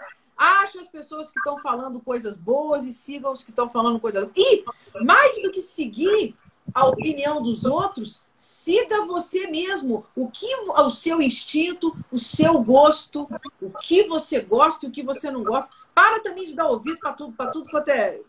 [0.44, 4.28] Acha as pessoas que estão falando coisas boas e sigam os que estão falando coisas.
[4.36, 4.62] E,
[5.02, 6.36] mais do que seguir
[6.74, 10.04] a opinião dos outros, siga você mesmo.
[10.14, 13.26] O que o seu instinto, o seu gosto,
[13.58, 15.70] o que você gosta e o que você não gosta.
[15.94, 18.20] Para também de dar ouvido para tudo, para tudo quanto é.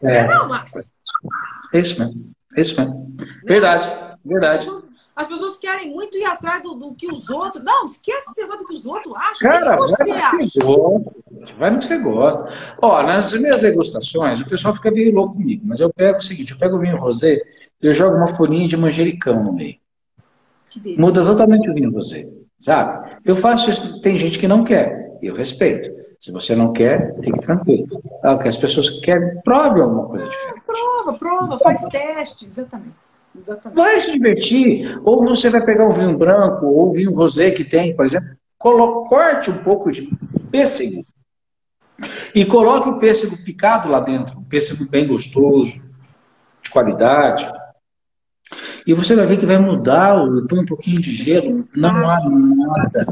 [0.00, 0.84] É, não, Márcio?
[1.72, 2.32] É isso mesmo.
[2.56, 3.16] É isso mesmo.
[3.44, 3.88] Verdade,
[4.24, 4.58] verdade.
[4.58, 4.93] As pessoas
[5.64, 7.64] querem muito ir atrás do, do que os outros.
[7.64, 9.50] Não, esquece esse negócio do que os outros acham.
[9.50, 10.60] Cara, o que você acha?
[10.62, 11.14] Gosta,
[11.58, 12.46] vai no que você gosta.
[12.82, 16.52] Ó, nas minhas degustações, o pessoal fica meio louco comigo, mas eu pego o seguinte:
[16.52, 17.40] eu pego o vinho rosé,
[17.80, 19.76] eu jogo uma folhinha de manjericão no meio.
[20.98, 22.28] Muda totalmente o vinho rosé,
[22.58, 23.18] sabe?
[23.24, 26.04] Eu faço isso, tem gente que não quer, eu respeito.
[26.18, 28.02] Se você não quer, fique tranquilo.
[28.24, 30.62] É que as pessoas querem, prove alguma coisa diferente.
[30.64, 33.04] Prova, prova, faz teste, exatamente.
[33.36, 33.76] Exatamente.
[33.76, 35.00] Vai se divertir.
[35.04, 38.36] Ou você vai pegar um vinho branco, ou um vinho rosé que tem, por exemplo,
[38.58, 40.08] corte um pouco de
[40.50, 41.04] pêssego.
[42.34, 45.80] E coloque o pêssego picado lá dentro, um pêssego bem gostoso,
[46.62, 47.48] de qualidade.
[48.86, 50.16] E você vai ver que vai mudar,
[50.48, 53.06] põe um pouquinho de gelo, não há nada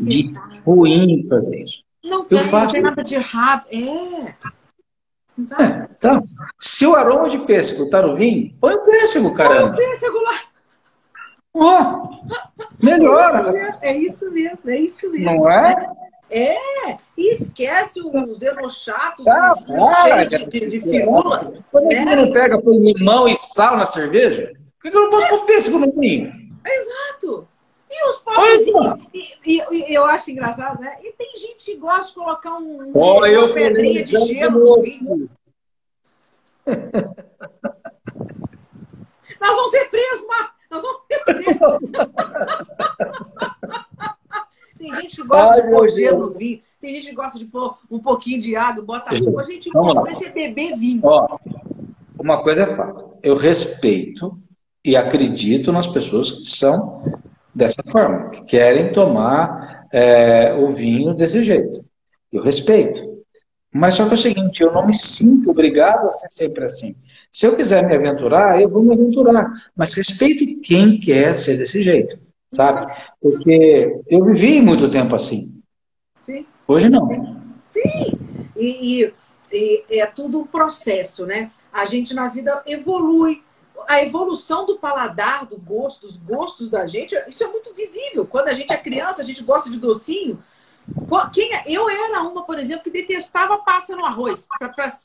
[0.00, 0.32] de
[0.64, 1.82] ruim fazer isso.
[2.02, 2.64] Não tem, faço...
[2.64, 3.66] não tem nada de errado.
[3.70, 4.34] É.
[5.58, 6.26] É, então,
[6.58, 9.74] se o aroma de pêssego tá no vinho, põe o pêssego, caramba.
[9.74, 10.40] Põe o pêssego lá.
[11.52, 13.78] Oh, melhora.
[13.82, 15.24] É isso mesmo, é isso mesmo.
[15.24, 15.90] Não é?
[16.30, 16.56] É,
[17.18, 19.54] e esquece os enochatos, ah,
[20.02, 21.52] cheios de, de, de firula.
[21.72, 22.04] Quando né?
[22.04, 25.80] você não pega limão e sal na cerveja, por que eu não posso pôr pêssego
[25.80, 26.32] no vinho?
[26.64, 27.48] Exato.
[27.90, 28.62] E os pobres.
[29.12, 30.96] E, e, e, eu acho engraçado, né?
[31.02, 35.28] E tem gente que gosta de colocar um, oh, uma pedrinha de gelo no vinho.
[39.40, 40.60] Nós vamos ser presos, Marcos!
[40.70, 41.58] Nós vamos ser presos!
[44.78, 47.44] tem gente que gosta Ai, de pôr gelo no vinho, tem gente que gosta de
[47.46, 49.42] pôr um pouquinho de água, bota açúcar.
[49.42, 51.00] A gente, o importante é beber vinho.
[51.02, 51.36] Ó,
[52.18, 53.16] uma coisa é fato.
[53.22, 54.38] Eu respeito
[54.84, 57.02] e acredito nas pessoas que são
[57.54, 61.84] dessa forma, que querem tomar é, o vinho desse jeito.
[62.32, 63.10] Eu respeito.
[63.72, 66.94] Mas só que é o seguinte, eu não me sinto obrigado a ser sempre assim.
[67.32, 69.48] Se eu quiser me aventurar, eu vou me aventurar.
[69.76, 72.18] Mas respeito quem quer ser desse jeito,
[72.52, 72.92] sabe?
[73.20, 75.54] Porque eu vivi muito tempo assim.
[76.24, 76.44] Sim.
[76.66, 77.08] Hoje não.
[77.64, 78.18] Sim.
[78.56, 79.12] E,
[79.52, 81.52] e, e é tudo um processo, né?
[81.72, 83.42] A gente na vida evolui
[83.88, 88.26] a evolução do paladar, do gosto, dos gostos da gente, isso é muito visível.
[88.26, 90.42] Quando a gente é criança, a gente gosta de docinho.
[91.32, 91.62] Quem, é?
[91.66, 94.46] eu era uma, por exemplo, que detestava passa no arroz,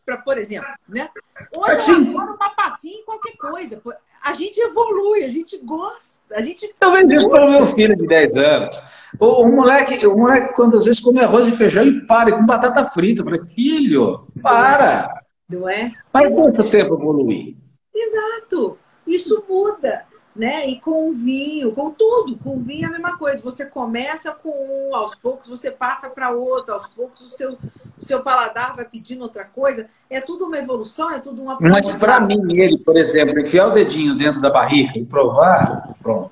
[0.06, 1.10] para por exemplo, né?
[1.56, 3.82] Hoje eu adoro uma passinha em qualquer coisa.
[4.24, 6.74] A gente evolui, a gente gosta, a gente.
[6.82, 8.82] Eu vejo isso para o meu filho de 10 anos.
[9.20, 12.46] O, o, moleque, o moleque, quando às vezes come arroz e feijão e para, com
[12.46, 13.22] batata frita.
[13.22, 15.22] Eu falei, filho, para!
[15.48, 15.92] Não é?
[16.12, 17.56] Faz quanto tempo evoluir?
[17.96, 18.78] Exato.
[19.08, 20.06] Isso muda,
[20.36, 20.68] né?
[20.68, 23.42] E com o vinho, com tudo, com o vinho é a mesma coisa.
[23.44, 27.54] Você começa com um, aos poucos você passa para outro, aos poucos o seu,
[27.98, 29.88] o seu paladar vai pedindo outra coisa.
[30.10, 31.58] É tudo uma evolução, é tudo uma.
[31.62, 36.32] Mas para mim, ele, por exemplo, enfiar o dedinho dentro da barriga e provar, pronto,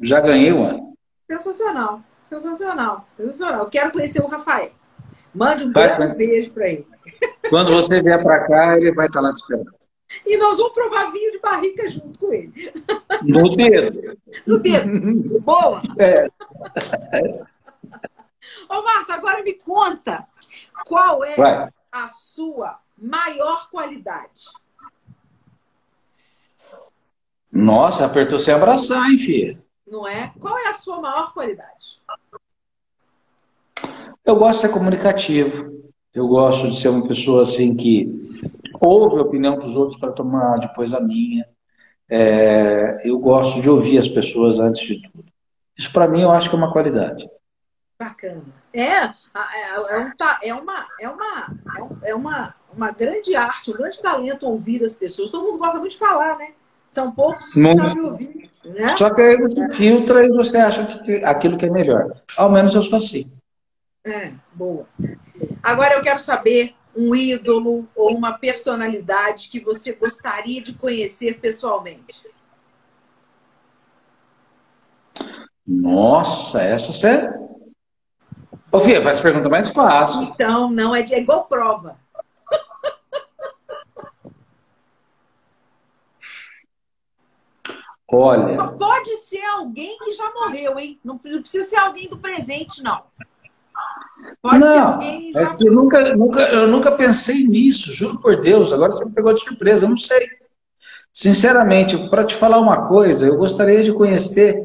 [0.00, 0.92] já ganhei um ano.
[1.28, 3.60] Sensacional, sensacional, sensacional.
[3.60, 4.70] Eu quero conhecer o Rafael.
[5.34, 6.86] Mande um grande beijo para ele.
[7.48, 9.81] Quando você vier para cá, ele vai estar lá te esperando.
[10.26, 12.72] E nós vamos provar vinho de barrica junto com ele.
[13.22, 14.18] No dedo.
[14.46, 15.40] No dedo.
[15.40, 15.82] Boa!
[15.98, 16.28] É.
[18.68, 20.26] Ô, Márcio, agora me conta
[20.86, 21.70] qual é Vai.
[21.90, 24.44] a sua maior qualidade?
[27.50, 29.62] Nossa, apertou sem abraçar, hein, filha?
[29.86, 30.32] Não é?
[30.40, 32.00] Qual é a sua maior qualidade?
[34.24, 35.82] Eu gosto de ser comunicativo.
[36.14, 38.31] Eu gosto de ser uma pessoa assim que
[38.80, 41.46] ouve a opinião dos outros para tomar depois a minha.
[42.08, 45.24] É, eu gosto de ouvir as pessoas antes de tudo.
[45.76, 47.28] Isso para mim eu acho que é uma qualidade.
[47.98, 48.42] Bacana.
[48.72, 49.12] É, é,
[49.90, 50.12] é, um,
[50.42, 51.56] é, uma, é, uma,
[52.02, 55.30] é uma, uma grande arte, um grande talento ouvir as pessoas.
[55.30, 56.48] Todo mundo gosta muito de falar, né?
[56.90, 57.76] São poucos que Não.
[57.76, 58.50] sabem ouvir.
[58.64, 58.88] Né?
[58.90, 62.12] Só que aí você filtra e você acha que aquilo que é melhor.
[62.36, 63.32] Ao menos eu sou assim.
[64.04, 64.86] É, boa.
[65.62, 72.22] Agora eu quero saber um ídolo ou uma personalidade que você gostaria de conhecer pessoalmente.
[75.66, 77.30] Nossa, essa você.
[78.70, 80.22] Ô, Fia, faz pergunta mais fácil.
[80.22, 81.96] Então, não, é, de, é igual prova.
[88.14, 88.68] Olha.
[88.72, 91.00] Pode ser alguém que já morreu, hein?
[91.02, 93.04] Não precisa ser alguém do presente, não.
[94.40, 98.72] Pode não, é eu, nunca, nunca, eu nunca pensei nisso, juro por Deus.
[98.72, 100.28] Agora você me pegou de surpresa, eu não sei.
[101.12, 104.56] Sinceramente, para te falar uma coisa, eu gostaria de conhecer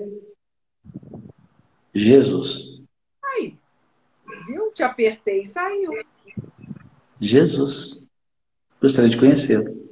[1.94, 2.82] Jesus.
[3.34, 3.58] Aí,
[4.48, 4.72] viu?
[4.72, 5.92] Te apertei e saiu.
[7.20, 8.08] Jesus.
[8.82, 9.88] Gostaria de conhecê-lo.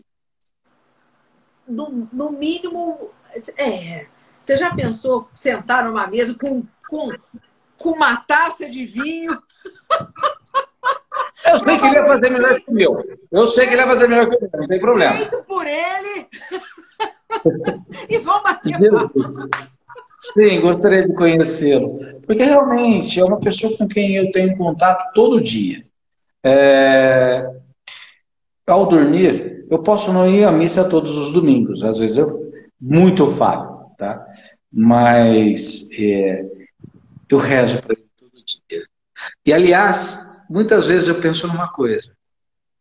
[1.67, 3.11] No, no mínimo,
[3.57, 4.07] é.
[4.39, 7.09] Você já pensou sentar numa mesa com, com,
[7.77, 9.41] com uma taça de vinho?
[11.47, 12.99] Eu sei que ele ia fazer melhor que o meu.
[13.31, 15.15] Eu sei que ele ia fazer melhor que o meu, não tem problema.
[15.15, 16.27] Feito por ele.
[18.09, 18.77] e vamos bater
[20.33, 21.99] Sim, gostaria de conhecê-lo.
[22.25, 25.85] Porque realmente é uma pessoa com quem eu tenho contato todo dia.
[26.43, 27.47] É...
[28.65, 31.83] Ao dormir, eu posso não ir à missa todos os domingos.
[31.83, 34.25] Às vezes eu muito eu falo, tá?
[34.71, 36.54] Mas é...
[37.29, 38.85] eu rezo para ele todo dia.
[39.45, 40.19] E aliás,
[40.49, 42.15] muitas vezes eu penso numa coisa.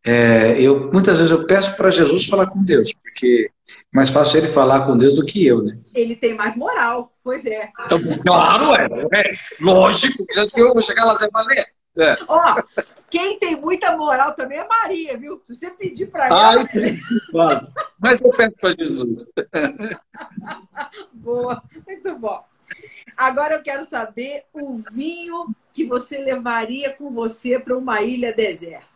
[0.07, 4.39] É, eu muitas vezes eu peço para Jesus falar com Deus, porque é mais fácil
[4.39, 5.79] ele falar com Deus do que eu, né?
[5.95, 7.71] Ele tem mais moral, pois é.
[7.87, 11.67] Então, claro, é, é lógico, que eu vou chegar lá sem valer.
[11.97, 12.17] É.
[12.29, 12.63] Ó,
[13.09, 15.41] quem tem muita moral também é Maria, viu?
[15.47, 16.51] Se você pedir para ela.
[16.51, 16.65] Ai,
[17.31, 17.69] claro.
[17.99, 19.31] Mas eu peço para Jesus.
[21.15, 22.45] Boa, muito bom.
[23.17, 28.95] Agora eu quero saber o vinho que você levaria com você para uma ilha deserta.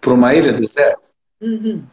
[0.00, 1.10] Para uma ilha deserta?
[1.40, 1.86] Uhum.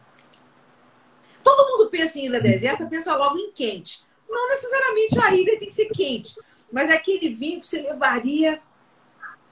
[1.42, 4.02] Todo mundo pensa em ilha deserta, pensa logo em quente.
[4.28, 6.34] Não necessariamente a ilha tem que ser quente,
[6.70, 8.60] mas aquele vinho que você levaria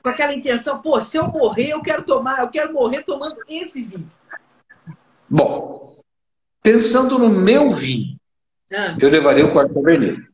[0.03, 3.83] com aquela intenção, pô, se eu morrer, eu quero tomar, eu quero morrer tomando esse
[3.83, 4.11] vinho.
[5.29, 5.97] Bom,
[6.63, 8.17] pensando no meu vinho,
[8.73, 8.97] ah.
[9.01, 10.27] eu levaria o quarto vermelho.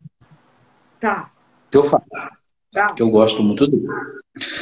[1.01, 1.31] Tá.
[1.70, 2.06] Que eu faço.
[2.70, 2.93] Tá.
[2.94, 3.86] Que eu gosto muito dele.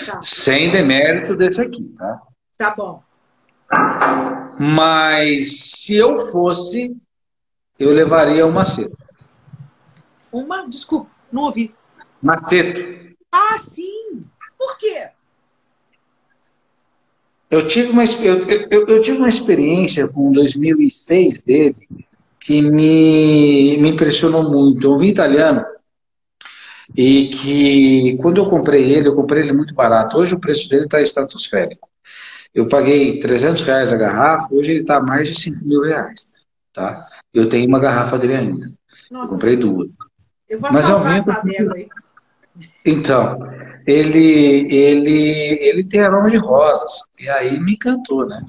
[0.06, 0.20] Tá.
[0.22, 2.22] Sem demérito desse aqui, tá?
[2.58, 3.02] Tá bom.
[4.58, 6.96] Mas se eu fosse,
[7.78, 8.96] eu levaria uma cedo.
[10.32, 10.68] Uma?
[10.68, 11.74] Desculpa, não ouvi.
[12.22, 13.16] Maceto.
[13.32, 14.24] Ah, sim.
[14.58, 15.10] Por quê?
[17.50, 21.88] Eu tive uma, eu, eu, eu tive uma experiência com 2006 dele
[22.38, 24.86] que me, me impressionou muito.
[24.86, 25.64] Eu vi italiano
[26.96, 30.16] e que quando eu comprei ele, eu comprei ele muito barato.
[30.16, 31.88] Hoje o preço dele está estratosférico.
[32.54, 36.24] Eu paguei 300 reais a garrafa, hoje ele está mais de 5 mil reais.
[36.72, 37.04] Tá?
[37.34, 38.72] Eu tenho uma garrafa dele ainda.
[39.10, 39.88] Nossa, eu comprei duas.
[40.48, 41.88] Eu vou Mas essa adega aí.
[42.84, 43.38] Então,
[43.86, 47.02] ele, ele, ele tem aroma de rosas.
[47.18, 48.40] E aí me encantou, né?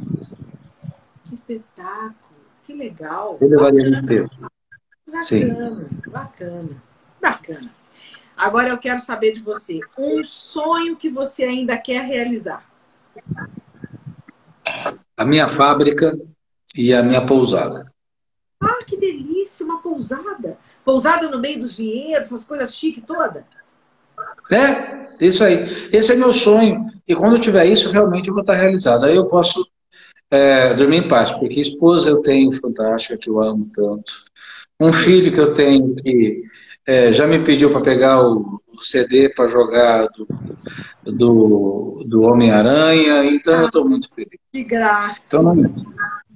[1.26, 2.16] Que espetáculo.
[2.66, 3.38] Que legal.
[3.42, 4.30] Ele seu.
[5.06, 5.48] Bacana, Sim.
[6.08, 6.84] bacana,
[7.22, 7.72] bacana.
[8.38, 9.80] Agora eu quero saber de você.
[9.98, 12.66] Um sonho que você ainda quer realizar.
[15.18, 16.18] A minha fábrica
[16.76, 17.92] e a minha pousada.
[18.60, 20.58] Ah, que delícia, uma pousada.
[20.86, 23.46] Pousada no meio dos vinhedos, essas coisas chiques toda.
[24.52, 25.64] É, isso aí.
[25.92, 26.86] Esse é meu sonho.
[27.08, 29.06] E quando eu tiver isso, realmente eu vou estar realizado.
[29.06, 29.66] Aí eu posso
[30.30, 34.14] é, dormir em paz, porque esposa eu tenho fantástica, que eu amo tanto.
[34.80, 36.44] Um filho que eu tenho que
[36.86, 40.28] é, já me pediu para pegar o, o CD para jogar do,
[41.04, 44.40] do, do Homem-Aranha, então ah, eu estou muito feliz.
[44.52, 45.28] Que graça!
[45.28, 45.56] Então,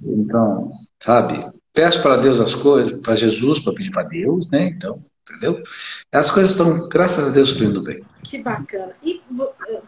[0.02, 0.68] então
[1.02, 4.68] sabe, peço para Deus as coisas, para Jesus, para pedir para Deus, né?
[4.68, 5.62] Então, entendeu?
[6.12, 8.04] As coisas estão, graças a Deus, fluindo bem.
[8.22, 8.94] Que bacana.
[9.02, 9.22] E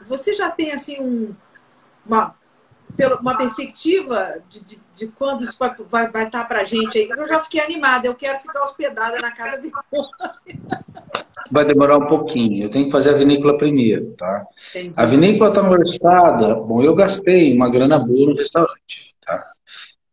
[0.06, 1.34] você já tem, assim, um,
[2.04, 2.34] uma,
[3.20, 7.08] uma perspectiva de, de, de, quando isso vai, vai, vai estar para a gente aí.
[7.08, 9.70] Eu já fiquei animada, eu quero ficar hospedada na casa de
[11.50, 14.44] Vai demorar um pouquinho, eu tenho que fazer a vinícola primeiro, tá?
[14.70, 14.92] Entendi.
[14.98, 19.42] A vinícola está no estado, bom, eu gastei uma grana boa no restaurante, tá?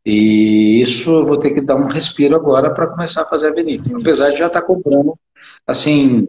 [0.06, 3.54] E isso eu vou ter que dar um respiro agora para começar a fazer a
[3.54, 4.00] vinícola.
[4.00, 5.18] Apesar de já estar tá comprando,
[5.66, 6.28] assim,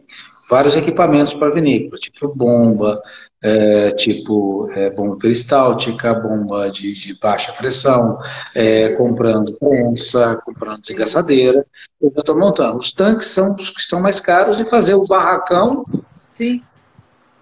[0.49, 2.99] vários equipamentos para vinícola, tipo bomba,
[3.43, 8.17] é, tipo é, bomba peristáltica, bomba de, de baixa pressão,
[8.55, 11.65] é, comprando prensa, comprando desgaçadeira.
[12.01, 12.77] Eu estou montando.
[12.77, 15.85] Os tanques são os que são mais caros e fazer o barracão.
[16.29, 16.63] Sim.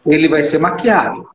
[0.05, 1.27] Ele vai ser maquiado.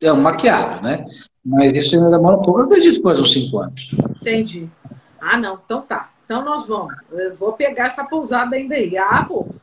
[0.00, 1.04] É um maquiado, né?
[1.46, 2.60] Mas isso ainda demora um pouco.
[2.60, 3.88] Eu acredito quase uns cinco anos.
[4.20, 4.68] Entendi.
[5.20, 5.58] Ah, não.
[5.64, 6.10] Então tá.
[6.24, 6.92] Então nós vamos.
[7.12, 8.98] Eu vou pegar essa pousada ainda aí.
[8.98, 9.54] Ah, vou.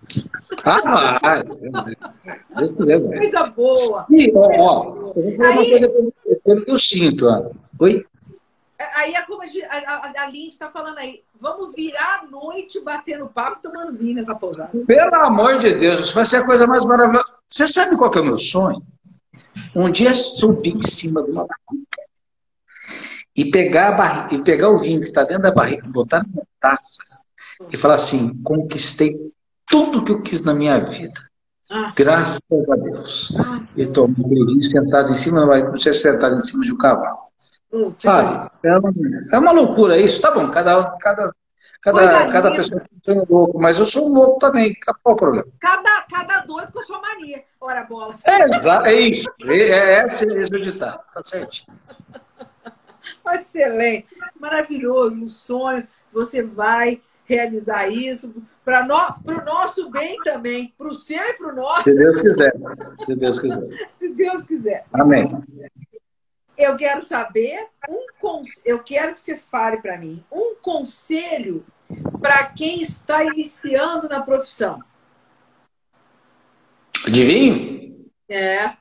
[0.63, 1.43] Ah.
[2.57, 3.19] Deus quiser, vai.
[3.19, 4.05] Coisa boa.
[4.09, 5.91] Sim, ó, ó, eu vou falar uma coisa
[6.45, 7.27] pelo que eu sinto.
[7.27, 7.51] Ó.
[7.79, 8.05] Oi?
[8.95, 13.61] Aí a, a, a, a Lindy está falando aí, vamos virar a noite batendo papo
[13.61, 14.71] tomando vinho nessa pousada.
[14.85, 17.33] Pelo amor de Deus, isso vai ser a coisa mais maravilhosa.
[17.47, 18.81] Você sabe qual que é o meu sonho?
[19.75, 22.03] Um dia subir em cima de uma barrica
[23.35, 26.43] e pegar, a barriga, e pegar o vinho que está dentro da barriga, botar numa
[26.59, 27.01] taça
[27.71, 29.17] e falar assim: conquistei
[29.67, 31.19] tudo que eu quis na minha vida.
[31.71, 31.91] Ah.
[31.95, 33.35] Graças a Deus.
[33.39, 33.61] Ah.
[33.75, 36.77] E tomar um vinho sentado em cima, vai como se sentado em cima de um
[36.77, 37.17] cavalo.
[37.71, 38.51] Hum, Sabe?
[38.63, 38.93] É uma,
[39.31, 40.21] é uma, loucura isso.
[40.21, 41.33] Tá bom, cada, cada,
[41.83, 44.73] cada, cada pessoa é um louco, mas eu sou um louco também.
[45.03, 45.45] Qual o problema?
[45.59, 47.43] Cada, cada doido com a sua mania.
[47.59, 48.15] Ora, bola.
[48.25, 49.29] É, é isso.
[49.45, 51.03] É, é esse, esse é o ditado.
[51.13, 51.63] Tá certo.
[53.33, 54.07] Excelente.
[54.39, 55.21] Maravilhoso.
[55.21, 55.85] Um sonho.
[56.13, 58.33] Você vai realizar isso
[58.63, 61.83] para no, o nosso bem também, para o seu e para o nosso.
[61.83, 62.53] Se Deus quiser.
[63.05, 63.67] Se Deus quiser.
[63.91, 64.85] Se Deus quiser.
[64.93, 65.27] Amém.
[66.57, 68.05] Eu quero saber um
[68.63, 71.65] eu quero que você fale para mim um conselho
[72.21, 74.83] para quem está iniciando na profissão.
[77.11, 78.09] De vinho?
[78.29, 78.77] É.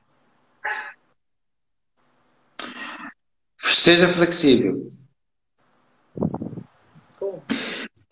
[3.58, 4.92] Seja flexível.
[7.18, 7.42] Como?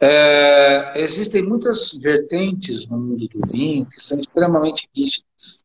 [0.02, 5.64] É, existem muitas vertentes no mundo do vinho que são extremamente rígidas.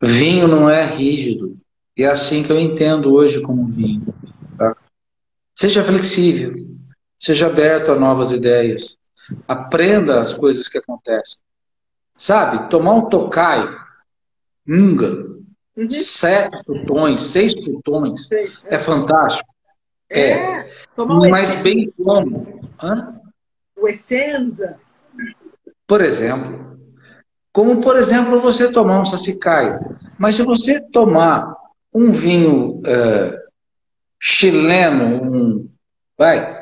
[0.00, 1.58] Vinho não é rígido.
[1.96, 4.14] E é assim que eu entendo hoje como vinho.
[4.56, 4.76] Tá?
[5.56, 6.54] Seja flexível,
[7.18, 8.96] seja aberto a novas ideias,
[9.46, 11.38] aprenda as coisas que acontecem.
[12.16, 13.68] Sabe, tomar um tokai,
[14.66, 15.26] unga,
[15.76, 15.90] uhum.
[15.90, 18.48] sete tutões, seis tutões, é.
[18.74, 19.48] é fantástico.
[20.10, 20.70] É, é
[21.30, 23.20] mas bem como Hã?
[23.76, 24.78] O Essenza.
[25.86, 26.78] Por exemplo.
[27.52, 29.78] Como, por exemplo, você tomar um sassicaio.
[30.18, 31.54] Mas se você tomar
[31.92, 33.38] um vinho uh,
[34.20, 35.68] chileno, um,
[36.16, 36.57] vai,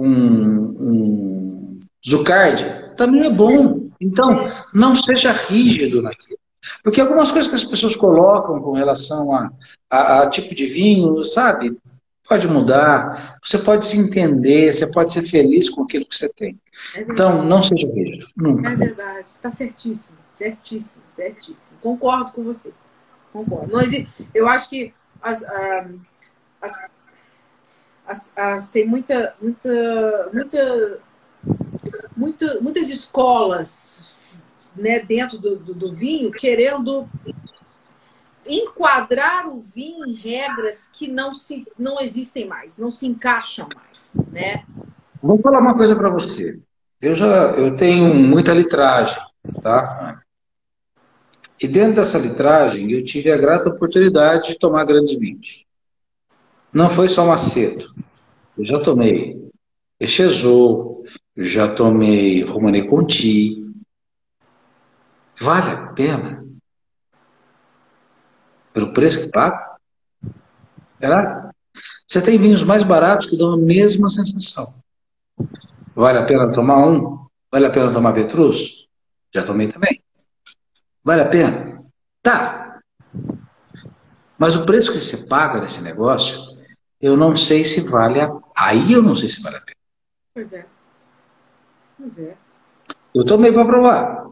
[0.00, 2.64] um, um Zucardi,
[2.96, 3.88] também é bom.
[4.00, 6.38] Então, não seja rígido naquilo.
[6.84, 9.50] Porque algumas coisas que as pessoas colocam com relação a,
[9.90, 11.76] a, a tipo de vinho, sabe?
[12.28, 16.60] pode mudar, você pode se entender, você pode ser feliz com aquilo que você tem.
[16.94, 18.70] É então, não seja rígido, nunca.
[18.70, 21.78] É verdade, está certíssimo, certíssimo, certíssimo.
[21.80, 22.70] Concordo com você,
[23.32, 23.72] concordo.
[23.72, 23.90] Nós,
[24.34, 24.92] eu acho que
[25.22, 25.88] as, ah,
[26.60, 26.78] as,
[28.08, 30.98] as, as, tem muita, muita, muita,
[32.16, 34.40] muita, muitas escolas
[34.74, 37.06] né, dentro do, do, do vinho querendo
[38.46, 44.16] enquadrar o vinho em regras que não, se, não existem mais, não se encaixam mais,
[44.32, 44.64] né?
[45.22, 46.58] Vou falar uma coisa para você.
[47.00, 49.20] Eu já eu tenho muita litragem,
[49.60, 50.22] tá?
[51.60, 55.67] E dentro dessa litragem eu tive a grata oportunidade de tomar grandes vinhos.
[56.72, 57.86] Não foi só Macedo.
[58.56, 59.38] Eu já tomei
[60.00, 61.04] Echezou,
[61.36, 63.64] já tomei Romane Conti.
[65.40, 66.44] Vale a pena
[68.72, 69.76] pelo preço que paga?
[71.00, 71.50] Será?
[72.06, 74.74] Você tem vinhos mais baratos que dão a mesma sensação.
[75.94, 77.26] Vale a pena tomar um?
[77.50, 78.86] Vale a pena tomar Petrus?
[79.34, 80.00] Já tomei também.
[81.02, 81.78] Vale a pena?
[82.22, 82.80] Tá.
[84.38, 86.40] Mas o preço que você paga nesse negócio,
[87.00, 88.30] eu não sei se vale a...
[88.56, 89.76] Aí eu não sei se vale a pena.
[90.34, 90.66] Pois é.
[91.96, 92.36] Pois é.
[93.14, 94.26] Eu tomei para provar.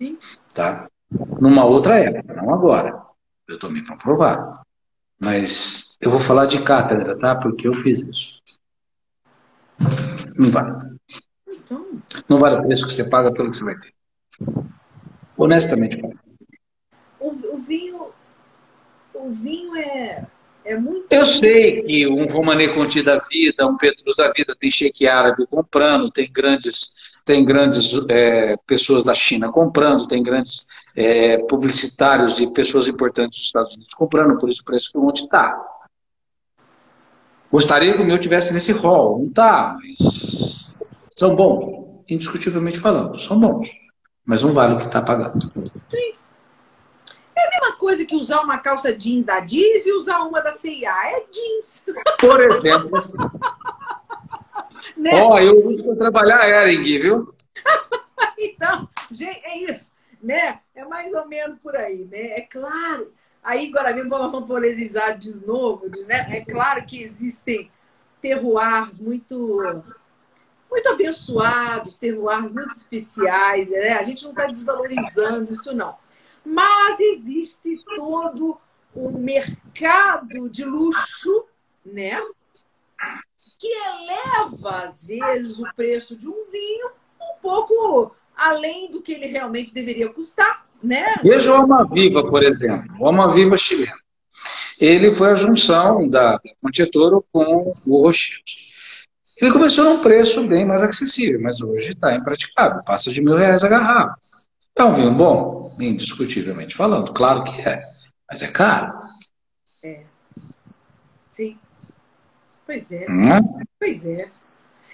[0.00, 0.18] Sim.
[0.54, 0.88] Tá?
[1.40, 3.02] Numa outra época, não agora.
[3.48, 4.62] Eu tomei para provar.
[5.18, 7.34] Mas eu vou falar de cátedra, tá?
[7.36, 8.42] Porque eu fiz isso.
[10.36, 10.98] Não vale.
[11.48, 11.86] Então...
[12.28, 13.94] Não vale o preço que você paga pelo que você vai ter.
[15.36, 16.00] Honestamente
[17.20, 18.10] O, o vinho,
[19.14, 20.26] o vinho é,
[20.66, 24.68] É muito Eu sei que um Romané Conti da vida, um Petrus da vida, tem
[24.68, 26.92] cheque árabe comprando, tem grandes,
[27.24, 30.66] tem grandes é, pessoas da China comprando, tem grandes
[30.96, 35.02] é, publicitários e pessoas importantes dos Estados Unidos comprando, por isso o preço que o
[35.02, 35.56] monte está.
[37.50, 40.74] Gostaria que o meu tivesse nesse rol, não está, mas
[41.16, 41.64] são bons,
[42.08, 43.70] indiscutivelmente falando, são bons,
[44.24, 45.48] mas não vale o que está pagando.
[45.88, 46.15] Sim.
[47.78, 50.90] Coisa que usar uma calça jeans da Diz e usar uma da CIA.
[50.90, 51.84] É jeans.
[52.20, 52.90] Por exemplo.
[54.96, 55.22] né?
[55.22, 57.34] Ó, oh, eu uso para trabalhar Ering, viu?
[58.38, 59.92] então, gente, é isso.
[60.22, 60.60] Né?
[60.74, 62.38] É mais ou menos por aí, né?
[62.38, 63.12] É claro.
[63.42, 66.26] Aí, agora mesmo, nós vamos polarizar de novo, né?
[66.30, 67.70] É claro que existem
[68.20, 69.84] terroirs muito
[70.68, 73.92] muito abençoados, terroirs muito especiais, né?
[73.92, 75.96] A gente não está desvalorizando isso, não.
[76.46, 78.56] Mas existe todo
[78.94, 81.44] um mercado de luxo,
[81.84, 82.20] né?
[83.58, 89.26] Que eleva, às vezes, o preço de um vinho um pouco além do que ele
[89.26, 91.16] realmente deveria custar, né?
[91.20, 92.94] Veja o Alma Viva, por exemplo.
[93.00, 93.96] O Alma Viva chileno.
[94.78, 98.38] Ele foi a junção da Montetoro com o Rocher.
[99.40, 102.82] Ele começou num preço bem mais acessível, mas hoje está impraticável.
[102.84, 104.16] Passa de mil reais a garrafa.
[104.76, 105.74] É um vinho bom?
[105.80, 107.12] Indiscutivelmente falando.
[107.12, 107.80] Claro que é.
[108.30, 108.92] Mas é caro.
[109.82, 110.02] É.
[111.30, 111.58] Sim.
[112.66, 113.06] Pois é.
[113.08, 113.64] Hum?
[113.78, 114.24] Pois é.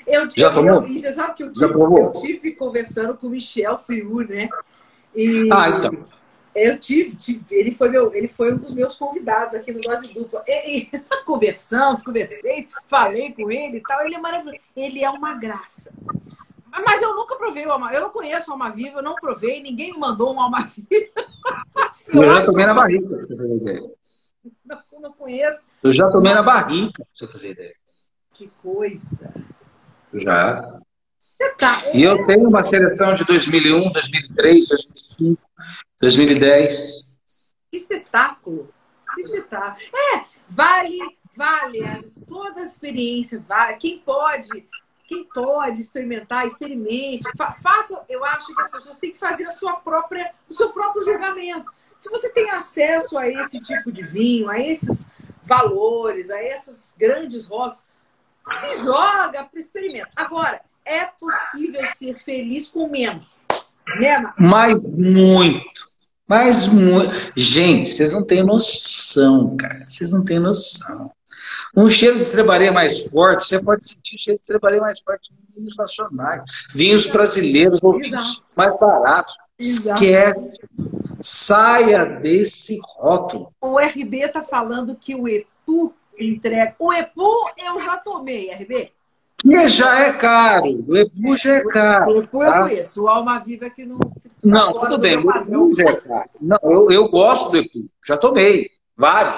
[0.07, 0.87] Eu, Já eu, tomou?
[0.87, 4.49] E você sabe que eu tive, eu tive conversando com o Michel Friu, né?
[5.15, 6.07] E ah, então.
[6.55, 10.13] Eu tive, tive, ele foi meu, ele foi um dos meus convidados aqui no Dose
[10.13, 10.45] Dupla.
[10.47, 10.91] E, e,
[11.25, 14.05] conversamos, conversei, falei com ele e tal.
[14.05, 14.59] Ele é maravilhoso.
[14.77, 15.93] Ele é uma graça.
[16.81, 17.93] Mas eu nunca provei o Alma.
[17.93, 21.13] Eu não conheço o Alma Viva, eu não provei, ninguém me mandou um Alma Viva.
[22.09, 23.91] Eu, eu já tomei na barriga, pra você fazer ideia.
[24.65, 25.63] Não, não conheço.
[25.83, 27.75] Eu já tomei na barriga, pra você fazer ideia.
[28.33, 29.35] Que coisa.
[30.15, 30.81] Já.
[31.59, 31.83] Tá.
[31.93, 35.43] E eu tenho uma seleção de 2001, 2003, 2005,
[36.01, 37.19] 2010.
[37.71, 38.73] Que espetáculo!
[39.15, 39.85] Que espetáculo!
[40.15, 40.99] É, vale,
[41.37, 41.81] vale
[42.29, 43.77] toda a experiência, vale.
[43.77, 44.69] Quem pode
[45.13, 48.01] quem pode experimentar, experimente, fa faça.
[48.09, 51.71] Eu acho que as pessoas têm que fazer a sua própria, o seu próprio julgamento.
[51.99, 55.09] Se você tem acesso a esse tipo de vinho, a esses
[55.45, 57.85] valores, a esses grandes rótulos,
[58.59, 60.09] se joga para experimento.
[60.17, 63.29] Agora, é possível ser feliz com menos,
[64.01, 65.93] né, Mas muito.
[66.27, 67.33] Mas muito.
[67.37, 69.85] Gente, vocês não têm noção, cara.
[69.87, 71.13] Vocês não têm noção.
[71.75, 75.31] Um cheiro de estrebaria mais forte, você pode sentir o cheiro de estrebaria mais forte
[75.33, 76.43] em vinhos nacionais,
[76.75, 79.35] vinhos brasileiros, ou vinhos mais baratos.
[79.59, 80.05] Exato.
[80.05, 80.59] Esquece.
[81.23, 83.53] Saia desse rótulo.
[83.61, 86.75] O RB está falando que o EPU entrega.
[86.79, 88.93] O EPU eu já tomei, RB.
[89.39, 90.85] Que já é caro.
[90.87, 92.13] O EPU já é caro.
[92.13, 92.47] O EPU tá?
[92.47, 93.03] eu conheço.
[93.03, 93.99] O Alma Viva que não.
[93.99, 94.11] Tá
[94.45, 95.17] não, tudo bem.
[95.17, 96.31] O EPU já é caro.
[96.41, 97.89] Não, eu, eu gosto do EPU.
[98.05, 98.69] Já tomei.
[98.97, 99.37] Vários.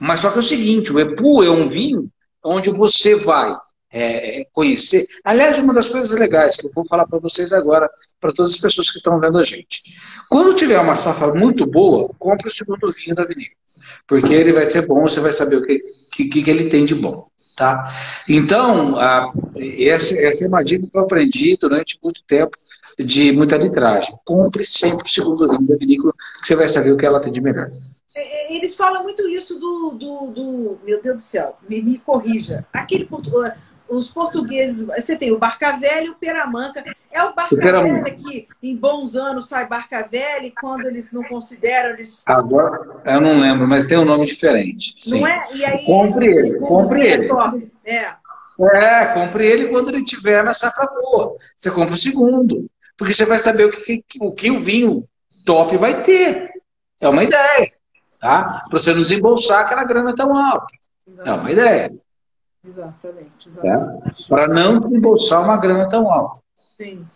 [0.00, 2.10] Mas só que é o seguinte, o EPU é um vinho
[2.44, 3.54] onde você vai
[3.90, 5.06] é, conhecer.
[5.24, 8.60] Aliás, uma das coisas legais que eu vou falar para vocês agora, para todas as
[8.60, 9.82] pessoas que estão vendo a gente.
[10.28, 13.56] Quando tiver uma safra muito boa, compre o segundo vinho da vinícola.
[14.06, 16.94] Porque ele vai ser bom, você vai saber o que, que, que ele tem de
[16.94, 17.28] bom.
[17.56, 17.92] Tá?
[18.28, 22.56] Então, a, essa, essa é uma dica que eu aprendi durante muito tempo
[22.98, 24.14] de muita litragem.
[24.24, 27.32] Compre sempre o segundo vinho da vinícola, que você vai saber o que ela tem
[27.32, 27.66] de melhor.
[28.18, 31.98] É, é, eles falam muito isso do, do, do meu Deus do céu, me, me
[31.98, 32.66] corrija.
[32.72, 33.04] Aquele
[33.88, 36.84] os portugueses, você tem o Barca Velha e o Peramanca.
[37.10, 41.22] É o Barca Velha que em bons anos sai Barca Velha e quando eles não
[41.22, 42.22] consideram, eles.
[42.26, 44.94] Agora, eu não lembro, mas tem um nome diferente.
[44.98, 45.20] Sim.
[45.20, 45.48] Não é?
[45.54, 47.28] E aí, compre ele, compre ele.
[47.86, 48.14] É,
[48.74, 51.36] é, compre ele quando ele tiver na safra boa.
[51.56, 52.68] Você compra o segundo.
[52.96, 55.08] Porque você vai saber o que, o que o vinho
[55.46, 56.50] top vai ter.
[57.00, 57.77] É uma ideia
[58.18, 58.64] tá?
[58.68, 60.66] Para você não desembolsar aquela grana tão alta.
[61.06, 61.28] Exatamente.
[61.28, 61.94] É uma ideia.
[62.64, 63.48] Exatamente.
[63.48, 64.24] exatamente.
[64.24, 64.28] É?
[64.28, 66.40] Para não desembolsar uma grana tão alta.
[66.76, 67.06] Sim.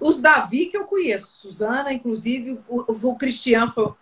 [0.00, 3.92] Os Davi que eu conheço, Suzana, inclusive, o, o Cristian, foi,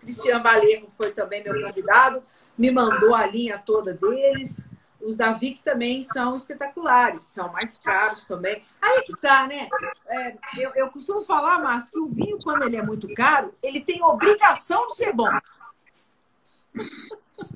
[0.00, 2.22] Cristian Valerro foi também meu convidado,
[2.56, 4.66] me mandou a linha toda deles.
[5.00, 8.64] Os Davi que também são espetaculares, são mais caros também.
[8.80, 9.68] Aí que tá, né?
[10.08, 13.80] É, eu, eu costumo falar, Márcio, que o vinho, quando ele é muito caro, ele
[13.80, 15.30] tem obrigação de ser bom.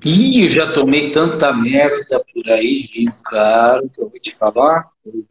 [0.05, 4.89] Ih, já tomei tanta merda por aí, vinho caro, que eu vou te falar.
[5.05, 5.23] Não,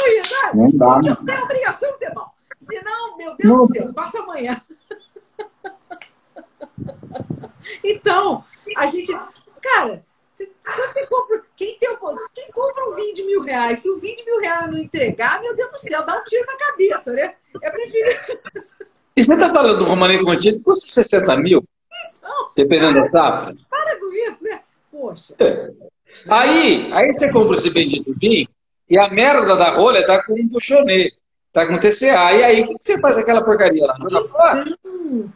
[0.00, 0.56] é verdade?
[0.56, 1.16] não dá.
[1.16, 2.26] Tenho a obrigação de ser bom.
[2.58, 3.66] Senão, meu Deus não.
[3.66, 4.60] do céu, passa amanhã.
[7.84, 8.44] Então,
[8.76, 9.12] a gente.
[9.62, 11.88] cara, você, você compra, quem, tem,
[12.34, 15.40] quem compra um vinho de mil reais, se o vinho de mil reais não entregar,
[15.40, 17.34] meu Deus do céu, dá um tiro na cabeça, né?
[17.62, 18.38] É preferível.
[19.16, 21.64] E você está falando do Romanei Contigo custa 60 mil?
[22.16, 23.56] Então, dependendo da safra?
[23.68, 24.60] Para com isso, né?
[24.90, 25.34] Poxa.
[25.38, 25.70] É.
[26.28, 28.48] Aí, aí você compra esse bendito vinho
[28.88, 31.12] e a merda da rolha tá com um buchonê,
[31.52, 32.32] tá com TCA.
[32.34, 33.96] E aí, o que, que você faz com aquela porcaria lá?
[34.08, 34.64] Joga fora?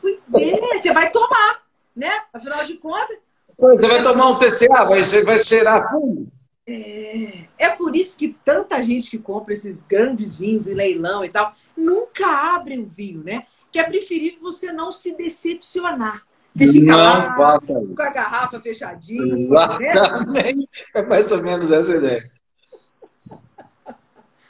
[0.01, 1.62] Pois é, você vai tomar,
[1.94, 2.22] né?
[2.32, 3.18] Afinal de contas.
[3.59, 6.28] Você vai tomar um TCA, vai, vai cheirar fundo.
[6.66, 11.28] É, é por isso que tanta gente que compra esses grandes vinhos em leilão e
[11.28, 13.47] tal, nunca abre um vinho, né?
[13.72, 16.24] Que é preferível você não se decepcionar.
[16.55, 19.36] Você fica lá com a garrafa fechadinha.
[19.36, 19.43] Né?
[19.43, 20.81] Exatamente.
[20.94, 21.01] Né?
[21.01, 22.22] É mais ou menos essa a ideia.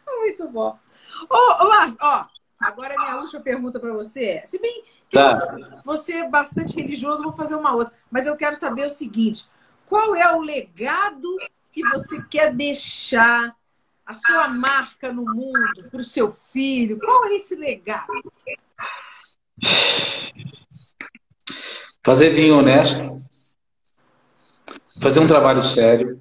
[0.06, 0.78] Muito bom.
[1.28, 1.70] Ô, ô
[2.00, 2.24] ó,
[2.58, 5.82] agora minha última pergunta para você é: se bem que tá.
[5.84, 9.46] você é bastante religioso, vou fazer uma outra, mas eu quero saber o seguinte:
[9.86, 11.36] qual é o legado
[11.70, 13.54] que você quer deixar,
[14.06, 16.98] a sua marca no mundo, para o seu filho?
[16.98, 18.08] Qual é esse legado?
[22.04, 23.20] Fazer vinho honesto,
[25.02, 26.20] fazer um trabalho sério,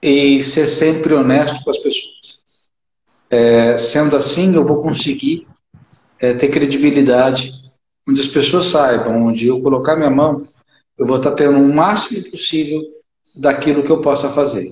[0.00, 2.44] e ser sempre honesto com as pessoas.
[3.28, 5.46] É, sendo assim, eu vou conseguir
[6.18, 7.50] é, ter credibilidade,
[8.08, 10.38] onde as pessoas saibam, onde eu colocar minha mão,
[10.96, 12.80] eu vou estar tendo o máximo possível
[13.40, 14.66] daquilo que eu possa fazer.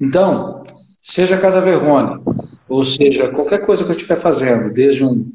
[0.00, 0.64] Então,
[1.02, 2.22] seja Casa Verrone,
[2.68, 5.30] ou seja, qualquer coisa que eu estiver fazendo, desde um,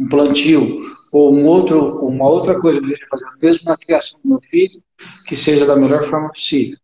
[0.00, 0.78] um plantio
[1.12, 4.82] ou um outro, uma outra coisa que eu esteja mesmo na criação do meu filho,
[5.26, 6.78] que seja da melhor forma possível.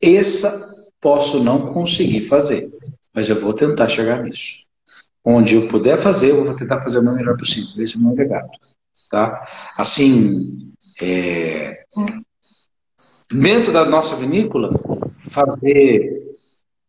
[0.00, 0.60] Essa
[1.00, 2.70] posso não conseguir fazer,
[3.14, 4.62] mas eu vou tentar chegar nisso.
[5.24, 7.82] Onde eu puder fazer, eu vou tentar fazer o meu melhor possível.
[7.82, 8.50] Esse é o meu legado.
[9.08, 9.46] Tá?
[9.76, 11.84] Assim, é...
[13.30, 14.72] dentro da nossa vinícola,
[15.30, 16.34] fazer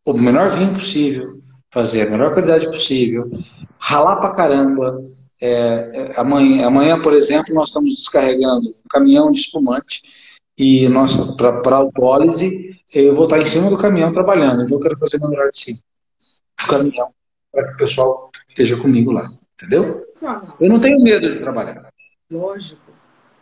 [0.05, 1.27] o menor vinho possível,
[1.71, 3.29] fazer a melhor qualidade possível,
[3.77, 5.03] ralar pra caramba.
[5.45, 10.01] É, é amanhã, amanhã, por exemplo, nós estamos descarregando um caminhão de espumante
[10.57, 10.87] e
[11.37, 15.29] para autólise eu vou estar em cima do caminhão trabalhando, então eu quero fazer meu
[15.29, 15.79] melhor de cima
[16.61, 17.13] do caminhão
[17.51, 19.93] para que o pessoal esteja comigo lá, entendeu?
[20.61, 21.89] Eu não tenho medo de trabalhar.
[22.31, 22.93] Lógico,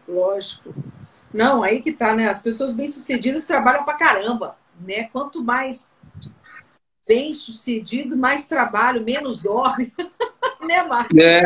[0.07, 0.73] lógico.
[1.31, 2.27] Não, aí que tá, né?
[2.27, 5.03] As pessoas bem-sucedidas trabalham pra caramba, né?
[5.13, 5.87] Quanto mais
[7.07, 9.93] bem-sucedido, mais trabalho, menos dorme.
[10.65, 11.17] né, Marcos?
[11.17, 11.41] É.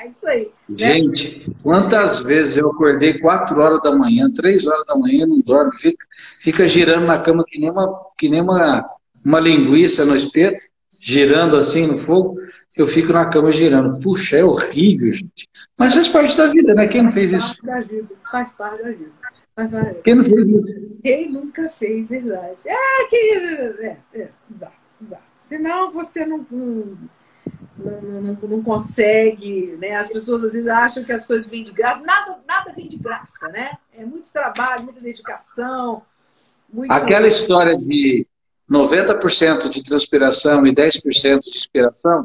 [0.00, 0.50] É isso aí.
[0.68, 0.76] Né?
[0.78, 5.76] Gente, quantas vezes eu acordei 4 horas da manhã, 3 horas da manhã, não dorme,
[5.76, 6.06] fica,
[6.40, 8.82] fica girando na cama que nem, uma, que nem uma,
[9.24, 10.64] uma linguiça no espeto,
[11.02, 12.36] girando assim no fogo,
[12.76, 14.00] eu fico na cama girando.
[14.00, 15.48] Puxa, é horrível, gente.
[15.78, 16.88] Mas faz parte da vida, né?
[16.88, 17.54] Quem não fez isso?
[17.56, 20.00] Faz parte da vida, faz parte da vida.
[20.02, 20.98] Quem não fez isso?
[21.02, 22.56] Quem nunca fez, verdade.
[22.66, 23.16] É, que...
[23.16, 25.22] É, é, exato, exato.
[25.38, 26.96] Senão você não, não
[27.76, 29.96] não, não, não, consegue, né?
[29.96, 32.00] As pessoas às vezes acham que as coisas vêm de graça.
[32.00, 33.72] Nada, nada vem de graça, né?
[33.92, 36.02] É muito trabalho, muita dedicação.
[36.72, 36.90] Muito...
[36.90, 38.26] Aquela história de
[38.70, 42.22] 90% de transpiração e 10% de inspiração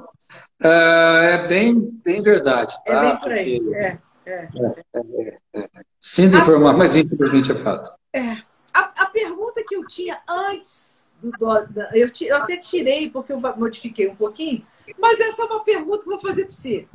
[0.61, 2.75] uh, é bem, bem verdade.
[2.85, 2.93] Tá?
[2.93, 3.61] É bem por aí.
[3.61, 3.75] Porque...
[3.75, 4.49] É, é,
[4.93, 7.91] é, é, Sinto informar, mas infelizmente é fato.
[8.13, 8.31] É.
[8.73, 13.39] A, a pergunta que eu tinha antes do, do eu, eu até tirei porque eu
[13.39, 14.65] modifiquei um pouquinho
[14.97, 16.87] mas essa é uma pergunta que eu vou fazer para você.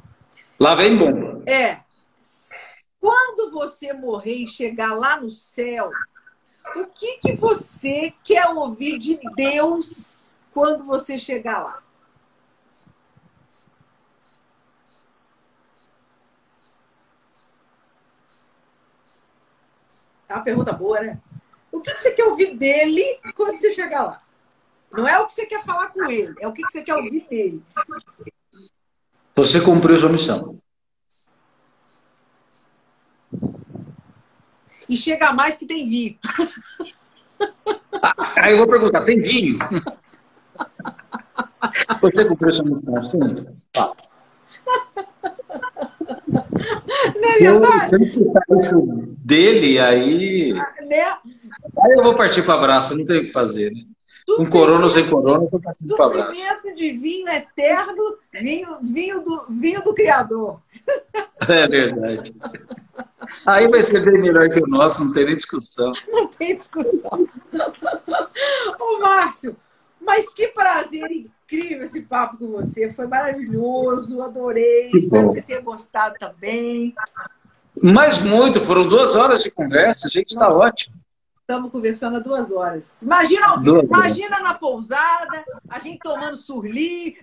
[0.58, 1.42] Lá vem bomba.
[1.50, 1.80] É.
[3.00, 5.90] Quando você morrer e chegar lá no céu,
[6.76, 11.82] o que, que você quer ouvir de Deus quando você chegar lá?
[20.28, 21.20] É uma pergunta boa, né?
[21.72, 24.22] O que, que você quer ouvir dele quando você chegar lá?
[24.92, 27.26] Não é o que você quer falar com ele, é o que você quer ouvir
[27.28, 27.62] dele.
[29.34, 30.58] Você cumpriu sua missão.
[34.88, 36.18] E chega mais que tem vinho.
[38.36, 39.58] Aí eu vou perguntar, tem vinho?
[42.00, 43.20] Você cumpriu sua missão, sim.
[43.72, 43.92] Tá.
[46.26, 47.88] Não é verdade?
[47.88, 48.82] Se eu, se eu isso
[49.18, 50.52] dele, aí.
[50.52, 51.04] Ah, né?
[51.78, 53.82] Aí eu vou partir para abraço, não tem o que fazer, né?
[54.36, 56.74] Com corona ou sem corona, eu tô passando para abraço.
[56.74, 60.60] de vinho eterno, vinho, vinho, do, vinho do Criador.
[61.48, 62.34] É verdade.
[63.46, 65.90] Aí vai ser bem melhor que o nosso, não tem nem discussão.
[66.06, 67.26] Não tem discussão.
[68.78, 69.56] Ô, Márcio,
[69.98, 72.92] mas que prazer incrível esse papo com você.
[72.92, 74.90] Foi maravilhoso, adorei.
[74.94, 76.94] Espero que você tenha gostado também.
[77.82, 80.99] Mas muito, foram duas horas de conversa, a gente está ótimo.
[81.50, 83.02] Estamos conversando há duas horas.
[83.02, 87.18] Imagina, imagina na pousada, a gente tomando surli.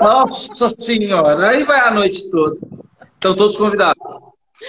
[0.00, 2.56] Nossa Senhora, aí vai a noite toda.
[3.02, 4.00] Estão todos convidados.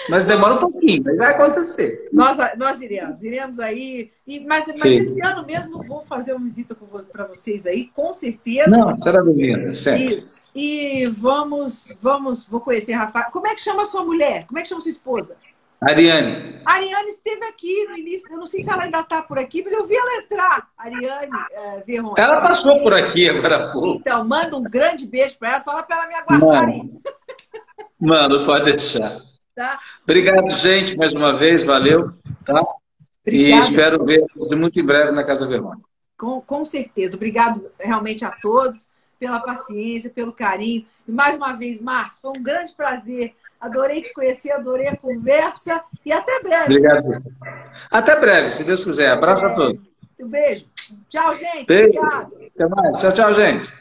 [0.07, 2.09] Mas demora um pouquinho, mas vai acontecer.
[2.11, 4.11] Nós, nós iremos, iremos aí.
[4.25, 6.75] E, mas, mas esse ano mesmo vou fazer uma visita
[7.11, 8.69] para vocês aí, com certeza.
[8.69, 10.13] Não, será bem-vinda, certo.
[10.13, 10.49] Isso.
[10.55, 13.31] E vamos, vamos, vou conhecer a Rafael.
[13.31, 14.45] Como é que chama a sua mulher?
[14.45, 15.37] Como é que chama a sua esposa?
[15.81, 16.59] Ariane.
[16.65, 19.71] Ariane esteve aqui no início, eu não sei se ela ainda está por aqui, mas
[19.71, 22.15] eu vi ela entrar, Ariane é, Verrone.
[22.17, 23.87] Ela passou por aqui agora há pouco.
[23.87, 26.81] Então, manda um grande beijo para ela, fala para ela me aguardar aí.
[27.99, 29.19] Mano, pode deixar.
[29.55, 29.79] Tá?
[30.03, 32.13] Obrigado, gente, mais uma vez, valeu.
[32.45, 32.61] Tá?
[33.25, 35.87] E espero ver você muito em breve na Casa Verônica.
[36.17, 37.15] Com, com certeza.
[37.15, 38.87] Obrigado realmente a todos
[39.19, 40.85] pela paciência, pelo carinho.
[41.07, 43.35] E mais uma vez, Márcio, foi um grande prazer.
[43.59, 46.77] Adorei te conhecer, adorei a conversa e até breve.
[46.77, 47.11] Obrigado.
[47.91, 49.09] Até breve, se Deus quiser.
[49.09, 49.81] Abraço a todos.
[50.19, 50.65] Um beijo.
[51.09, 51.65] Tchau, gente.
[51.65, 51.99] Beijo.
[51.99, 52.33] Obrigado.
[52.55, 52.97] Até mais.
[52.97, 53.78] Tchau, tchau, gente.